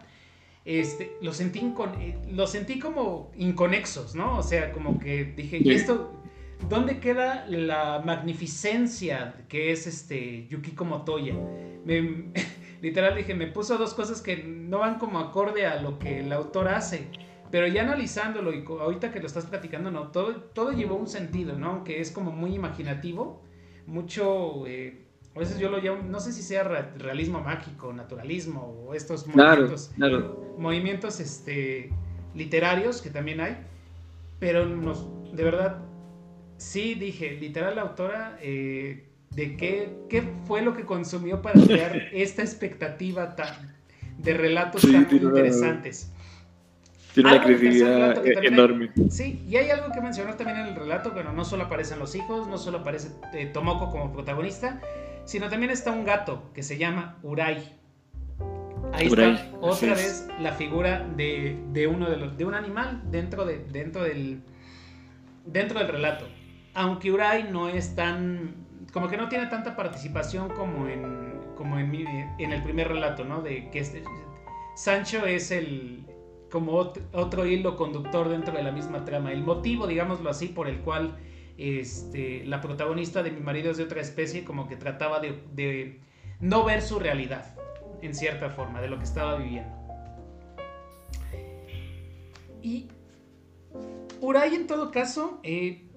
este, 0.65 1.17
lo, 1.21 1.33
sentí 1.33 1.59
eh, 1.99 2.47
sentí 2.47 2.79
como 2.79 3.31
inconexos, 3.35 4.15
¿no? 4.15 4.37
O 4.37 4.43
sea, 4.43 4.71
como 4.71 4.97
que 4.99 5.25
dije, 5.25 5.59
¿y 5.61 5.71
esto? 5.71 6.13
¿Dónde 6.69 6.99
queda 6.99 7.45
la 7.49 8.01
magnificencia 8.05 9.45
que 9.49 9.71
es 9.71 9.85
este 9.87 10.47
Yukiko 10.47 10.85
Motoya? 10.85 11.35
Me, 11.85 12.31
literal 12.81 13.15
dije, 13.15 13.35
me 13.35 13.47
puso 13.47 13.77
dos 13.77 13.93
cosas 13.93 14.21
que 14.21 14.37
no 14.43 14.79
van 14.79 14.99
como 14.99 15.19
acorde 15.19 15.65
a 15.65 15.81
lo 15.81 15.99
que 15.99 16.19
el 16.19 16.31
autor 16.31 16.69
hace. 16.69 17.07
Pero 17.51 17.67
ya 17.67 17.83
analizándolo 17.83 18.51
y 18.51 18.63
ahorita 18.65 19.11
que 19.11 19.19
lo 19.19 19.27
estás 19.27 19.45
platicando, 19.45 19.91
no, 19.91 20.07
todo, 20.07 20.35
todo 20.37 20.71
llevó 20.71 20.95
un 20.95 21.07
sentido, 21.07 21.59
¿no? 21.59 21.83
Que 21.83 22.01
es 22.01 22.09
como 22.09 22.31
muy 22.31 22.55
imaginativo, 22.55 23.43
mucho, 23.85 24.65
eh, 24.65 25.05
a 25.35 25.39
veces 25.39 25.57
yo 25.57 25.69
lo 25.69 25.79
llamo, 25.79 26.03
no 26.03 26.19
sé 26.19 26.31
si 26.31 26.43
sea 26.43 26.63
realismo 26.63 27.41
mágico, 27.41 27.91
naturalismo 27.91 28.85
o 28.87 28.93
estos 28.93 29.25
movimientos, 29.27 29.91
movimientos 30.57 31.19
este, 31.19 31.89
literarios 32.35 33.01
que 33.01 33.09
también 33.09 33.41
hay, 33.41 33.57
pero 34.39 34.65
nos, 34.65 35.07
de 35.35 35.43
verdad, 35.43 35.79
sí 36.57 36.93
dije, 36.93 37.31
literal 37.31 37.75
la 37.75 37.81
autora 37.81 38.37
eh, 38.41 39.07
de 39.31 39.57
qué, 39.57 39.97
qué 40.07 40.23
fue 40.45 40.61
lo 40.61 40.75
que 40.75 40.85
consumió 40.85 41.41
para 41.41 41.59
crear 41.59 42.09
esta 42.13 42.43
expectativa 42.43 43.35
tan, 43.35 43.75
de 44.19 44.33
relatos 44.35 44.83
tan 44.83 45.07
interesantes. 45.11 46.11
Tiene 47.13 47.29
una 47.29 47.43
creatividad 47.43 48.25
enorme. 48.25 48.91
sí, 49.09 49.43
y 49.47 49.55
hay 49.55 49.69
algo 49.69 49.91
que 49.93 50.01
mencionar 50.01 50.35
también 50.35 50.59
en 50.59 50.67
el 50.67 50.75
relato, 50.75 51.11
pero 51.13 51.31
no 51.31 51.45
solo 51.45 51.63
aparecen 51.63 51.99
los 51.99 52.15
hijos, 52.15 52.47
no 52.47 52.57
solo 52.57 52.79
aparece 52.79 53.09
eh, 53.33 53.45
Tomoko 53.53 53.91
como 53.91 54.11
protagonista, 54.11 54.81
sino 55.25 55.49
también 55.49 55.71
está 55.71 55.91
un 55.91 56.05
gato 56.05 56.51
que 56.53 56.63
se 56.63 56.77
llama 56.77 57.17
Urai. 57.23 57.77
Ahí 58.91 59.07
está 59.07 59.51
otra 59.61 59.95
vez 59.95 60.27
la 60.39 60.51
figura 60.51 61.07
de, 61.15 61.59
de, 61.71 61.87
uno 61.87 62.09
de, 62.09 62.17
los, 62.17 62.37
de 62.37 62.45
un 62.45 62.53
animal 62.53 63.01
dentro, 63.09 63.45
de, 63.45 63.59
dentro, 63.71 64.03
del, 64.03 64.41
dentro 65.45 65.79
del 65.79 65.87
relato. 65.87 66.25
Aunque 66.75 67.11
Urai 67.11 67.51
no 67.51 67.69
es 67.69 67.95
tan 67.95 68.63
como 68.91 69.07
que 69.07 69.17
no 69.17 69.27
tiene 69.27 69.47
tanta 69.47 69.75
participación 69.75 70.49
como 70.49 70.87
en, 70.87 71.39
como 71.55 71.79
en, 71.79 71.93
en 72.37 72.53
el 72.53 72.61
primer 72.61 72.89
relato, 72.89 73.25
¿no? 73.25 73.41
De 73.41 73.69
que 73.71 73.79
este, 73.79 74.03
Sancho 74.75 75.25
es 75.25 75.49
el 75.49 76.05
como 76.51 76.73
otro, 76.73 77.47
hilo 77.47 77.75
conductor 77.75 78.29
dentro 78.29 78.55
de 78.55 78.61
la 78.61 78.71
misma 78.71 79.03
trama. 79.05 79.31
El 79.31 79.43
motivo, 79.43 79.87
digámoslo 79.87 80.29
así, 80.29 80.49
por 80.49 80.67
el 80.67 80.81
cual 80.81 81.17
este, 81.57 82.45
la 82.45 82.61
protagonista 82.61 83.23
de 83.23 83.31
Mi 83.31 83.41
marido 83.41 83.71
es 83.71 83.77
de 83.77 83.83
otra 83.83 84.01
especie, 84.01 84.43
como 84.43 84.67
que 84.67 84.75
trataba 84.75 85.19
de, 85.19 85.99
no 86.39 86.63
ver 86.63 86.81
su 86.81 86.99
realidad, 86.99 87.55
en 88.01 88.13
cierta 88.13 88.49
forma, 88.49 88.81
de 88.81 88.89
lo 88.89 88.97
que 88.97 89.03
estaba 89.03 89.37
viviendo. 89.37 89.75
Y 92.61 92.87
Uray, 94.21 94.55
en 94.55 94.67
todo 94.67 94.89
caso, 94.91 95.39
eh, 95.43 95.89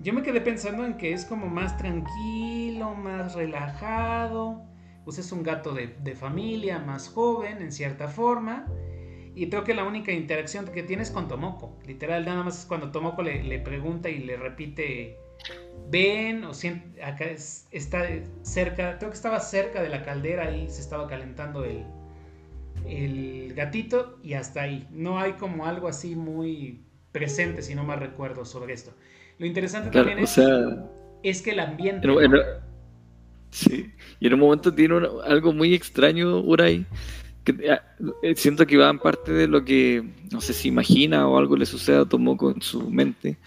yo 0.00 0.12
me 0.12 0.22
quedé 0.22 0.40
pensando 0.40 0.84
en 0.84 0.96
que 0.96 1.12
es 1.12 1.24
como 1.24 1.46
más 1.46 1.76
tranquilo, 1.78 2.94
más 2.94 3.34
relajado. 3.34 4.62
Pues 5.04 5.18
es 5.18 5.30
un 5.32 5.42
gato 5.42 5.72
de, 5.72 6.14
familia, 6.14 6.78
más 6.78 7.08
joven 7.08 7.62
en 7.62 7.72
cierta 7.72 8.08
forma. 8.08 8.66
Y 9.36 9.50
creo 9.50 9.64
que 9.64 9.74
la 9.74 9.84
única 9.84 10.12
interacción 10.12 10.64
que 10.64 10.82
tiene 10.82 11.02
es 11.02 11.10
con 11.10 11.28
Tomoko. 11.28 11.76
Literal, 11.86 12.24
nada 12.24 12.42
más 12.42 12.60
es 12.60 12.64
cuando 12.64 12.90
Tomoko 12.90 13.22
le, 13.22 13.58
pregunta 13.58 14.08
y 14.08 14.20
le 14.20 14.38
repite, 14.38 15.18
ven, 15.90 16.42
o 16.44 16.54
si 16.54 16.68
acá 17.04 17.26
está 17.70 18.08
cerca, 18.40 18.96
creo 18.96 19.10
que 19.10 19.16
estaba 19.16 19.38
cerca 19.40 19.82
de 19.82 19.90
la 19.90 20.02
caldera 20.02 20.56
y 20.56 20.70
se 20.70 20.80
estaba 20.80 21.06
calentando 21.06 21.66
el, 21.66 21.84
el 22.88 23.52
gatito 23.54 24.18
y 24.22 24.32
hasta 24.32 24.62
ahí. 24.62 24.88
No 24.90 25.18
hay 25.18 25.34
como 25.34 25.66
algo 25.66 25.86
así 25.86 26.16
muy 26.16 26.80
presente, 27.12 27.60
si 27.60 27.74
no 27.74 27.84
más 27.84 28.00
recuerdo 28.00 28.46
sobre 28.46 28.72
esto. 28.72 28.94
Lo 29.38 29.44
interesante 29.44 29.90
también 29.90 30.18
es, 30.20 30.40
es, 31.22 31.42
que 31.42 31.50
el 31.50 31.60
ambiente... 31.60 32.08
sí, 33.50 33.92
y 34.18 34.28
en 34.28 34.32
un 34.32 34.40
momento 34.40 34.74
tiene 34.74 34.94
algo 35.26 35.52
muy 35.52 35.74
extraño 35.74 36.40
Uray, 36.40 36.86
ah, 37.70 37.82
eh, 38.22 38.34
siento 38.36 38.66
que 38.66 38.76
va 38.76 38.90
en 38.90 38.98
parte 38.98 39.32
de 39.32 39.46
lo 39.46 39.64
que, 39.64 40.04
no 40.32 40.40
sé 40.40 40.52
si 40.52 40.68
imagina 40.68 41.28
o 41.28 41.38
algo 41.38 41.56
le 41.56 41.66
sucede 41.66 41.98
a 41.98 42.04
Tomoko 42.04 42.50
en 42.50 42.62
su 42.62 42.90
mente. 42.90 43.38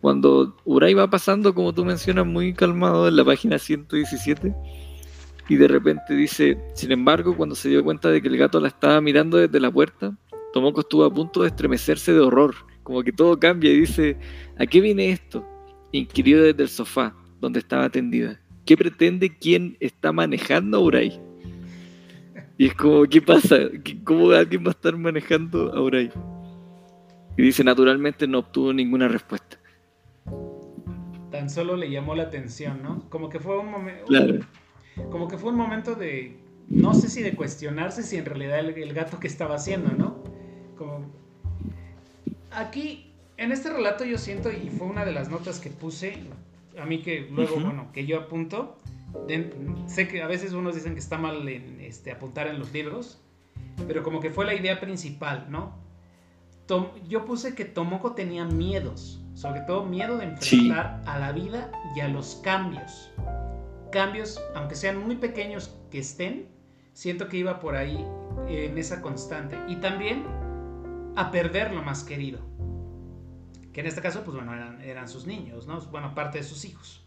Cuando 0.00 0.56
Uray 0.64 0.94
va 0.94 1.10
pasando, 1.10 1.54
como 1.54 1.72
tú 1.72 1.84
mencionas, 1.84 2.26
muy 2.26 2.54
calmado 2.54 3.08
en 3.08 3.16
la 3.16 3.24
página 3.24 3.58
117, 3.58 4.54
y 5.48 5.56
de 5.56 5.68
repente 5.68 6.14
dice, 6.14 6.58
sin 6.74 6.92
embargo, 6.92 7.36
cuando 7.36 7.54
se 7.54 7.68
dio 7.68 7.82
cuenta 7.82 8.10
de 8.10 8.22
que 8.22 8.28
el 8.28 8.36
gato 8.36 8.60
la 8.60 8.68
estaba 8.68 9.00
mirando 9.00 9.38
desde 9.38 9.58
la 9.58 9.70
puerta, 9.70 10.16
Tomoko 10.52 10.80
estuvo 10.80 11.04
a 11.04 11.12
punto 11.12 11.42
de 11.42 11.48
estremecerse 11.48 12.12
de 12.12 12.20
horror 12.20 12.54
como 12.88 13.02
que 13.02 13.12
todo 13.12 13.38
cambia 13.38 13.70
y 13.70 13.80
dice, 13.80 14.16
¿a 14.58 14.64
qué 14.64 14.80
viene 14.80 15.10
esto? 15.10 15.46
Inquirió 15.92 16.42
desde 16.42 16.62
el 16.62 16.70
sofá, 16.70 17.14
donde 17.38 17.58
estaba 17.58 17.90
tendida. 17.90 18.40
¿Qué 18.64 18.78
pretende 18.78 19.36
quién 19.36 19.76
está 19.78 20.10
manejando 20.10 20.78
a 20.78 20.80
Uray? 20.80 21.20
Y 22.58 22.66
es 22.66 22.74
como, 22.74 23.04
¿qué 23.04 23.22
pasa? 23.22 23.56
¿Cómo 24.04 24.30
alguien 24.32 24.64
va 24.64 24.68
a 24.68 24.72
estar 24.72 24.96
manejando 24.96 25.72
a 25.72 25.80
Uray? 25.80 26.10
Y 27.36 27.42
dice, 27.42 27.62
naturalmente 27.62 28.26
no 28.26 28.40
obtuvo 28.40 28.72
ninguna 28.72 29.06
respuesta. 29.06 29.58
Tan 31.30 31.48
solo 31.48 31.76
le 31.76 31.88
llamó 31.88 32.16
la 32.16 32.24
atención, 32.24 32.82
¿no? 32.82 33.08
Como 33.08 33.28
que 33.28 33.38
fue 33.38 33.58
un 33.58 33.70
momento... 33.70 34.12
Como 35.10 35.28
que 35.28 35.38
fue 35.38 35.52
un 35.52 35.56
momento 35.56 35.94
de... 35.94 36.36
No 36.68 36.92
sé 36.94 37.08
si 37.08 37.22
de 37.22 37.34
cuestionarse 37.36 38.02
si 38.02 38.16
en 38.16 38.24
realidad 38.24 38.58
el, 38.58 38.70
el 38.70 38.92
gato 38.92 39.20
que 39.20 39.28
estaba 39.28 39.54
haciendo, 39.54 39.92
¿no? 39.92 40.22
Como, 40.76 41.06
aquí, 42.50 43.12
en 43.36 43.52
este 43.52 43.72
relato 43.72 44.04
yo 44.04 44.18
siento, 44.18 44.50
y 44.50 44.68
fue 44.68 44.86
una 44.86 45.04
de 45.04 45.12
las 45.12 45.30
notas 45.30 45.60
que 45.60 45.70
puse, 45.70 46.18
a 46.78 46.84
mí 46.84 47.02
que 47.02 47.28
luego, 47.30 47.60
bueno, 47.60 47.90
que 47.92 48.04
yo 48.04 48.18
apunto, 48.18 48.76
sé 49.86 50.08
que 50.08 50.22
a 50.22 50.26
veces 50.26 50.52
unos 50.52 50.74
dicen 50.74 50.94
que 50.94 51.00
está 51.00 51.18
mal 51.18 51.48
en, 51.48 51.80
este, 51.80 52.10
apuntar 52.10 52.46
en 52.46 52.58
los 52.58 52.72
libros, 52.72 53.20
pero 53.86 54.02
como 54.02 54.20
que 54.20 54.30
fue 54.30 54.44
la 54.44 54.54
idea 54.54 54.80
principal, 54.80 55.46
¿no? 55.50 55.86
yo 57.08 57.24
puse 57.24 57.54
que 57.54 57.64
Tomoko 57.64 58.12
tenía 58.12 58.44
miedos, 58.44 59.22
sobre 59.34 59.60
todo 59.62 59.86
miedo 59.86 60.18
de 60.18 60.24
enfrentar 60.24 61.02
a 61.06 61.18
la 61.18 61.32
vida 61.32 61.72
y 61.96 62.00
a 62.00 62.08
los 62.08 62.40
cambios. 62.44 63.10
Cambios, 63.90 64.38
aunque 64.54 64.74
sean 64.74 64.98
muy 64.98 65.16
pequeños 65.16 65.74
que 65.90 66.00
estén, 66.00 66.48
siento 66.92 67.28
que 67.28 67.38
iba 67.38 67.58
por 67.58 67.74
ahí 67.74 68.04
en 68.48 68.76
esa 68.76 69.00
constante. 69.00 69.56
Y 69.66 69.76
también 69.76 70.24
a 71.16 71.30
perder 71.30 71.72
lo 71.72 71.82
más 71.82 72.04
querido. 72.04 72.40
Que 73.72 73.80
en 73.80 73.86
este 73.86 74.02
caso, 74.02 74.22
pues 74.24 74.36
bueno, 74.36 74.52
eran, 74.82 75.08
sus 75.08 75.26
niños, 75.26 75.66
¿no? 75.66 75.80
Bueno, 75.92 76.14
parte 76.14 76.38
de 76.38 76.44
sus 76.44 76.64
hijos. 76.64 77.04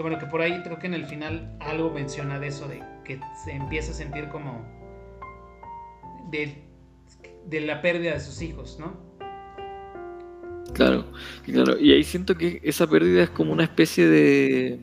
Que 0.00 0.02
bueno, 0.02 0.18
que 0.18 0.24
por 0.24 0.40
ahí 0.40 0.62
creo 0.62 0.78
que 0.78 0.86
en 0.86 0.94
el 0.94 1.04
final 1.04 1.54
algo 1.60 1.90
menciona 1.90 2.40
de 2.40 2.46
eso, 2.46 2.66
de 2.66 2.82
que 3.04 3.20
se 3.44 3.52
empieza 3.52 3.90
a 3.90 3.94
sentir 3.94 4.30
como 4.30 4.66
de, 6.30 6.64
de 7.44 7.60
la 7.60 7.82
pérdida 7.82 8.14
de 8.14 8.20
sus 8.20 8.40
hijos, 8.40 8.78
¿no? 8.80 8.96
Claro, 10.72 11.04
claro. 11.44 11.78
Y 11.78 11.92
ahí 11.92 12.02
siento 12.02 12.34
que 12.34 12.62
esa 12.64 12.86
pérdida 12.86 13.24
es 13.24 13.28
como 13.28 13.52
una 13.52 13.64
especie 13.64 14.08
de, 14.08 14.80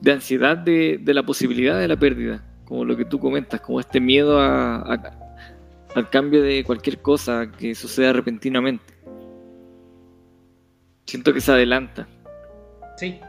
de 0.00 0.12
ansiedad 0.12 0.56
de, 0.56 0.98
de 0.98 1.12
la 1.12 1.22
posibilidad 1.22 1.78
de 1.78 1.86
la 1.86 1.98
pérdida, 1.98 2.42
como 2.64 2.86
lo 2.86 2.96
que 2.96 3.04
tú 3.04 3.18
comentas, 3.18 3.60
como 3.60 3.80
este 3.80 4.00
miedo 4.00 4.40
a, 4.40 4.80
al 5.94 6.08
cambio 6.08 6.42
de 6.42 6.64
cualquier 6.64 7.02
cosa 7.02 7.52
que 7.52 7.74
suceda 7.74 8.14
repentinamente. 8.14 8.94
Siento 11.04 11.34
que 11.34 11.42
se 11.42 11.52
adelanta. 11.52 12.08
Sí. 12.96 13.20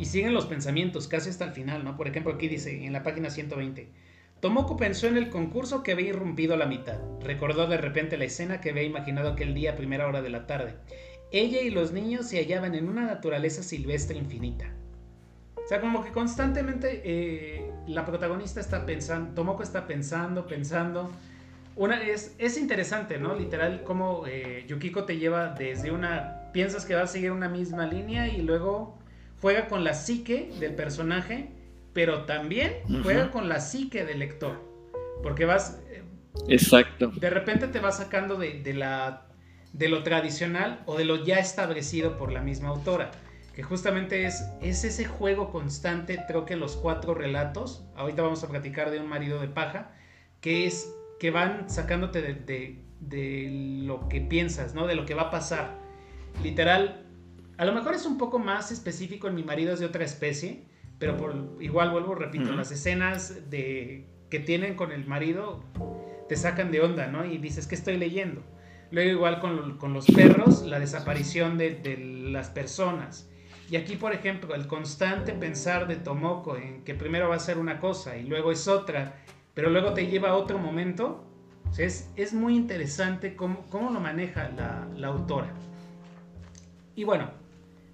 Y 0.00 0.06
siguen 0.06 0.32
los 0.32 0.46
pensamientos 0.46 1.08
casi 1.08 1.28
hasta 1.28 1.44
el 1.44 1.52
final, 1.52 1.84
¿no? 1.84 1.98
Por 1.98 2.08
ejemplo, 2.08 2.32
aquí 2.32 2.48
dice 2.48 2.86
en 2.86 2.94
la 2.94 3.02
página 3.02 3.28
120. 3.28 3.86
Tomoko 4.40 4.78
pensó 4.78 5.08
en 5.08 5.18
el 5.18 5.28
concurso 5.28 5.82
que 5.82 5.92
había 5.92 6.08
irrumpido 6.08 6.54
a 6.54 6.56
la 6.56 6.64
mitad. 6.64 6.98
Recordó 7.20 7.66
de 7.66 7.76
repente 7.76 8.16
la 8.16 8.24
escena 8.24 8.62
que 8.62 8.70
había 8.70 8.82
imaginado 8.82 9.28
aquel 9.28 9.52
día 9.52 9.72
a 9.72 9.76
primera 9.76 10.08
hora 10.08 10.22
de 10.22 10.30
la 10.30 10.46
tarde. 10.46 10.76
Ella 11.32 11.60
y 11.60 11.68
los 11.68 11.92
niños 11.92 12.26
se 12.26 12.38
hallaban 12.38 12.74
en 12.74 12.88
una 12.88 13.02
naturaleza 13.02 13.62
silvestre 13.62 14.16
infinita. 14.16 14.72
O 15.62 15.68
sea, 15.68 15.82
como 15.82 16.02
que 16.02 16.12
constantemente 16.12 17.02
eh, 17.04 17.70
la 17.86 18.06
protagonista 18.06 18.58
está 18.58 18.86
pensando, 18.86 19.34
Tomoko 19.34 19.62
está 19.62 19.86
pensando, 19.86 20.46
pensando. 20.46 21.10
Una, 21.76 22.02
es, 22.02 22.34
es 22.38 22.56
interesante, 22.56 23.18
¿no? 23.18 23.34
Literal, 23.34 23.84
como 23.84 24.26
eh, 24.26 24.64
Yukiko 24.66 25.04
te 25.04 25.18
lleva 25.18 25.48
desde 25.48 25.90
una. 25.90 26.50
Piensas 26.54 26.86
que 26.86 26.94
va 26.94 27.02
a 27.02 27.06
seguir 27.06 27.32
una 27.32 27.50
misma 27.50 27.86
línea 27.86 28.26
y 28.26 28.40
luego 28.40 28.98
juega 29.40 29.68
con 29.68 29.84
la 29.84 29.94
psique 29.94 30.50
del 30.60 30.74
personaje, 30.74 31.50
pero 31.92 32.24
también 32.24 32.74
juega 33.02 33.30
con 33.30 33.48
la 33.48 33.60
psique 33.60 34.04
del 34.04 34.20
lector. 34.20 34.60
Porque 35.22 35.44
vas. 35.44 35.80
Eh, 35.90 36.02
Exacto. 36.48 37.08
De 37.08 37.30
repente 37.30 37.68
te 37.68 37.80
va 37.80 37.92
sacando 37.92 38.36
de, 38.36 38.60
de, 38.62 38.74
la, 38.74 39.26
de 39.72 39.88
lo 39.88 40.02
tradicional 40.02 40.82
o 40.86 40.96
de 40.96 41.04
lo 41.04 41.24
ya 41.24 41.38
establecido 41.38 42.16
por 42.16 42.32
la 42.32 42.40
misma 42.40 42.68
autora 42.68 43.10
que 43.54 43.62
justamente 43.62 44.26
es, 44.26 44.48
es 44.62 44.84
ese 44.84 45.04
juego 45.04 45.50
constante, 45.50 46.24
creo 46.26 46.44
que 46.44 46.56
los 46.56 46.76
cuatro 46.76 47.14
relatos, 47.14 47.84
ahorita 47.96 48.22
vamos 48.22 48.44
a 48.44 48.48
platicar 48.48 48.90
de 48.90 49.00
un 49.00 49.08
marido 49.08 49.40
de 49.40 49.48
paja, 49.48 49.92
que 50.40 50.66
es 50.66 50.94
que 51.18 51.30
van 51.30 51.68
sacándote 51.68 52.22
de, 52.22 52.82
de, 53.00 53.48
lo 53.84 54.08
que 54.08 54.20
piensas, 54.20 54.74
¿no? 54.74 54.86
De 54.86 54.94
lo 54.94 55.04
que 55.04 55.14
va 55.14 55.22
a 55.22 55.30
pasar. 55.30 55.78
Literal, 56.42 57.06
a 57.60 57.64
lo 57.64 57.72
mejor 57.72 57.94
es 57.94 58.06
un 58.06 58.18
poco 58.18 58.38
más 58.38 58.72
específico 58.72 59.28
en 59.28 59.34
mi 59.34 59.42
marido 59.42 59.74
es 59.74 59.80
de 59.80 59.86
otra 59.86 60.04
especie, 60.04 60.64
pero 60.98 61.16
por, 61.16 61.34
igual 61.60 61.90
vuelvo, 61.90 62.14
repito, 62.14 62.52
las 62.52 62.70
escenas 62.72 63.50
de, 63.50 64.06
que 64.30 64.40
tienen 64.40 64.74
con 64.74 64.92
el 64.92 65.06
marido 65.06 65.62
te 66.28 66.36
sacan 66.36 66.70
de 66.70 66.80
onda, 66.80 67.06
¿no? 67.08 67.24
Y 67.24 67.38
dices, 67.38 67.66
¿qué 67.66 67.74
estoy 67.74 67.96
leyendo? 67.96 68.42
Luego 68.90 69.10
igual 69.10 69.40
con, 69.40 69.78
con 69.78 69.92
los 69.92 70.06
perros, 70.06 70.62
la 70.62 70.80
desaparición 70.80 71.58
de, 71.58 71.74
de 71.74 71.96
las 71.98 72.48
personas 72.48 73.30
y 73.70 73.76
aquí, 73.76 73.94
por 73.94 74.12
ejemplo, 74.12 74.54
el 74.56 74.66
constante 74.66 75.32
pensar 75.32 75.86
de 75.86 75.94
Tomoko 75.94 76.56
en 76.56 76.82
que 76.82 76.94
primero 76.94 77.28
va 77.28 77.36
a 77.36 77.40
ser 77.40 77.56
una 77.56 77.78
cosa 77.78 78.16
y 78.16 78.24
luego 78.24 78.50
es 78.50 78.66
otra, 78.66 79.14
pero 79.54 79.70
luego 79.70 79.94
te 79.94 80.08
lleva 80.08 80.30
a 80.30 80.34
otro 80.34 80.58
momento, 80.58 81.24
es, 81.78 82.10
es, 82.16 82.32
muy 82.34 82.56
interesante 82.56 83.36
cómo, 83.36 83.64
cómo 83.70 83.90
lo 83.90 84.00
maneja 84.00 84.48
la, 84.56 84.88
la, 84.96 85.06
autora. 85.06 85.52
Y 86.96 87.04
bueno, 87.04 87.30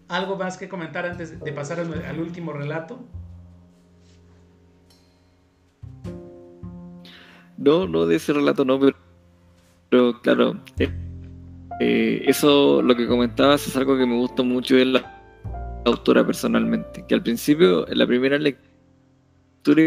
¿algo 0.08 0.36
más 0.36 0.56
que 0.56 0.68
comentar 0.68 1.06
antes 1.06 1.38
de 1.40 1.52
pasar 1.52 1.80
al, 1.80 2.20
último 2.20 2.52
relato? 2.52 3.00
No, 7.58 7.86
no 7.86 8.06
de 8.06 8.16
ese 8.16 8.32
relato 8.32 8.64
no, 8.64 8.78
pero, 9.88 10.20
claro, 10.20 10.60
eh, 10.78 10.90
eh, 11.80 12.22
eso 12.26 12.82
lo 12.82 12.94
que 12.94 13.06
comentabas 13.06 13.66
es 13.66 13.76
algo 13.76 13.96
que 13.96 14.06
me 14.06 14.16
gusta 14.16 14.42
mucho 14.42 14.76
de 14.76 14.84
la 14.84 15.82
autora 15.84 16.24
personalmente, 16.26 17.04
que 17.06 17.14
al 17.14 17.22
principio, 17.22 17.88
en 17.88 17.98
la 17.98 18.06
primera 18.06 18.38
lectura, 18.38 19.82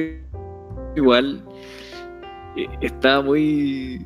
igual 0.95 1.43
eh, 2.55 2.67
estaba 2.81 3.21
muy 3.21 4.05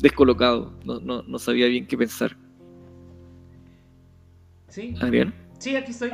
descolocado, 0.00 0.72
no, 0.84 1.38
sabía 1.38 1.66
bien 1.66 1.86
qué 1.86 1.96
pensar. 1.96 2.36
¿Sí? 4.70 4.94
¿Adrián? 5.00 5.34
Sí, 5.58 5.76
aquí 5.76 5.90
estoy. 5.90 6.12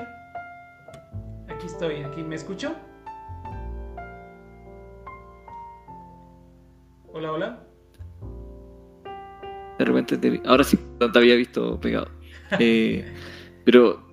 Aquí 1.49 1.67
estoy, 1.67 2.03
aquí. 2.03 2.23
¿Me 2.23 2.37
escucho? 2.37 2.75
Hola, 7.13 7.33
hola. 7.33 7.63
De 9.79 9.85
repente 9.85 10.17
te 10.17 10.31
vi. 10.31 10.41
Ahora 10.47 10.65
sí, 10.65 10.79
no 10.99 11.13
te 11.13 11.19
había 11.19 11.37
visto 11.37 11.79
pegado. 11.81 12.09
Eh, 12.61 13.05
pero 13.65 14.07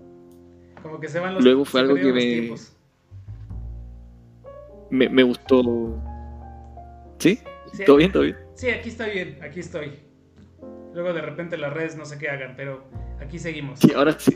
como 0.82 1.00
que 1.00 1.08
se 1.08 1.20
van 1.20 1.36
los 1.36 1.44
Luego 1.44 1.66
fue 1.66 1.82
algo 1.82 1.96
que 1.96 2.12
me, 4.90 5.08
me, 5.08 5.24
gustó. 5.24 5.62
¿Sí? 7.20 7.40
¿Todo 7.86 7.98
bien? 7.98 8.12
¿Todo 8.12 8.24
bien? 8.24 8.38
Sí, 8.56 8.70
aquí 8.70 8.90
estoy 8.90 9.12
bien, 9.12 9.40
aquí 9.42 9.60
estoy. 9.60 10.00
Luego 10.94 11.14
de 11.14 11.22
repente 11.22 11.58
las 11.58 11.72
redes 11.74 11.96
no 11.96 12.06
sé 12.06 12.18
qué 12.18 12.30
hagan, 12.30 12.56
pero 12.58 12.84
aquí 13.22 13.40
seguimos. 13.40 13.80
Sí, 13.80 13.92
ahora 13.94 14.18
sí. 14.20 14.36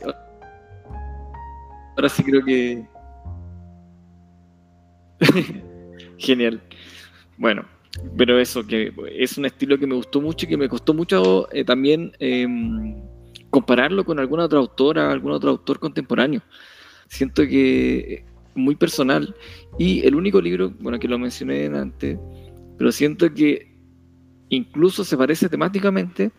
Ahora 1.95 2.09
sí 2.09 2.23
creo 2.23 2.43
que... 2.43 2.85
Genial. 6.17 6.61
Bueno, 7.37 7.65
pero 8.17 8.39
eso, 8.39 8.65
que 8.65 8.93
es 9.15 9.37
un 9.37 9.45
estilo 9.45 9.77
que 9.77 9.87
me 9.87 9.95
gustó 9.95 10.21
mucho 10.21 10.45
y 10.45 10.49
que 10.49 10.57
me 10.57 10.69
costó 10.69 10.93
mucho 10.93 11.47
eh, 11.51 11.63
también 11.63 12.11
em, 12.19 12.95
compararlo 13.49 14.05
con 14.05 14.19
alguna 14.19 14.45
otra 14.45 14.59
autora, 14.59 15.11
algún 15.11 15.31
otro 15.31 15.51
autor 15.51 15.79
contemporáneo. 15.79 16.41
Siento 17.07 17.43
que 17.43 18.25
muy 18.55 18.75
personal 18.75 19.35
y 19.77 20.05
el 20.05 20.15
único 20.15 20.41
libro, 20.41 20.73
bueno, 20.79 20.99
que 20.99 21.07
lo 21.07 21.17
mencioné 21.17 21.65
antes, 21.67 22.17
pero 22.77 22.91
siento 22.91 23.33
que 23.33 23.75
incluso 24.49 25.03
se 25.03 25.17
parece 25.17 25.49
temáticamente 25.49 26.31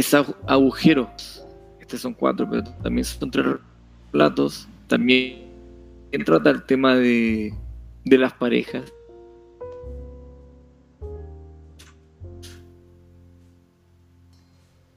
es 0.00 0.14
agujeros. 0.14 1.44
Estos 1.80 2.00
son 2.00 2.14
cuatro, 2.14 2.48
pero 2.48 2.64
también 2.82 3.04
son 3.04 3.30
tres 3.30 3.46
relatos. 4.12 4.68
También 4.86 5.48
trata 6.24 6.50
el 6.50 6.64
tema 6.64 6.94
de, 6.96 7.54
de 8.04 8.18
las 8.18 8.32
parejas. 8.32 8.92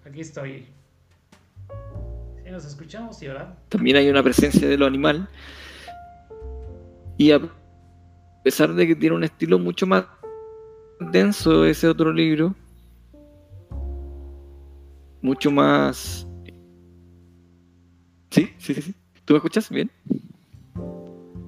Aquí 0.05 0.21
estoy. 0.21 0.65
Si 2.43 2.51
nos 2.51 2.65
escuchamos, 2.65 3.21
y 3.23 3.27
verdad. 3.27 3.57
También 3.69 3.95
hay 3.95 4.09
una 4.09 4.21
presencia 4.21 4.67
de 4.67 4.77
lo 4.77 4.85
animal. 4.85 5.29
Y 7.17 7.31
a 7.31 7.39
pesar 8.43 8.73
de 8.73 8.87
que 8.87 8.95
tiene 8.95 9.15
un 9.15 9.23
estilo 9.23 9.57
mucho 9.57 9.87
más 9.87 10.05
denso 10.99 11.65
ese 11.65 11.87
otro 11.87 12.11
libro, 12.11 12.55
mucho 15.21 15.51
más... 15.51 16.27
Sí, 18.29 18.49
sí, 18.57 18.73
sí. 18.73 18.95
¿Tú 19.25 19.33
me 19.33 19.37
escuchas 19.37 19.69
bien? 19.69 19.91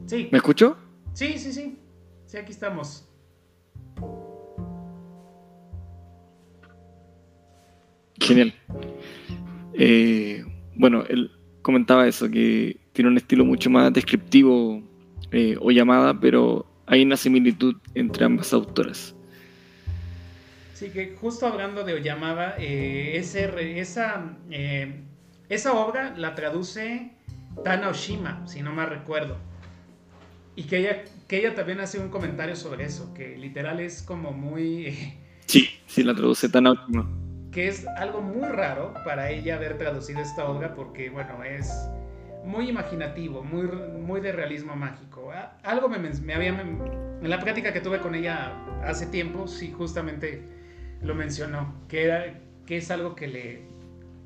Sí. 0.05 0.27
¿Me 0.31 0.37
escucho? 0.37 0.77
Sí, 1.13 1.37
sí, 1.37 1.53
sí. 1.53 1.77
Sí, 2.25 2.37
aquí 2.37 2.51
estamos. 2.51 3.07
Genial. 8.19 8.53
Eh, 9.73 10.43
bueno, 10.75 11.03
él 11.09 11.31
comentaba 11.61 12.07
eso, 12.07 12.29
que 12.29 12.79
tiene 12.93 13.09
un 13.09 13.17
estilo 13.17 13.43
mucho 13.45 13.69
más 13.69 13.91
descriptivo 13.91 14.81
eh, 15.31 15.57
o 15.59 15.71
llamada, 15.71 16.19
pero 16.19 16.65
hay 16.85 17.03
una 17.03 17.17
similitud 17.17 17.75
entre 17.95 18.25
ambas 18.25 18.53
autoras. 18.53 19.15
Sí, 20.73 20.89
que 20.89 21.15
justo 21.15 21.45
hablando 21.45 21.83
de 21.83 21.93
Oyamada, 21.93 22.55
eh, 22.57 23.15
ese, 23.15 23.79
esa, 23.79 24.35
eh, 24.49 25.03
esa 25.47 25.73
obra 25.73 26.15
la 26.17 26.33
traduce 26.33 27.11
Tana 27.63 27.89
Oshima, 27.89 28.45
si 28.47 28.63
no 28.63 28.73
me 28.73 28.85
recuerdo. 28.85 29.37
Y 30.55 30.63
que 30.63 30.79
ella, 30.79 31.03
que 31.27 31.37
ella 31.37 31.53
también 31.53 31.79
hace 31.79 31.99
un 31.99 32.09
comentario 32.09 32.55
sobre 32.55 32.85
eso, 32.85 33.13
que 33.13 33.37
literal 33.37 33.79
es 33.79 34.01
como 34.01 34.31
muy... 34.31 35.15
sí, 35.45 35.69
sí, 35.85 36.03
la 36.03 36.15
traduce 36.15 36.49
Tana 36.49 36.71
Oshima. 36.71 37.07
Que 37.51 37.67
es 37.67 37.85
algo 37.97 38.21
muy 38.21 38.49
raro 38.49 38.95
para 39.05 39.29
ella 39.29 39.57
haber 39.57 39.77
traducido 39.77 40.21
esta 40.21 40.45
obra 40.45 40.73
porque, 40.73 41.11
bueno, 41.11 41.43
es 41.43 41.71
muy 42.43 42.67
imaginativo, 42.67 43.43
muy, 43.43 43.67
muy 43.67 44.21
de 44.21 44.31
realismo 44.31 44.75
mágico. 44.75 45.31
Algo 45.61 45.87
me, 45.87 45.99
me 45.99 46.33
había... 46.33 46.49
en 46.49 47.29
la 47.29 47.39
práctica 47.39 47.71
que 47.71 47.79
tuve 47.79 47.99
con 47.99 48.15
ella 48.15 48.53
hace 48.83 49.05
tiempo, 49.05 49.47
sí, 49.47 49.71
justamente 49.71 50.62
lo 51.03 51.15
mencionó, 51.15 51.73
que, 51.87 52.05
era, 52.05 52.39
que 52.65 52.77
es 52.77 52.91
algo 52.91 53.15
que 53.15 53.27
le... 53.27 53.67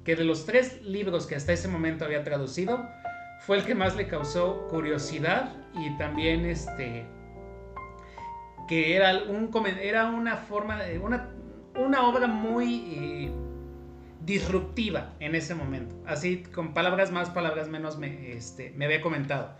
que 0.03 0.15
de 0.15 0.23
los 0.23 0.45
tres 0.45 0.81
libros 0.83 1.25
que 1.25 1.35
hasta 1.35 1.53
ese 1.53 1.67
momento 1.67 2.05
había 2.05 2.23
traducido, 2.23 2.87
fue 3.41 3.57
el 3.57 3.65
que 3.65 3.75
más 3.75 3.95
le 3.95 4.07
causó 4.07 4.67
curiosidad 4.67 5.55
y 5.73 5.95
también 5.97 6.45
este 6.45 7.05
que 8.67 8.95
era 8.95 9.23
un 9.23 9.49
era 9.81 10.07
una 10.07 10.35
forma 10.35 10.83
de 10.83 10.99
una, 10.99 11.29
una 11.75 12.05
obra 12.05 12.27
muy 12.27 12.83
eh, 12.89 13.31
disruptiva 14.25 15.13
en 15.19 15.35
ese 15.35 15.55
momento. 15.55 15.95
Así 16.05 16.43
con 16.43 16.73
palabras 16.73 17.11
más 17.11 17.29
palabras 17.29 17.69
menos 17.69 17.97
me, 17.97 18.33
este, 18.33 18.73
me 18.75 18.85
había 18.85 19.01
comentado. 19.01 19.55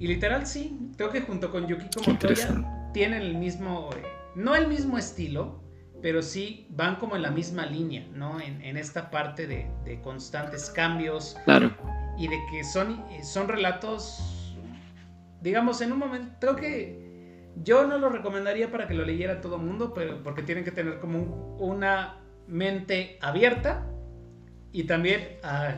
Y 0.00 0.08
literal 0.08 0.46
sí 0.46 0.76
creo 0.96 1.10
que 1.10 1.20
junto 1.20 1.52
con 1.52 1.68
Yukiko 1.68 2.02
Montoya 2.04 2.90
tienen 2.92 3.22
el 3.22 3.36
mismo 3.36 3.90
eh, 3.96 4.02
no 4.34 4.56
el 4.56 4.66
mismo 4.66 4.98
estilo 4.98 5.61
pero 6.02 6.20
sí 6.20 6.66
van 6.70 6.96
como 6.96 7.14
en 7.14 7.22
la 7.22 7.30
misma 7.30 7.64
línea, 7.64 8.04
¿no? 8.12 8.40
En, 8.40 8.76
esta 8.76 9.10
parte 9.10 9.46
de, 9.46 10.00
constantes 10.02 10.68
cambios. 10.68 11.36
Claro. 11.44 11.70
Y 12.18 12.26
de 12.26 12.36
que 12.50 12.64
son, 12.64 13.02
son 13.22 13.48
relatos, 13.48 14.56
digamos, 15.40 15.80
en 15.80 15.92
un 15.92 15.98
momento, 15.98 16.34
creo 16.40 16.56
que 16.56 17.50
yo 17.62 17.86
no 17.86 17.98
lo 17.98 18.08
recomendaría 18.08 18.70
para 18.70 18.88
que 18.88 18.94
lo 18.94 19.04
leyera 19.04 19.40
todo 19.40 19.56
el 19.56 19.62
mundo, 19.62 19.94
pero 19.94 20.22
porque 20.22 20.42
tienen 20.42 20.64
que 20.64 20.72
tener 20.72 20.98
como 20.98 21.56
una 21.58 22.20
mente 22.48 23.18
abierta 23.20 23.86
y 24.72 24.84
también 24.84 25.38
ah, 25.44 25.74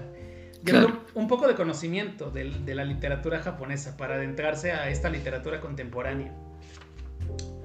un 1.15 1.29
poco 1.29 1.47
de 1.47 1.55
conocimiento 1.55 2.31
de, 2.31 2.51
de 2.51 2.75
la 2.75 2.85
literatura 2.85 3.41
japonesa 3.41 3.97
para 3.99 4.15
adentrarse 4.15 4.73
a 4.73 4.89
esta 4.89 5.11
literatura 5.11 5.61
contemporánea. 5.61 6.33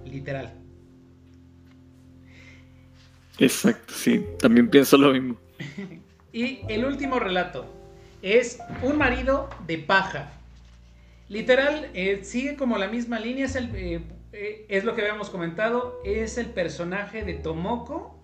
Literal. 0.03 0.68
Exacto, 3.39 3.93
sí, 3.93 4.25
también 4.39 4.69
pienso 4.69 4.97
lo 4.97 5.13
mismo. 5.13 5.37
y 6.33 6.59
el 6.67 6.85
último 6.85 7.19
relato 7.19 7.65
es 8.21 8.59
Un 8.83 8.97
marido 8.97 9.49
de 9.65 9.77
paja. 9.77 10.31
Literal, 11.29 11.89
eh, 11.93 12.19
sigue 12.23 12.55
como 12.55 12.77
la 12.77 12.87
misma 12.87 13.19
línea, 13.19 13.45
es, 13.45 13.55
el, 13.55 13.73
eh, 13.75 14.01
eh, 14.33 14.65
es 14.67 14.83
lo 14.83 14.95
que 14.95 15.01
habíamos 15.01 15.29
comentado, 15.29 16.01
es 16.03 16.37
el 16.37 16.47
personaje 16.47 17.23
de 17.23 17.35
Tomoko 17.35 18.19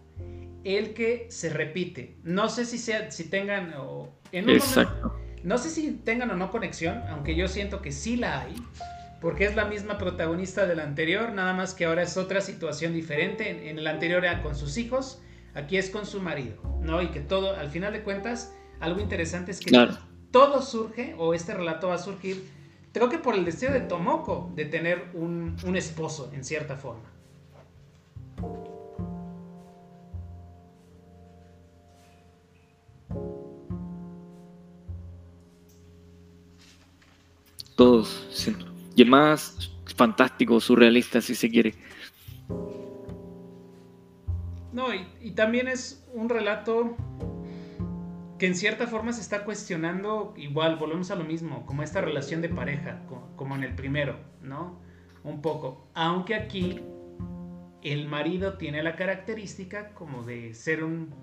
el 0.64 0.94
que 0.96 1.28
se 1.30 1.50
repite. 1.50 2.16
No 2.24 2.50
sé 2.50 2.66
si, 2.66 2.80
sea, 2.80 3.12
si 3.12 3.30
tengan 3.30 3.74
o 3.78 4.10
en 4.32 4.46
un 4.46 4.56
Exacto. 4.56 5.16
no 5.44 5.58
sé 5.60 5.70
si 5.70 5.92
tengan 5.92 6.32
o 6.32 6.36
no 6.36 6.52
conexión, 6.52 7.04
aunque 7.10 7.36
yo 7.36 7.48
siento 7.48 7.82
que 7.82 7.92
sí 7.92 8.18
la 8.18 8.42
hay 8.42 8.56
porque 9.22 9.46
es 9.46 9.56
la 9.56 9.66
misma 9.66 9.98
protagonista 9.98 10.66
del 10.66 10.80
anterior, 10.80 11.32
nada 11.32 11.54
más 11.54 11.74
que 11.74 11.86
ahora 11.86 12.04
es 12.04 12.18
otra 12.18 12.42
situación 12.42 12.94
diferente. 12.94 13.70
En, 13.70 13.80
el 13.80 13.88
anterior 13.88 14.24
era 14.24 14.42
con 14.42 14.56
sus 14.56 14.78
hijos, 14.78 15.22
aquí 15.54 15.78
es 15.78 15.90
con 15.90 16.06
su 16.06 16.22
marido, 16.22 16.58
¿no? 16.82 17.02
Y 17.02 17.08
que 17.08 17.22
todo, 17.22 17.56
al 17.56 17.70
final 17.70 17.94
de 17.94 18.04
cuentas, 18.04 18.54
algo 18.80 19.00
interesante 19.00 19.52
es 19.52 19.60
que 19.60 19.72
todo 20.32 20.62
surge, 20.62 21.16
o 21.18 21.34
este 21.34 21.54
relato 21.54 21.88
va 21.88 21.96
a 21.96 21.98
surgir, 21.98 22.50
creo 22.92 23.10
que 23.10 23.18
por 23.18 23.36
el 23.36 23.46
deseo 23.46 23.72
de 23.72 23.82
Tomoko 23.82 24.52
de 24.54 24.66
tener 24.66 25.06
un, 25.14 25.56
un 25.66 25.76
esposo, 25.76 26.32
en 26.34 26.44
cierta 26.44 26.76
forma. 26.76 27.12
Todos, 37.76 38.28
sí 38.32 38.56
y 38.96 39.06
más 39.06 39.72
fantástico, 39.96 40.60
surrealista, 40.60 41.22
si 41.22 41.36
se 41.36 41.50
quiere. 41.50 41.76
No, 44.72 44.88
y, 45.22 45.32
también 45.32 45.68
es 45.68 46.06
un 46.14 46.28
relato 46.30 46.96
que 48.38 48.48
en 48.48 48.56
cierta 48.56 48.88
forma 48.88 49.14
se 49.14 49.22
está 49.22 49.46
cuestionando, 49.46 50.34
igual, 50.36 50.76
volvemos 50.76 51.12
a 51.12 51.16
lo 51.16 51.24
mismo, 51.24 51.66
como 51.66 51.84
esta 51.84 52.02
relación 52.02 52.42
de 52.42 52.50
pareja, 52.50 53.02
como 53.36 53.56
en 53.56 53.64
el 53.64 53.76
primero, 53.76 54.18
¿no? 54.42 54.80
Un 55.24 55.42
poco. 55.42 55.88
Aunque 55.94 56.36
aquí 56.36 56.82
el 57.82 58.08
marido 58.08 58.58
tiene 58.58 58.84
la 58.84 58.96
característica 58.96 59.94
como 59.94 60.24
de 60.24 60.54
ser 60.54 60.84
un, 60.84 61.14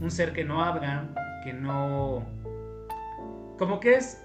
un 0.00 0.10
ser 0.10 0.32
que 0.32 0.44
no 0.44 0.62
habla, 0.62 1.14
que 1.44 1.52
no... 1.52 2.26
como 3.58 3.80
que 3.80 3.94
es 3.94 4.22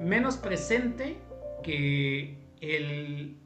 menos 0.00 0.36
presente 0.36 1.18
que 1.62 2.36
el, 2.60 3.36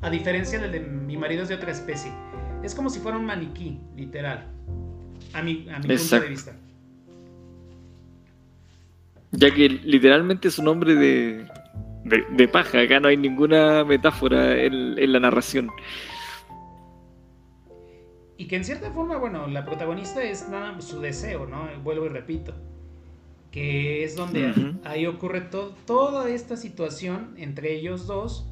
a 0.00 0.10
diferencia 0.10 0.58
del 0.58 0.72
de 0.72 0.80
mi 0.80 1.16
marido 1.16 1.42
es 1.42 1.48
de 1.48 1.54
otra 1.54 1.70
especie, 1.70 2.12
es 2.62 2.74
como 2.74 2.90
si 2.90 3.00
fuera 3.00 3.18
un 3.18 3.26
maniquí, 3.26 3.78
literal, 3.96 4.46
a 5.32 5.42
mi, 5.42 5.68
a 5.70 5.78
mi 5.78 5.96
punto 5.96 6.20
de 6.20 6.28
vista. 6.28 6.56
Ya 9.32 9.54
que 9.54 9.68
literalmente 9.68 10.48
es 10.48 10.58
un 10.58 10.68
hombre 10.68 10.94
de, 10.94 11.46
de, 12.04 12.48
paja, 12.48 12.80
acá 12.80 12.98
no 12.98 13.08
hay 13.08 13.16
ninguna 13.16 13.84
metáfora 13.84 14.56
en, 14.60 14.98
en 14.98 15.12
la 15.12 15.20
narración. 15.20 15.70
Y 18.36 18.46
que 18.46 18.56
en 18.56 18.64
cierta 18.64 18.90
forma, 18.90 19.18
bueno, 19.18 19.46
la 19.46 19.64
protagonista 19.64 20.22
es 20.22 20.48
nada 20.48 20.80
su 20.80 21.00
deseo, 21.00 21.46
¿no? 21.46 21.68
Vuelvo 21.82 22.06
y 22.06 22.08
repito 22.08 22.54
que 23.50 24.04
es 24.04 24.16
donde 24.16 24.74
ahí 24.84 25.06
ocurre 25.06 25.40
toda 25.40 26.30
esta 26.30 26.56
situación 26.56 27.34
entre 27.36 27.74
ellos 27.74 28.06
dos 28.06 28.46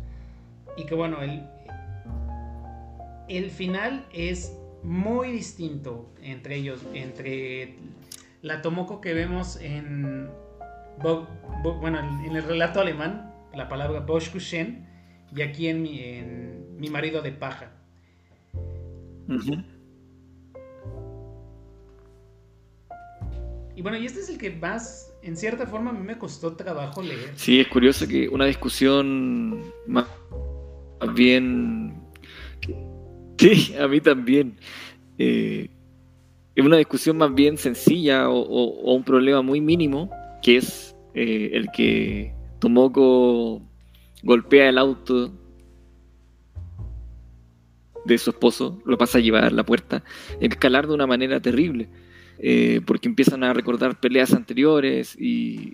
y 0.76 0.86
que 0.86 0.94
bueno, 0.94 1.22
el, 1.22 1.42
el 3.28 3.51
final 3.51 4.07
es 4.12 4.57
muy 4.82 5.30
distinto 5.32 6.11
entre 6.22 6.57
ellos, 6.57 6.84
entre 6.94 7.76
la 8.42 8.62
Tomoko 8.62 9.01
que 9.01 9.14
vemos 9.14 9.57
en, 9.61 10.30
bueno, 11.01 11.99
en 12.24 12.36
el 12.36 12.42
relato 12.42 12.80
alemán, 12.80 13.32
la 13.55 13.68
palabra 13.68 14.01
Boschkushen, 14.01 14.86
y 15.34 15.42
aquí 15.42 15.68
en 15.68 15.82
mi, 15.82 16.01
en 16.03 16.78
mi 16.78 16.88
marido 16.88 17.22
de 17.22 17.32
paja. 17.32 17.72
Y 23.79 23.81
bueno, 23.81 23.97
y 23.97 24.07
este 24.07 24.18
es 24.18 24.29
el 24.29 24.39
que 24.39 24.51
más, 24.51 25.16
en 25.22 25.37
cierta 25.37 25.64
forma, 25.64 25.91
a 25.91 25.93
mí 25.93 26.05
me 26.05 26.18
costó 26.18 26.57
trabajo 26.57 27.01
leer. 27.01 27.31
Sí, 27.37 27.61
es 27.61 27.68
curioso 27.68 28.09
que 28.09 28.29
una 28.29 28.45
discusión 28.47 29.62
más 29.87 30.09
bien... 31.14 32.03
Sí, 33.39 33.76
a 33.81 33.87
mí 33.87 34.01
también. 34.01 34.59
Eh, 35.16 35.70
es 36.57 36.64
una 36.64 36.76
discusión 36.76 37.18
más 37.18 37.33
bien 37.33 37.57
sencilla 37.57 38.29
o, 38.29 38.95
un 38.97 39.05
problema 39.05 39.43
muy 39.43 39.61
mínimo, 39.61 40.11
que 40.43 40.57
es 40.57 40.97
eh, 41.14 41.51
el 41.53 41.70
que 41.70 42.35
Tomoko 42.59 43.62
golpea 44.24 44.70
el 44.70 44.79
auto 44.79 45.33
de 48.05 48.18
su 48.18 48.31
esposo, 48.31 48.83
lo 48.85 48.99
pasa 48.99 49.18
a 49.18 49.20
llevar 49.20 49.45
a 49.45 49.51
la 49.51 49.64
puerta, 49.64 50.03
escalar 50.41 50.89
de 50.89 50.95
una 50.95 51.07
manera 51.07 51.41
terrible, 51.41 51.89
eh, 52.39 52.80
porque 52.86 53.09
empiezan 53.09 53.45
a 53.45 53.53
recordar 53.53 53.99
peleas 54.01 54.32
anteriores 54.32 55.16
y, 55.18 55.72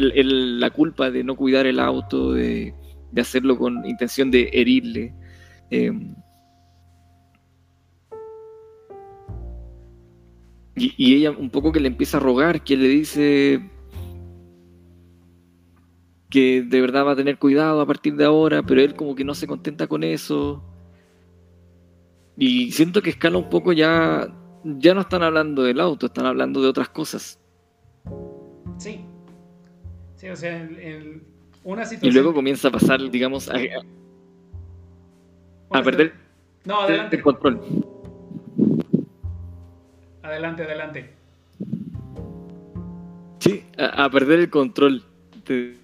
la 0.00 0.70
culpa 0.70 1.10
de 1.10 1.24
no 1.24 1.36
cuidar 1.36 1.66
el 1.66 1.78
auto, 1.80 2.32
de, 2.32 2.74
hacerlo 3.16 3.58
con 3.58 3.84
intención 3.86 4.30
de 4.30 4.50
herirle. 4.52 5.14
Em, 5.70 6.14
y, 10.76 10.94
y, 10.96 11.14
ella 11.16 11.30
un 11.30 11.50
poco 11.50 11.72
que 11.72 11.80
le 11.80 11.88
empieza 11.88 12.16
a 12.16 12.20
rogar, 12.20 12.64
que 12.64 12.76
le 12.76 12.88
dice, 12.88 13.60
que 16.32 16.62
de 16.62 16.80
verdad 16.80 17.04
va 17.04 17.12
a 17.12 17.16
tener 17.16 17.38
cuidado 17.38 17.82
a 17.82 17.86
partir 17.86 18.16
de 18.16 18.24
ahora, 18.24 18.62
pero 18.62 18.80
él 18.80 18.94
como 18.94 19.14
que 19.14 19.22
no 19.22 19.34
se 19.34 19.46
contenta 19.46 19.86
con 19.86 20.02
eso. 20.02 20.64
Y 22.38 22.72
siento 22.72 23.02
que 23.02 23.10
escala 23.10 23.36
un 23.36 23.50
poco 23.50 23.74
ya, 23.74 24.26
ya 24.64 24.94
no 24.94 25.00
están 25.02 25.22
hablando 25.22 25.62
del 25.62 25.80
auto, 25.80 26.06
están 26.06 26.26
hablando 26.26 26.62
de 26.62 26.68
otras 26.68 26.88
cosas. 26.88 27.38
Sí. 28.78 29.04
Sí, 30.16 30.28
o 30.28 30.36
sea, 30.36 30.56
en, 30.56 31.22
una 31.64 31.84
situación... 31.84 32.10
Y 32.10 32.14
luego 32.14 32.32
comienza 32.34 32.68
a 32.68 32.70
pasar, 32.70 33.10
digamos, 33.10 33.48
a, 33.48 33.56
a 35.70 35.82
perder 35.82 36.14
no, 36.64 36.80
adelante. 36.80 37.16
el 37.16 37.22
control. 37.22 37.60
Adelante, 40.22 40.62
adelante. 40.62 41.10
Sí, 43.40 43.64
a, 43.76 44.04
a 44.04 44.10
perder 44.10 44.40
el 44.40 44.50
control. 44.50 45.02
De, 45.44 45.76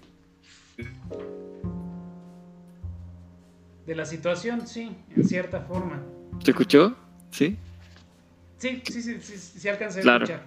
de 3.85 3.95
la 3.95 4.05
situación, 4.05 4.67
sí, 4.67 4.95
en 5.15 5.23
cierta 5.25 5.61
forma. 5.61 6.01
¿Te 6.43 6.51
escuchó? 6.51 6.95
¿Sí? 7.31 7.57
Sí, 8.59 8.81
sí, 8.85 9.01
sí, 9.01 9.21
sí, 9.21 9.37
sí, 9.37 9.69
alcancé 9.69 9.99
a 9.99 10.15
escuchar. 10.15 10.43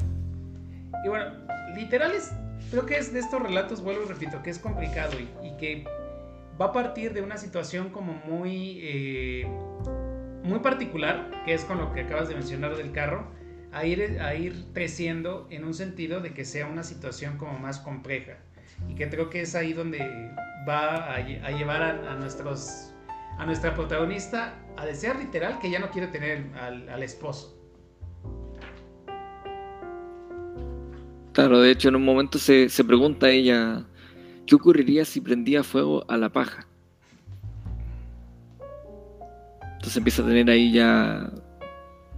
Y 1.05 1.09
bueno, 1.09 1.33
literales, 1.75 2.33
creo 2.71 2.87
que 2.87 2.97
es 2.99 3.13
de 3.13 3.21
estos 3.21 3.43
relatos, 3.43 3.83
vuelvo 3.83 4.05
y 4.05 4.09
repito, 4.09 4.43
que 4.43 4.51
es 4.51 4.59
complicado 4.59 5.13
y, 5.19 5.57
que 5.57 5.85
va 6.61 6.67
a 6.67 6.73
partir 6.73 7.13
de 7.13 7.23
una 7.23 7.37
situación 7.37 7.91
como 7.91 8.13
muy, 8.13 8.79
eh, 8.83 9.47
muy 10.45 10.61
particular, 10.61 11.31
que 11.45 11.55
es 11.55 11.65
con 11.65 11.79
lo 11.79 11.93
que 11.93 12.03
acabas 12.03 12.29
de 12.29 12.35
mencionar 12.35 12.77
del 12.77 12.93
carro, 12.93 13.27
a 13.73 13.87
ir, 13.87 14.21
a 14.21 14.35
ir 14.35 14.67
creciendo 14.75 15.49
en 15.51 15.65
un 15.65 15.73
sentido 15.73 16.21
de 16.21 16.35
que 16.35 16.45
sea 16.45 16.67
una 16.67 16.83
situación 16.83 17.39
como 17.39 17.59
más 17.59 17.79
compleja. 17.79 18.37
Y 18.89 18.95
que 18.95 19.09
creo 19.09 19.31
que 19.31 19.41
es 19.41 19.55
ahí 19.55 19.73
donde 19.73 20.31
va 20.69 21.15
a, 21.15 21.21
llevar 21.51 21.83
a 21.83 22.17
nuestros 22.17 22.93
a 23.39 23.47
nuestra 23.47 23.75
protagonista 23.75 24.55
a 24.77 24.87
desear 24.87 25.17
literal 25.17 25.59
que 25.59 25.71
ya 25.71 25.79
no 25.79 25.91
quiere 25.91 26.09
tener 26.09 26.47
al, 26.57 27.03
esposo. 27.03 27.59
Claro, 31.33 31.61
de 31.61 31.71
hecho 31.71 31.89
en 31.89 31.97
un 31.97 32.05
momento 32.05 32.39
se, 32.39 32.69
se 32.69 32.85
pregunta 32.85 33.31
ella, 33.31 33.85
¿qué 34.47 34.55
ocurriría 34.55 35.05
si 35.05 35.21
prendía 35.21 35.63
fuego 35.63 36.05
a 36.09 36.17
la 36.17 36.29
paja? 36.31 36.67
Entonces 39.75 39.97
empieza 39.97 40.23
a 40.23 40.27
tener 40.27 40.51
ahí 40.51 40.73
ya 40.73 41.33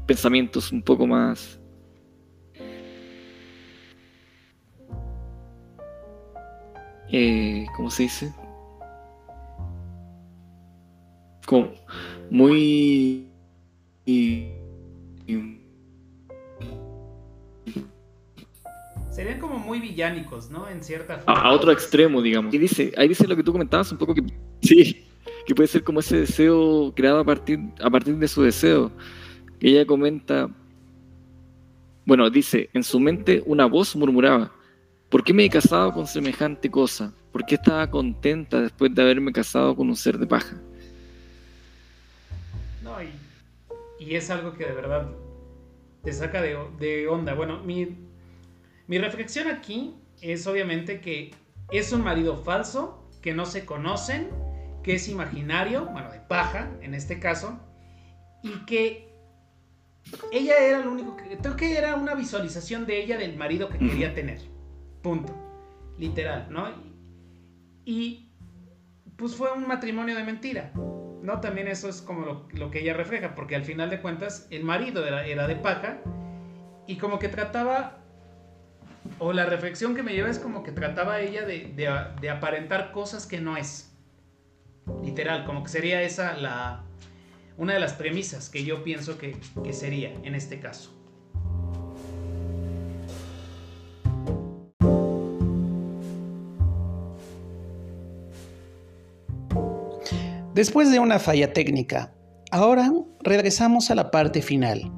pensamientos 0.07 0.73
un 0.73 0.83
poco 0.83 1.07
más... 1.07 1.61
Eh, 7.11 7.67
¿Cómo 7.77 7.91
se 7.91 8.05
dice? 8.05 8.35
como 11.47 11.71
muy 12.31 13.29
serían 19.15 19.39
como 19.39 19.59
muy 19.59 19.79
villánicos, 19.79 20.51
¿no? 20.51 20.69
En 20.69 20.83
cierta 20.83 21.19
forma. 21.19 21.41
A, 21.41 21.53
otro 21.53 21.71
extremo, 21.71 22.21
digamos. 22.21 22.53
Y 22.53 22.59
dice, 22.59 22.93
ahí 22.97 23.07
dice 23.07 23.29
lo 23.29 23.37
que 23.37 23.45
tú 23.45 23.53
comentabas 23.53 23.93
un 23.93 23.99
poco 23.99 24.13
que 24.15 24.23
sí, 24.61 25.07
que 25.47 25.55
puede 25.55 25.69
ser 25.69 25.85
como 25.85 26.01
ese 26.01 26.19
deseo 26.19 26.93
creado 26.97 27.21
a 27.21 27.25
partir, 27.25 27.61
a 27.81 27.89
partir 27.91 28.17
de 28.17 28.27
su 28.27 28.43
deseo. 28.43 28.91
Ella 29.61 29.87
comenta, 29.87 30.51
bueno, 32.05 32.29
dice, 32.29 32.71
en 32.75 32.83
su 32.83 32.99
mente 32.99 33.43
una 33.47 33.67
voz 33.67 33.95
murmuraba, 33.95 34.53
¿por 35.09 35.23
qué 35.23 35.33
me 35.33 35.45
he 35.45 35.51
casado 35.51 35.93
con 35.93 36.09
semejante 36.09 36.69
cosa? 36.69 37.15
¿Por 37.31 37.47
qué 37.47 37.55
estaba 37.55 37.89
contenta 37.89 38.61
después 38.61 38.93
de 38.95 39.01
haberme 39.03 39.33
casado 39.33 39.77
con 39.77 39.89
un 39.89 39.97
ser 39.97 40.19
de 40.19 40.27
paja? 40.27 40.61
y, 43.99 44.15
es 44.15 44.29
algo 44.31 44.53
que 44.55 44.67
de 44.67 44.73
verdad 44.73 45.09
te 46.03 46.13
saca 46.13 46.43
de, 46.43 47.09
onda. 47.09 47.35
Bueno, 47.35 47.63
mi, 47.63 47.97
mi 48.87 48.99
reflexión 48.99 49.49
aquí 49.49 49.95
es 50.21 50.47
obviamente 50.47 51.01
que 51.01 51.35
es 51.71 51.93
un 51.93 52.03
marido 52.03 52.43
falso, 52.43 53.09
que 53.23 53.35
no 53.35 53.47
se 53.47 53.65
conocen, 53.65 54.31
que 54.83 54.95
es 54.95 55.09
imaginario, 55.09 55.87
bueno, 55.87 56.11
de 56.11 56.21
paja 56.21 56.71
en 56.83 56.95
este 56.95 57.19
caso, 57.19 57.59
y 58.43 58.65
que 58.67 59.09
ella 60.33 60.59
era 60.59 60.81
lo 60.81 60.93
único 60.93 61.17
que. 61.17 61.39
Creo 61.39 61.57
que 61.57 61.79
era 61.79 61.95
una 61.95 62.15
visualización 62.15 62.85
de 62.85 63.03
ella 63.03 63.17
del 63.17 63.37
marido 63.37 63.69
que 63.71 63.79
quería 63.79 64.15
tener. 64.15 64.41
Punto. 65.03 65.35
Literal, 65.99 66.49
¿no? 66.51 66.69
y 67.85 68.31
pues 69.17 69.37
fue 69.37 69.53
un 69.53 69.67
matrimonio 69.67 70.17
de 70.17 70.25
mentira. 70.25 70.73
¿no? 70.75 71.41
También 71.41 71.69
eso 71.69 71.89
es 71.89 72.03
como 72.03 72.47
lo, 72.53 72.71
que 72.71 72.81
ella 72.81 72.95
refleja, 72.95 73.35
porque 73.35 73.57
al 73.57 73.65
final 73.65 73.91
de 73.91 74.01
cuentas 74.01 74.47
el 74.51 74.65
marido 74.65 75.07
era, 75.07 75.47
de 75.47 75.57
paja 75.57 76.01
y 76.87 76.97
como 76.97 77.19
que 77.19 77.29
trataba, 77.29 78.04
o 79.19 79.33
la 79.33 79.47
reflexión 79.47 79.95
que 79.95 80.03
me 80.03 80.13
lleva 80.13 80.31
es 80.31 80.39
como 80.39 80.63
que 80.63 80.73
trataba 80.73 81.21
ella 81.21 81.45
de, 81.45 82.29
aparentar 82.31 82.93
cosas 82.93 83.27
que 83.27 83.41
no 83.41 83.57
es. 83.57 83.93
Literal, 85.03 85.45
como 85.45 85.63
que 85.63 85.71
sería 85.71 86.03
esa 86.03 86.37
la, 86.37 86.85
una 87.57 87.75
de 87.75 87.81
las 87.81 87.95
premisas 87.95 88.51
que 88.51 88.65
yo 88.65 88.85
pienso 88.85 89.19
que, 89.19 89.37
que 89.63 89.73
sería 89.73 90.13
en 90.23 90.35
este 90.35 90.61
caso. 90.61 90.91
Después 100.55 100.93
de 100.93 101.01
una 101.01 101.19
falla 101.19 101.53
técnica, 101.53 102.15
ahora 102.53 102.93
regresamos 103.25 103.91
a 103.91 103.97
la 103.97 104.13
parte 104.13 104.41
final 104.41 104.93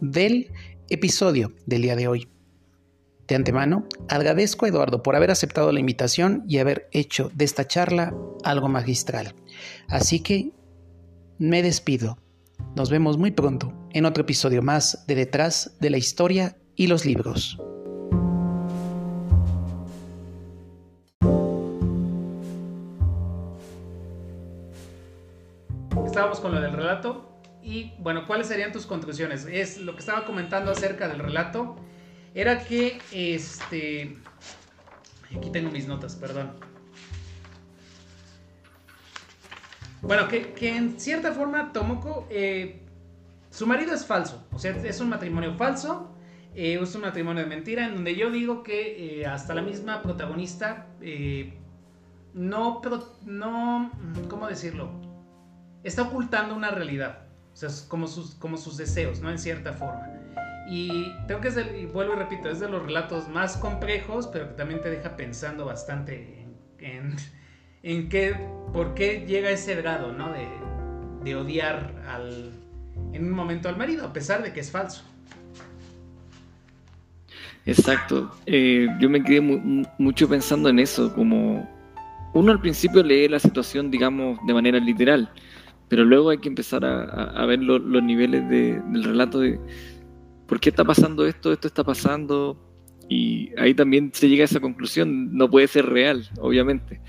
del 0.00 0.52
episodio 0.90 1.52
del 1.66 1.82
día 1.82 1.96
de 1.96 2.06
hoy. 2.06 2.31
De 3.28 3.34
antemano, 3.34 3.86
agradezco 4.08 4.66
a 4.66 4.68
Eduardo 4.68 5.02
por 5.02 5.16
haber 5.16 5.30
aceptado 5.30 5.72
la 5.72 5.80
invitación 5.80 6.44
y 6.48 6.58
haber 6.58 6.88
hecho 6.92 7.30
de 7.34 7.44
esta 7.44 7.66
charla 7.66 8.14
algo 8.44 8.68
magistral. 8.68 9.34
Así 9.88 10.20
que 10.20 10.52
me 11.38 11.62
despido. 11.62 12.18
Nos 12.76 12.90
vemos 12.90 13.18
muy 13.18 13.30
pronto 13.30 13.72
en 13.92 14.06
otro 14.06 14.22
episodio 14.22 14.62
más 14.62 15.04
de 15.06 15.14
Detrás 15.14 15.76
de 15.80 15.90
la 15.90 15.98
Historia 15.98 16.56
y 16.76 16.86
los 16.86 17.04
Libros. 17.04 17.58
estábamos 26.12 26.40
con 26.40 26.54
lo 26.54 26.60
del 26.60 26.72
relato. 26.72 27.24
Y 27.62 27.94
bueno, 27.98 28.26
¿cuáles 28.26 28.46
serían 28.46 28.70
tus 28.70 28.84
conclusiones? 28.84 29.46
Es 29.50 29.78
lo 29.78 29.94
que 29.94 30.00
estaba 30.00 30.26
comentando 30.26 30.70
acerca 30.70 31.08
del 31.08 31.18
relato. 31.20 31.76
Era 32.34 32.64
que 32.64 33.00
este. 33.12 34.16
Aquí 35.36 35.50
tengo 35.50 35.70
mis 35.70 35.86
notas, 35.86 36.16
perdón. 36.16 36.52
Bueno, 40.02 40.26
que, 40.26 40.52
en 40.76 40.98
cierta 40.98 41.32
forma 41.32 41.72
Tomoko, 41.72 42.26
eh, 42.28 42.82
su 43.50 43.66
marido 43.68 43.94
es 43.94 44.04
falso, 44.04 44.44
o 44.52 44.58
sea, 44.58 44.72
es 44.72 45.00
un 45.00 45.08
matrimonio 45.08 45.54
falso, 45.54 46.10
eh, 46.56 46.78
es 46.82 46.94
un 46.96 47.02
matrimonio 47.02 47.44
de 47.44 47.48
mentira, 47.48 47.86
en 47.86 47.94
donde 47.94 48.16
yo 48.16 48.30
digo 48.32 48.64
que 48.64 49.20
eh, 49.20 49.26
hasta 49.26 49.54
la 49.54 49.62
misma 49.62 50.02
protagonista 50.02 50.88
no, 52.34 52.80
no, 53.24 53.90
¿cómo 54.28 54.48
decirlo? 54.48 54.90
Está 55.84 56.02
ocultando 56.02 56.56
una 56.56 56.72
realidad, 56.72 57.26
o 57.52 57.56
sea, 57.56 57.68
como 57.86 58.08
sus, 58.08 58.34
como 58.34 58.56
sus 58.56 58.76
deseos, 58.76 59.20
¿no? 59.20 59.30
En 59.30 59.38
cierta 59.38 59.72
forma. 59.72 60.08
Y 60.68 61.12
tengo 61.26 61.40
que, 61.40 61.50
ser, 61.50 61.76
y 61.76 61.86
vuelvo 61.86 62.14
y 62.14 62.16
repito, 62.16 62.48
es 62.48 62.60
de 62.60 62.68
los 62.68 62.82
relatos 62.82 63.28
más 63.28 63.56
complejos, 63.56 64.28
pero 64.28 64.48
que 64.48 64.54
también 64.54 64.80
te 64.80 64.90
deja 64.90 65.16
pensando 65.16 65.64
bastante 65.64 66.46
en, 66.78 67.16
en, 67.82 68.08
qué, 68.08 68.36
por 68.72 68.94
qué 68.94 69.24
llega 69.26 69.50
ese 69.50 69.74
grado, 69.74 70.12
¿no? 70.12 70.32
De, 70.32 70.46
de 71.24 71.36
odiar 71.36 71.92
al, 72.08 72.52
en 73.12 73.24
un 73.24 73.32
momento 73.32 73.68
al 73.68 73.76
marido, 73.76 74.06
a 74.06 74.12
pesar 74.12 74.42
de 74.42 74.52
que 74.52 74.60
es 74.60 74.70
falso. 74.70 75.04
Exacto. 77.64 78.30
Eh, 78.46 78.88
yo 78.98 79.08
me 79.08 79.22
quedé 79.22 79.40
mucho 79.40 80.28
pensando 80.28 80.68
en 80.68 80.78
eso, 80.78 81.14
como 81.14 81.68
uno 82.34 82.52
al 82.52 82.60
principio 82.60 83.02
lee 83.02 83.28
la 83.28 83.38
situación, 83.38 83.90
digamos, 83.90 84.38
de 84.46 84.54
manera 84.54 84.78
literal, 84.78 85.30
pero 85.88 86.04
luego 86.04 86.30
hay 86.30 86.38
que 86.38 86.48
empezar 86.48 86.84
a, 86.84 87.46
ver 87.46 87.60
los 87.60 88.02
niveles 88.02 88.48
del 88.48 89.04
relato 89.04 89.40
de 89.40 89.60
por 90.52 90.60
qué 90.60 90.68
está 90.68 90.84
pasando 90.84 91.24
esto, 91.24 91.50
esto 91.50 91.66
está 91.66 91.82
pasando, 91.82 92.58
y 93.08 93.58
ahí 93.58 93.72
también 93.72 94.10
se 94.12 94.28
llega 94.28 94.42
a 94.42 94.44
esa 94.44 94.60
conclusión, 94.60 95.34
no 95.34 95.48
puede 95.48 95.66
ser 95.66 95.86
real, 95.86 96.28
obviamente, 96.42 97.00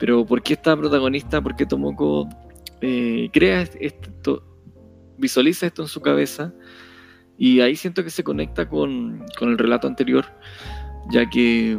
pero 0.00 0.24
por 0.24 0.42
qué 0.42 0.54
esta 0.54 0.74
protagonista, 0.74 1.42
por 1.42 1.54
qué 1.54 1.66
Tomoko 1.66 2.26
eh, 2.80 3.28
crea 3.30 3.68
esto, 3.78 4.42
visualiza 5.18 5.66
esto 5.66 5.82
en 5.82 5.88
su 5.88 6.00
cabeza, 6.00 6.54
y 7.36 7.60
ahí 7.60 7.76
siento 7.76 8.02
que 8.02 8.08
se 8.08 8.24
conecta 8.24 8.70
con, 8.70 9.22
con 9.38 9.50
el 9.50 9.58
relato 9.58 9.86
anterior, 9.86 10.24
ya 11.10 11.28
que 11.28 11.78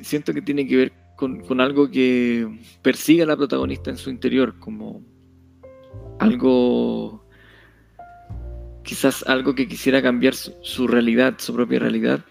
siento 0.00 0.32
que 0.32 0.40
tiene 0.40 0.66
que 0.66 0.76
ver 0.76 0.92
con, 1.16 1.60
algo 1.60 1.90
que 1.90 2.48
persigue 2.80 3.24
a 3.24 3.26
la 3.26 3.36
protagonista 3.36 3.90
en 3.90 3.98
su 3.98 4.08
interior, 4.08 4.58
como 4.58 5.02
algo, 6.18 7.19
quizás 8.90 9.22
algo 9.28 9.54
que 9.54 9.68
quisiera 9.68 10.02
cambiar 10.02 10.34
su, 10.34 10.88
realidad, 10.88 11.34
su 11.38 11.54
propia 11.54 11.78
realidad, 11.78 12.24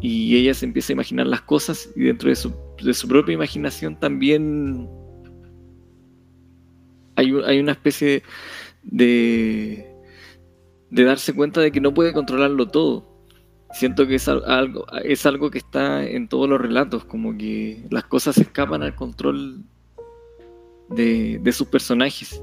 y 0.00 0.34
ella 0.34 0.54
se 0.54 0.64
empieza 0.64 0.92
a 0.92 0.94
imaginar 0.94 1.26
las 1.26 1.42
cosas 1.42 1.90
y 1.94 2.04
dentro 2.04 2.30
de 2.30 2.36
su, 2.36 2.54
de 2.82 2.94
su 2.94 3.06
propia 3.06 3.34
imaginación 3.34 4.00
también 4.00 4.88
hay, 7.16 7.34
hay 7.44 7.60
una 7.60 7.72
especie 7.72 8.22
de, 8.82 9.86
de 10.88 11.04
darse 11.04 11.34
cuenta 11.34 11.60
de 11.60 11.70
que 11.70 11.82
no 11.82 11.92
puede 11.92 12.14
controlarlo 12.14 12.68
todo. 12.68 13.06
Siento 13.74 14.06
que 14.06 14.14
es 14.14 14.26
algo, 14.26 14.86
es 15.04 15.26
algo 15.26 15.50
que 15.50 15.58
está 15.58 16.02
en 16.02 16.28
todos 16.28 16.48
los 16.48 16.58
relatos, 16.62 17.04
como 17.04 17.36
que 17.36 17.84
las 17.90 18.04
cosas 18.04 18.38
escapan 18.38 18.82
al 18.82 18.94
control 18.94 19.62
de, 20.88 21.52
sus 21.52 21.68
personajes. 21.68 22.40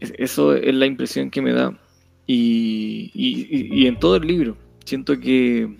Eso 0.00 0.54
es 0.54 0.74
la 0.74 0.86
impresión 0.86 1.30
que 1.30 1.42
me 1.42 1.52
da. 1.52 1.78
Y, 2.26 3.86
en 3.86 3.98
todo 3.98 4.16
el 4.16 4.26
libro, 4.26 4.56
siento 4.84 5.18
que 5.18 5.76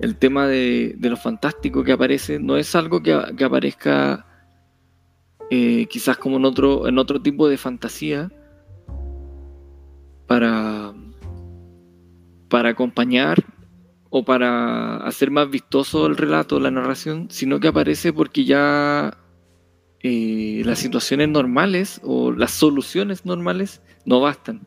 el 0.00 0.16
tema 0.16 0.46
de, 0.46 0.96
lo 1.00 1.16
fantástico 1.16 1.84
que 1.84 1.92
aparece 1.92 2.38
no 2.38 2.56
es 2.56 2.74
algo 2.74 3.02
que, 3.02 3.12
aparezca 3.12 4.26
eh, 5.50 5.86
quizás 5.86 6.16
como 6.16 6.38
en 6.38 6.46
otro, 6.46 6.88
en 6.88 6.98
otro 6.98 7.20
tipo 7.20 7.48
de 7.48 7.58
fantasía, 7.58 8.30
para, 10.26 10.94
para 12.48 12.70
acompañar 12.70 13.44
o 14.08 14.24
para 14.24 14.96
hacer 14.98 15.30
más 15.30 15.50
vistoso 15.50 16.06
el 16.06 16.16
relato, 16.16 16.58
la 16.60 16.70
narración, 16.70 17.28
sino 17.30 17.60
que 17.60 17.68
aparece 17.68 18.12
porque 18.12 18.44
ya 18.44 19.18
eh, 20.06 20.60
las 20.66 20.80
situaciones 20.80 21.30
normales 21.30 21.98
o 22.04 22.30
las 22.30 22.50
soluciones 22.50 23.24
normales 23.24 23.80
no 24.04 24.20
bastan. 24.20 24.66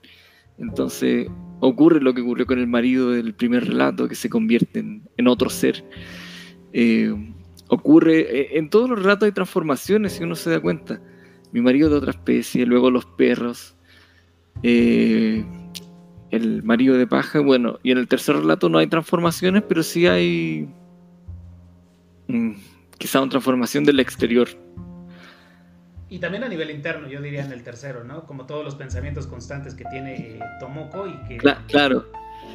Entonces 0.58 1.28
ocurre 1.60 2.02
lo 2.02 2.16
que 2.16 2.22
ocurrió 2.22 2.48
con 2.48 2.58
el 2.58 2.66
marido 2.66 3.12
del 3.12 3.36
primer 3.36 3.68
relato, 3.68 4.08
que 4.08 4.16
se 4.16 4.32
convierte 4.32 4.80
en, 4.80 5.28
otro 5.28 5.52
ser. 5.52 5.86
Eh, 6.74 7.14
ocurre, 7.68 8.22
eh, 8.22 8.58
en 8.58 8.72
todos 8.72 8.90
los 8.90 8.98
relatos 8.98 9.28
hay 9.28 9.32
transformaciones, 9.32 10.14
si 10.14 10.24
uno 10.24 10.34
se 10.34 10.50
da 10.50 10.60
cuenta. 10.60 11.00
Mi 11.52 11.62
marido 11.62 11.92
de 11.92 11.98
otra 11.98 12.10
especie, 12.10 12.66
luego 12.66 12.90
los 12.90 13.06
perros, 13.06 13.76
el 14.64 15.46
marido 16.64 16.98
de 16.98 17.06
paja, 17.06 17.42
bueno, 17.42 17.78
y 17.84 17.92
en 17.92 18.00
el 18.00 18.08
tercer 18.08 18.38
relato 18.38 18.70
no 18.70 18.80
hay 18.80 18.88
transformaciones, 18.88 19.62
pero 19.70 19.84
sí 19.84 20.08
hay 20.08 20.68
mm, 22.28 22.54
quizá 22.98 23.22
una 23.22 23.30
transformación 23.30 23.84
del 23.84 24.00
exterior. 24.00 24.50
Y 26.10 26.20
también 26.20 26.44
a 26.44 26.48
nivel 26.48 26.72
interno, 26.72 27.08
yo 27.08 27.22
diría 27.22 27.44
en 27.44 27.52
el 27.52 27.64
tercero, 27.64 28.04
¿no? 28.04 28.26
Como 28.26 28.46
todos 28.46 28.64
los 28.64 28.76
pensamientos 28.76 29.28
constantes 29.28 29.76
que 29.76 29.84
tiene 29.86 30.16
eh, 30.16 30.40
Tomoko 30.60 31.08
y 31.08 31.18
que... 31.28 31.38
claro, 31.68 32.06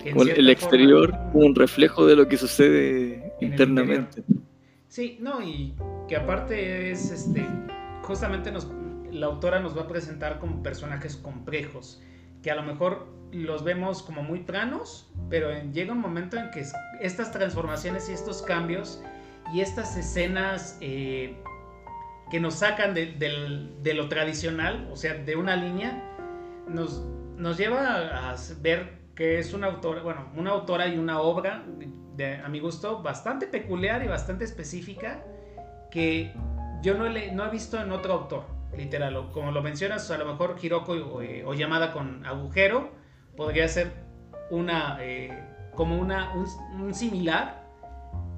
el 0.05 0.48
exterior 0.48 1.14
un 1.34 1.55
reflejo 1.55 2.07
de 2.07 2.16
lo 2.16 2.28
que 2.28 2.38
sucede 2.38 3.34
internamente. 3.40 4.22
Sí, 4.88 5.18
no, 5.20 5.42
y 5.42 5.74
que 6.09 6.16
aparte 6.16 6.90
es, 6.90 7.11
este, 7.11 7.46
justamente 8.03 8.50
nos, 8.50 8.68
la 9.11 9.26
autora 9.26 9.61
nos 9.61 9.76
va 9.76 9.82
a 9.82 9.88
presentar 9.88 10.38
como 10.38 10.62
personajes 10.62 11.16
complejos, 11.16 12.03
que 12.42 12.50
a 12.50 12.55
lo 12.55 12.62
mejor 12.62 13.07
los 13.32 13.64
vemos 13.64 14.03
como 14.03 14.22
muy 14.22 14.40
planos, 14.40 15.11
pero 15.30 15.50
llega 15.72 15.92
un 15.92 16.00
momento 16.00 16.36
en 16.36 16.50
que 16.50 16.64
estas 17.00 17.32
transformaciones 17.32 18.09
y 18.11 18.12
estos 18.12 18.42
cambios 18.42 19.03
y 19.55 19.61
estas 19.61 19.96
escenas 19.96 20.76
eh, 20.80 21.36
que 22.33 22.41
nos 22.41 22.55
sacan 22.55 22.95
de, 22.95 23.93
lo 23.95 24.09
tradicional, 24.09 24.89
o 24.91 24.97
sea, 24.97 25.12
de 25.12 25.37
una 25.37 25.55
línea, 25.55 26.03
nos, 26.66 27.05
nos 27.37 27.59
lleva 27.59 28.30
a 28.30 28.37
ver 28.62 29.03
que 29.14 29.39
es 29.39 29.53
una 29.53 29.66
autora, 29.66 30.01
bueno, 30.01 30.33
una 30.35 30.53
autora 30.53 30.89
y 30.89 30.97
una 30.97 31.20
obra, 31.20 31.62
de, 32.16 32.37
a 32.37 32.49
mi 32.49 32.59
gusto, 32.59 33.03
bastante 33.03 33.47
peculiar 33.47 34.03
y 34.03 34.09
bastante 34.09 34.45
específica, 34.45 35.22
que 35.91 36.33
yo 36.83 36.95
no, 36.95 37.05
no 37.11 37.47
he 37.47 37.51
visto 37.51 37.78
en 37.78 37.93
otro 37.93 38.14
autor 38.14 38.45
literal, 38.78 39.30
como 39.30 39.53
lo 39.53 39.61
mencionas, 39.61 40.11
a 40.11 40.16
lo 40.16 40.24
mejor 40.24 40.57
Hiroko 40.59 40.93
o, 40.93 41.20
eh, 41.20 41.45
llamada 41.55 41.93
con 41.93 42.24
agujero 42.24 42.93
podría 43.37 43.68
ser 43.68 43.93
una, 44.49 44.97
eh, 45.03 45.39
como 45.74 45.99
una, 45.99 46.33
un, 46.35 46.95
similar, 46.95 47.62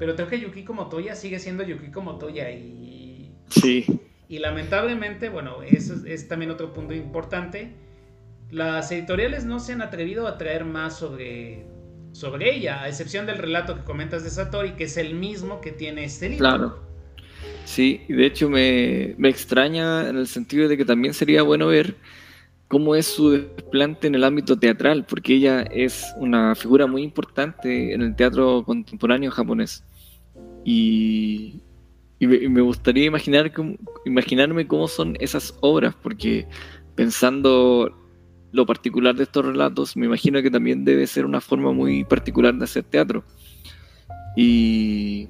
pero 0.00 0.16
creo 0.16 0.26
que 0.26 0.40
Yukiko 0.40 0.72
Motoya 0.72 1.14
sigue 1.14 1.38
siendo 1.38 1.62
Yukiko 1.62 2.00
Motoya 2.00 2.50
y... 2.50 2.93
Sí. 3.48 3.86
Y 4.28 4.38
lamentablemente, 4.38 5.28
bueno, 5.28 5.62
eso 5.62 5.94
es, 6.06 6.28
también 6.28 6.50
otro 6.50 6.72
punto 6.72 6.94
importante. 6.94 7.72
Las 8.50 8.90
editoriales 8.90 9.44
no 9.44 9.60
se 9.60 9.72
han 9.72 9.82
atrevido 9.82 10.26
a 10.26 10.38
traer 10.38 10.64
más 10.64 10.98
sobre, 10.98 11.66
sobre 12.12 12.54
ella, 12.54 12.82
a 12.82 12.88
excepción 12.88 13.26
del 13.26 13.38
relato 13.38 13.76
que 13.76 13.84
comentas 13.84 14.24
de 14.24 14.30
Satori, 14.30 14.72
que 14.72 14.84
es 14.84 14.96
el 14.96 15.14
mismo 15.14 15.60
que 15.60 15.72
tiene 15.72 16.04
este 16.04 16.30
libro. 16.30 16.48
Claro. 16.48 16.84
Sí, 17.64 18.00
de 18.08 18.26
hecho 18.26 18.48
me, 18.48 19.12
extraña 19.28 20.08
en 20.08 20.16
el 20.16 20.26
sentido 20.26 20.68
de 20.68 20.76
que 20.76 20.84
también 20.84 21.14
sería 21.14 21.42
bueno 21.42 21.66
ver 21.66 21.96
cómo 22.68 22.94
es 22.94 23.06
su 23.06 23.30
desplante 23.30 24.06
en 24.06 24.14
el 24.14 24.24
ámbito 24.24 24.58
teatral, 24.58 25.04
porque 25.04 25.34
ella 25.34 25.62
es 25.62 26.04
una 26.16 26.54
figura 26.54 26.86
muy 26.86 27.02
importante 27.02 27.94
en 27.94 28.02
el 28.02 28.16
teatro 28.16 28.64
contemporáneo 28.64 29.30
japonés. 29.30 29.84
Y, 30.64 31.60
me, 32.20 32.60
gustaría 32.60 33.04
imaginar 33.04 33.52
imaginarme 34.04 34.66
cómo 34.66 34.88
son 34.88 35.16
esas 35.20 35.56
obras, 35.60 35.94
porque 35.94 36.46
pensando 36.94 37.92
lo 38.52 38.66
particular 38.66 39.16
de 39.16 39.24
estos 39.24 39.44
relatos, 39.44 39.96
me 39.96 40.06
imagino 40.06 40.40
que 40.40 40.50
también 40.50 40.84
debe 40.84 41.06
ser 41.06 41.26
una 41.26 41.40
forma 41.40 41.72
muy 41.72 42.04
particular 42.04 42.54
de 42.54 42.64
hacer 42.64 42.84
teatro. 42.84 43.24
Y 44.36 45.28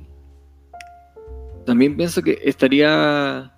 también 1.64 1.96
pienso 1.96 2.22
que 2.22 2.38
estaría, 2.44 3.52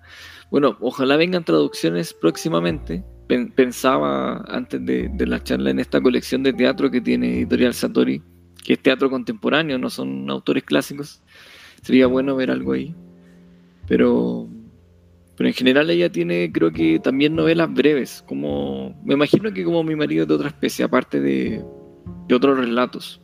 bueno, 0.49 0.77
ojalá 0.79 1.17
vengan 1.17 1.43
traducciones 1.43 2.13
próximamente. 2.13 3.03
Pensaba 3.55 4.37
antes 4.47 4.85
de, 4.85 5.11
la 5.27 5.43
charla 5.43 5.69
en 5.71 5.79
esta 5.79 5.99
colección 5.99 6.43
de 6.43 6.53
teatro 6.53 6.89
que 6.89 7.01
tiene 7.01 7.39
Editorial 7.39 7.73
Satori, 7.73 8.21
que 8.63 8.73
es 8.73 8.79
teatro 8.79 9.09
contemporáneo, 9.09 9.77
no 9.77 9.89
son 9.89 10.29
autores 10.29 10.63
clásicos. 10.63 11.21
Sería 11.81 12.07
bueno 12.07 12.37
ver 12.37 12.51
algo 12.51 12.71
ahí. 12.71 12.95
Pero, 13.87 14.47
pero 15.35 15.47
en 15.47 15.53
general 15.53 15.89
ella 15.89 16.11
tiene, 16.11 16.51
creo 16.51 16.71
que 16.71 16.99
también 16.99 17.35
novelas 17.35 17.73
breves, 17.73 18.23
como 18.27 18.99
me 19.03 19.13
imagino 19.13 19.51
que 19.53 19.63
como 19.63 19.83
mi 19.83 19.95
marido 19.95 20.25
de 20.25 20.33
otra 20.33 20.49
especie, 20.49 20.83
aparte 20.85 21.19
de, 21.19 21.63
de 22.27 22.35
otros 22.35 22.57
relatos. 22.57 23.21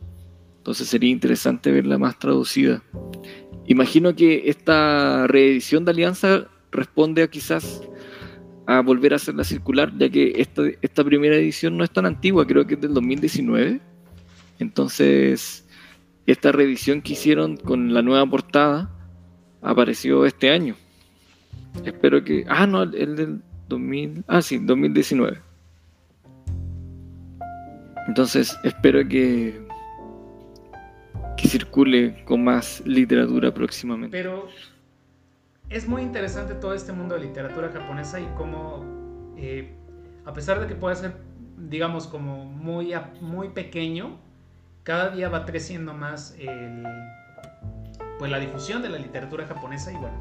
Entonces 0.58 0.88
sería 0.88 1.10
interesante 1.10 1.70
verla 1.70 1.98
más 1.98 2.18
traducida. 2.18 2.82
Imagino 3.66 4.14
que 4.14 4.44
esta 4.46 5.26
reedición 5.26 5.84
de 5.84 5.90
Alianza 5.90 6.48
responde 6.70 7.22
a 7.22 7.28
quizás 7.28 7.82
a 8.66 8.80
volver 8.80 9.12
a 9.12 9.16
hacerla 9.16 9.44
circular, 9.44 9.92
ya 9.98 10.08
que 10.08 10.32
esta, 10.36 10.62
esta 10.80 11.04
primera 11.04 11.36
edición 11.36 11.76
no 11.76 11.84
es 11.84 11.90
tan 11.90 12.06
antigua, 12.06 12.46
creo 12.46 12.66
que 12.66 12.74
es 12.74 12.80
del 12.80 12.94
2019. 12.94 13.80
Entonces, 14.58 15.66
esta 16.26 16.52
reedición 16.52 17.02
que 17.02 17.12
hicieron 17.12 17.56
con 17.56 17.92
la 17.92 18.02
nueva 18.02 18.24
portada 18.26 18.90
apareció 19.64 20.24
este 20.26 20.50
año. 20.50 20.76
Espero 21.84 22.22
que... 22.22 22.44
Ah, 22.48 22.66
no, 22.66 22.84
el 22.84 23.16
del 23.16 23.42
2000... 23.68 24.24
Ah, 24.28 24.42
sí, 24.42 24.58
2019. 24.58 25.38
Entonces, 28.06 28.56
espero 28.62 29.06
que 29.08 29.64
que 31.36 31.48
circule 31.48 32.24
con 32.24 32.44
más 32.44 32.82
literatura 32.86 33.52
próximamente. 33.52 34.16
Pero 34.16 34.48
es 35.68 35.88
muy 35.88 36.02
interesante 36.02 36.54
todo 36.54 36.74
este 36.74 36.92
mundo 36.92 37.14
de 37.14 37.22
literatura 37.22 37.70
japonesa 37.70 38.20
y 38.20 38.26
cómo, 38.36 38.84
eh, 39.36 39.74
a 40.24 40.32
pesar 40.32 40.60
de 40.60 40.66
que 40.66 40.74
puede 40.74 40.96
ser, 40.96 41.16
digamos, 41.56 42.06
como 42.06 42.44
muy, 42.44 42.92
muy 43.20 43.48
pequeño, 43.48 44.18
cada 44.82 45.10
día 45.10 45.28
va 45.28 45.44
creciendo 45.44 45.94
más 45.94 46.36
pues 48.18 48.30
la 48.30 48.38
difusión 48.38 48.82
de 48.82 48.88
la 48.88 48.98
literatura 48.98 49.46
japonesa 49.46 49.92
y 49.92 49.96
bueno, 49.96 50.16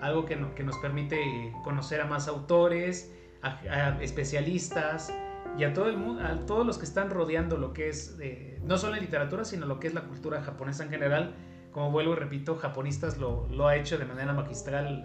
algo 0.00 0.24
que, 0.24 0.38
que 0.54 0.64
nos 0.64 0.76
permite 0.78 1.52
conocer 1.64 2.00
a 2.00 2.06
más 2.06 2.28
autores, 2.28 3.12
a, 3.42 3.98
especialistas 4.00 5.12
y 5.58 5.64
a 5.64 5.72
todo 5.72 5.88
el 5.88 6.24
a 6.24 6.46
todos 6.46 6.66
los 6.66 6.78
que 6.78 6.84
están 6.84 7.10
rodeando 7.10 7.56
lo 7.56 7.72
que 7.72 7.88
es, 7.88 8.16
eh, 8.20 8.58
no 8.62 8.78
solo 8.78 8.94
la 8.94 9.00
literatura, 9.00 9.44
sino 9.44 9.66
lo 9.66 9.80
que 9.80 9.88
es 9.88 9.94
la 9.94 10.02
cultura 10.02 10.42
japonesa 10.42 10.84
en 10.84 10.90
general. 10.90 11.34
Como 11.72 11.90
vuelvo 11.90 12.14
y 12.14 12.16
repito, 12.16 12.56
Japonistas 12.56 13.18
lo, 13.18 13.46
lo 13.48 13.68
ha 13.68 13.76
hecho 13.76 13.96
de 13.96 14.04
manera 14.04 14.32
magistral 14.32 15.04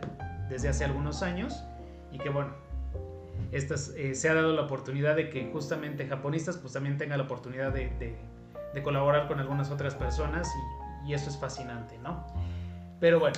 desde 0.49 0.69
hace 0.69 0.83
algunos 0.83 1.21
años 1.21 1.63
y 2.11 2.17
que 2.17 2.29
bueno, 2.29 2.53
estas, 3.51 3.89
eh, 3.95 4.15
se 4.15 4.29
ha 4.29 4.33
dado 4.33 4.53
la 4.53 4.63
oportunidad 4.63 5.15
de 5.15 5.29
que 5.29 5.49
justamente 5.51 6.07
Japonistas 6.07 6.57
pues 6.57 6.73
también 6.73 6.97
tenga 6.97 7.17
la 7.17 7.23
oportunidad 7.23 7.71
de, 7.71 7.89
de, 8.73 8.83
colaborar 8.83 9.27
con 9.29 9.39
algunas 9.39 9.71
otras 9.71 9.95
personas 9.95 10.47
y, 10.47 10.84
y, 11.05 11.13
eso 11.13 11.29
es 11.29 11.37
fascinante, 11.37 11.97
¿no? 11.99 12.25
Pero 12.99 13.19
bueno, 13.19 13.37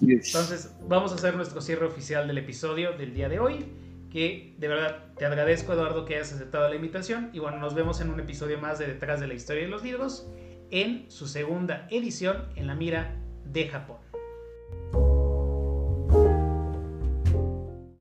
entonces 0.00 0.74
vamos 0.88 1.12
a 1.12 1.14
hacer 1.14 1.36
nuestro 1.36 1.60
cierre 1.60 1.86
oficial 1.86 2.26
del 2.26 2.38
episodio 2.38 2.96
del 2.96 3.14
día 3.14 3.28
de 3.28 3.38
hoy, 3.38 3.72
que 4.10 4.54
de 4.58 4.68
verdad 4.68 5.04
te 5.16 5.26
agradezco 5.26 5.72
Eduardo 5.72 6.04
que 6.04 6.16
hayas 6.16 6.32
aceptado 6.32 6.68
la 6.68 6.74
invitación 6.74 7.30
y 7.32 7.38
bueno, 7.38 7.58
nos 7.58 7.74
vemos 7.74 8.00
en 8.00 8.10
un 8.10 8.18
episodio 8.20 8.58
más 8.58 8.78
de 8.78 8.86
Detrás 8.86 9.20
de 9.20 9.28
la 9.28 9.34
Historia 9.34 9.62
de 9.62 9.68
los 9.68 9.82
Libros 9.82 10.26
en 10.70 11.10
su 11.10 11.28
segunda 11.28 11.86
edición 11.90 12.46
en 12.56 12.66
la 12.66 12.74
mira 12.74 13.14
de 13.44 13.68
Japón. 13.68 14.05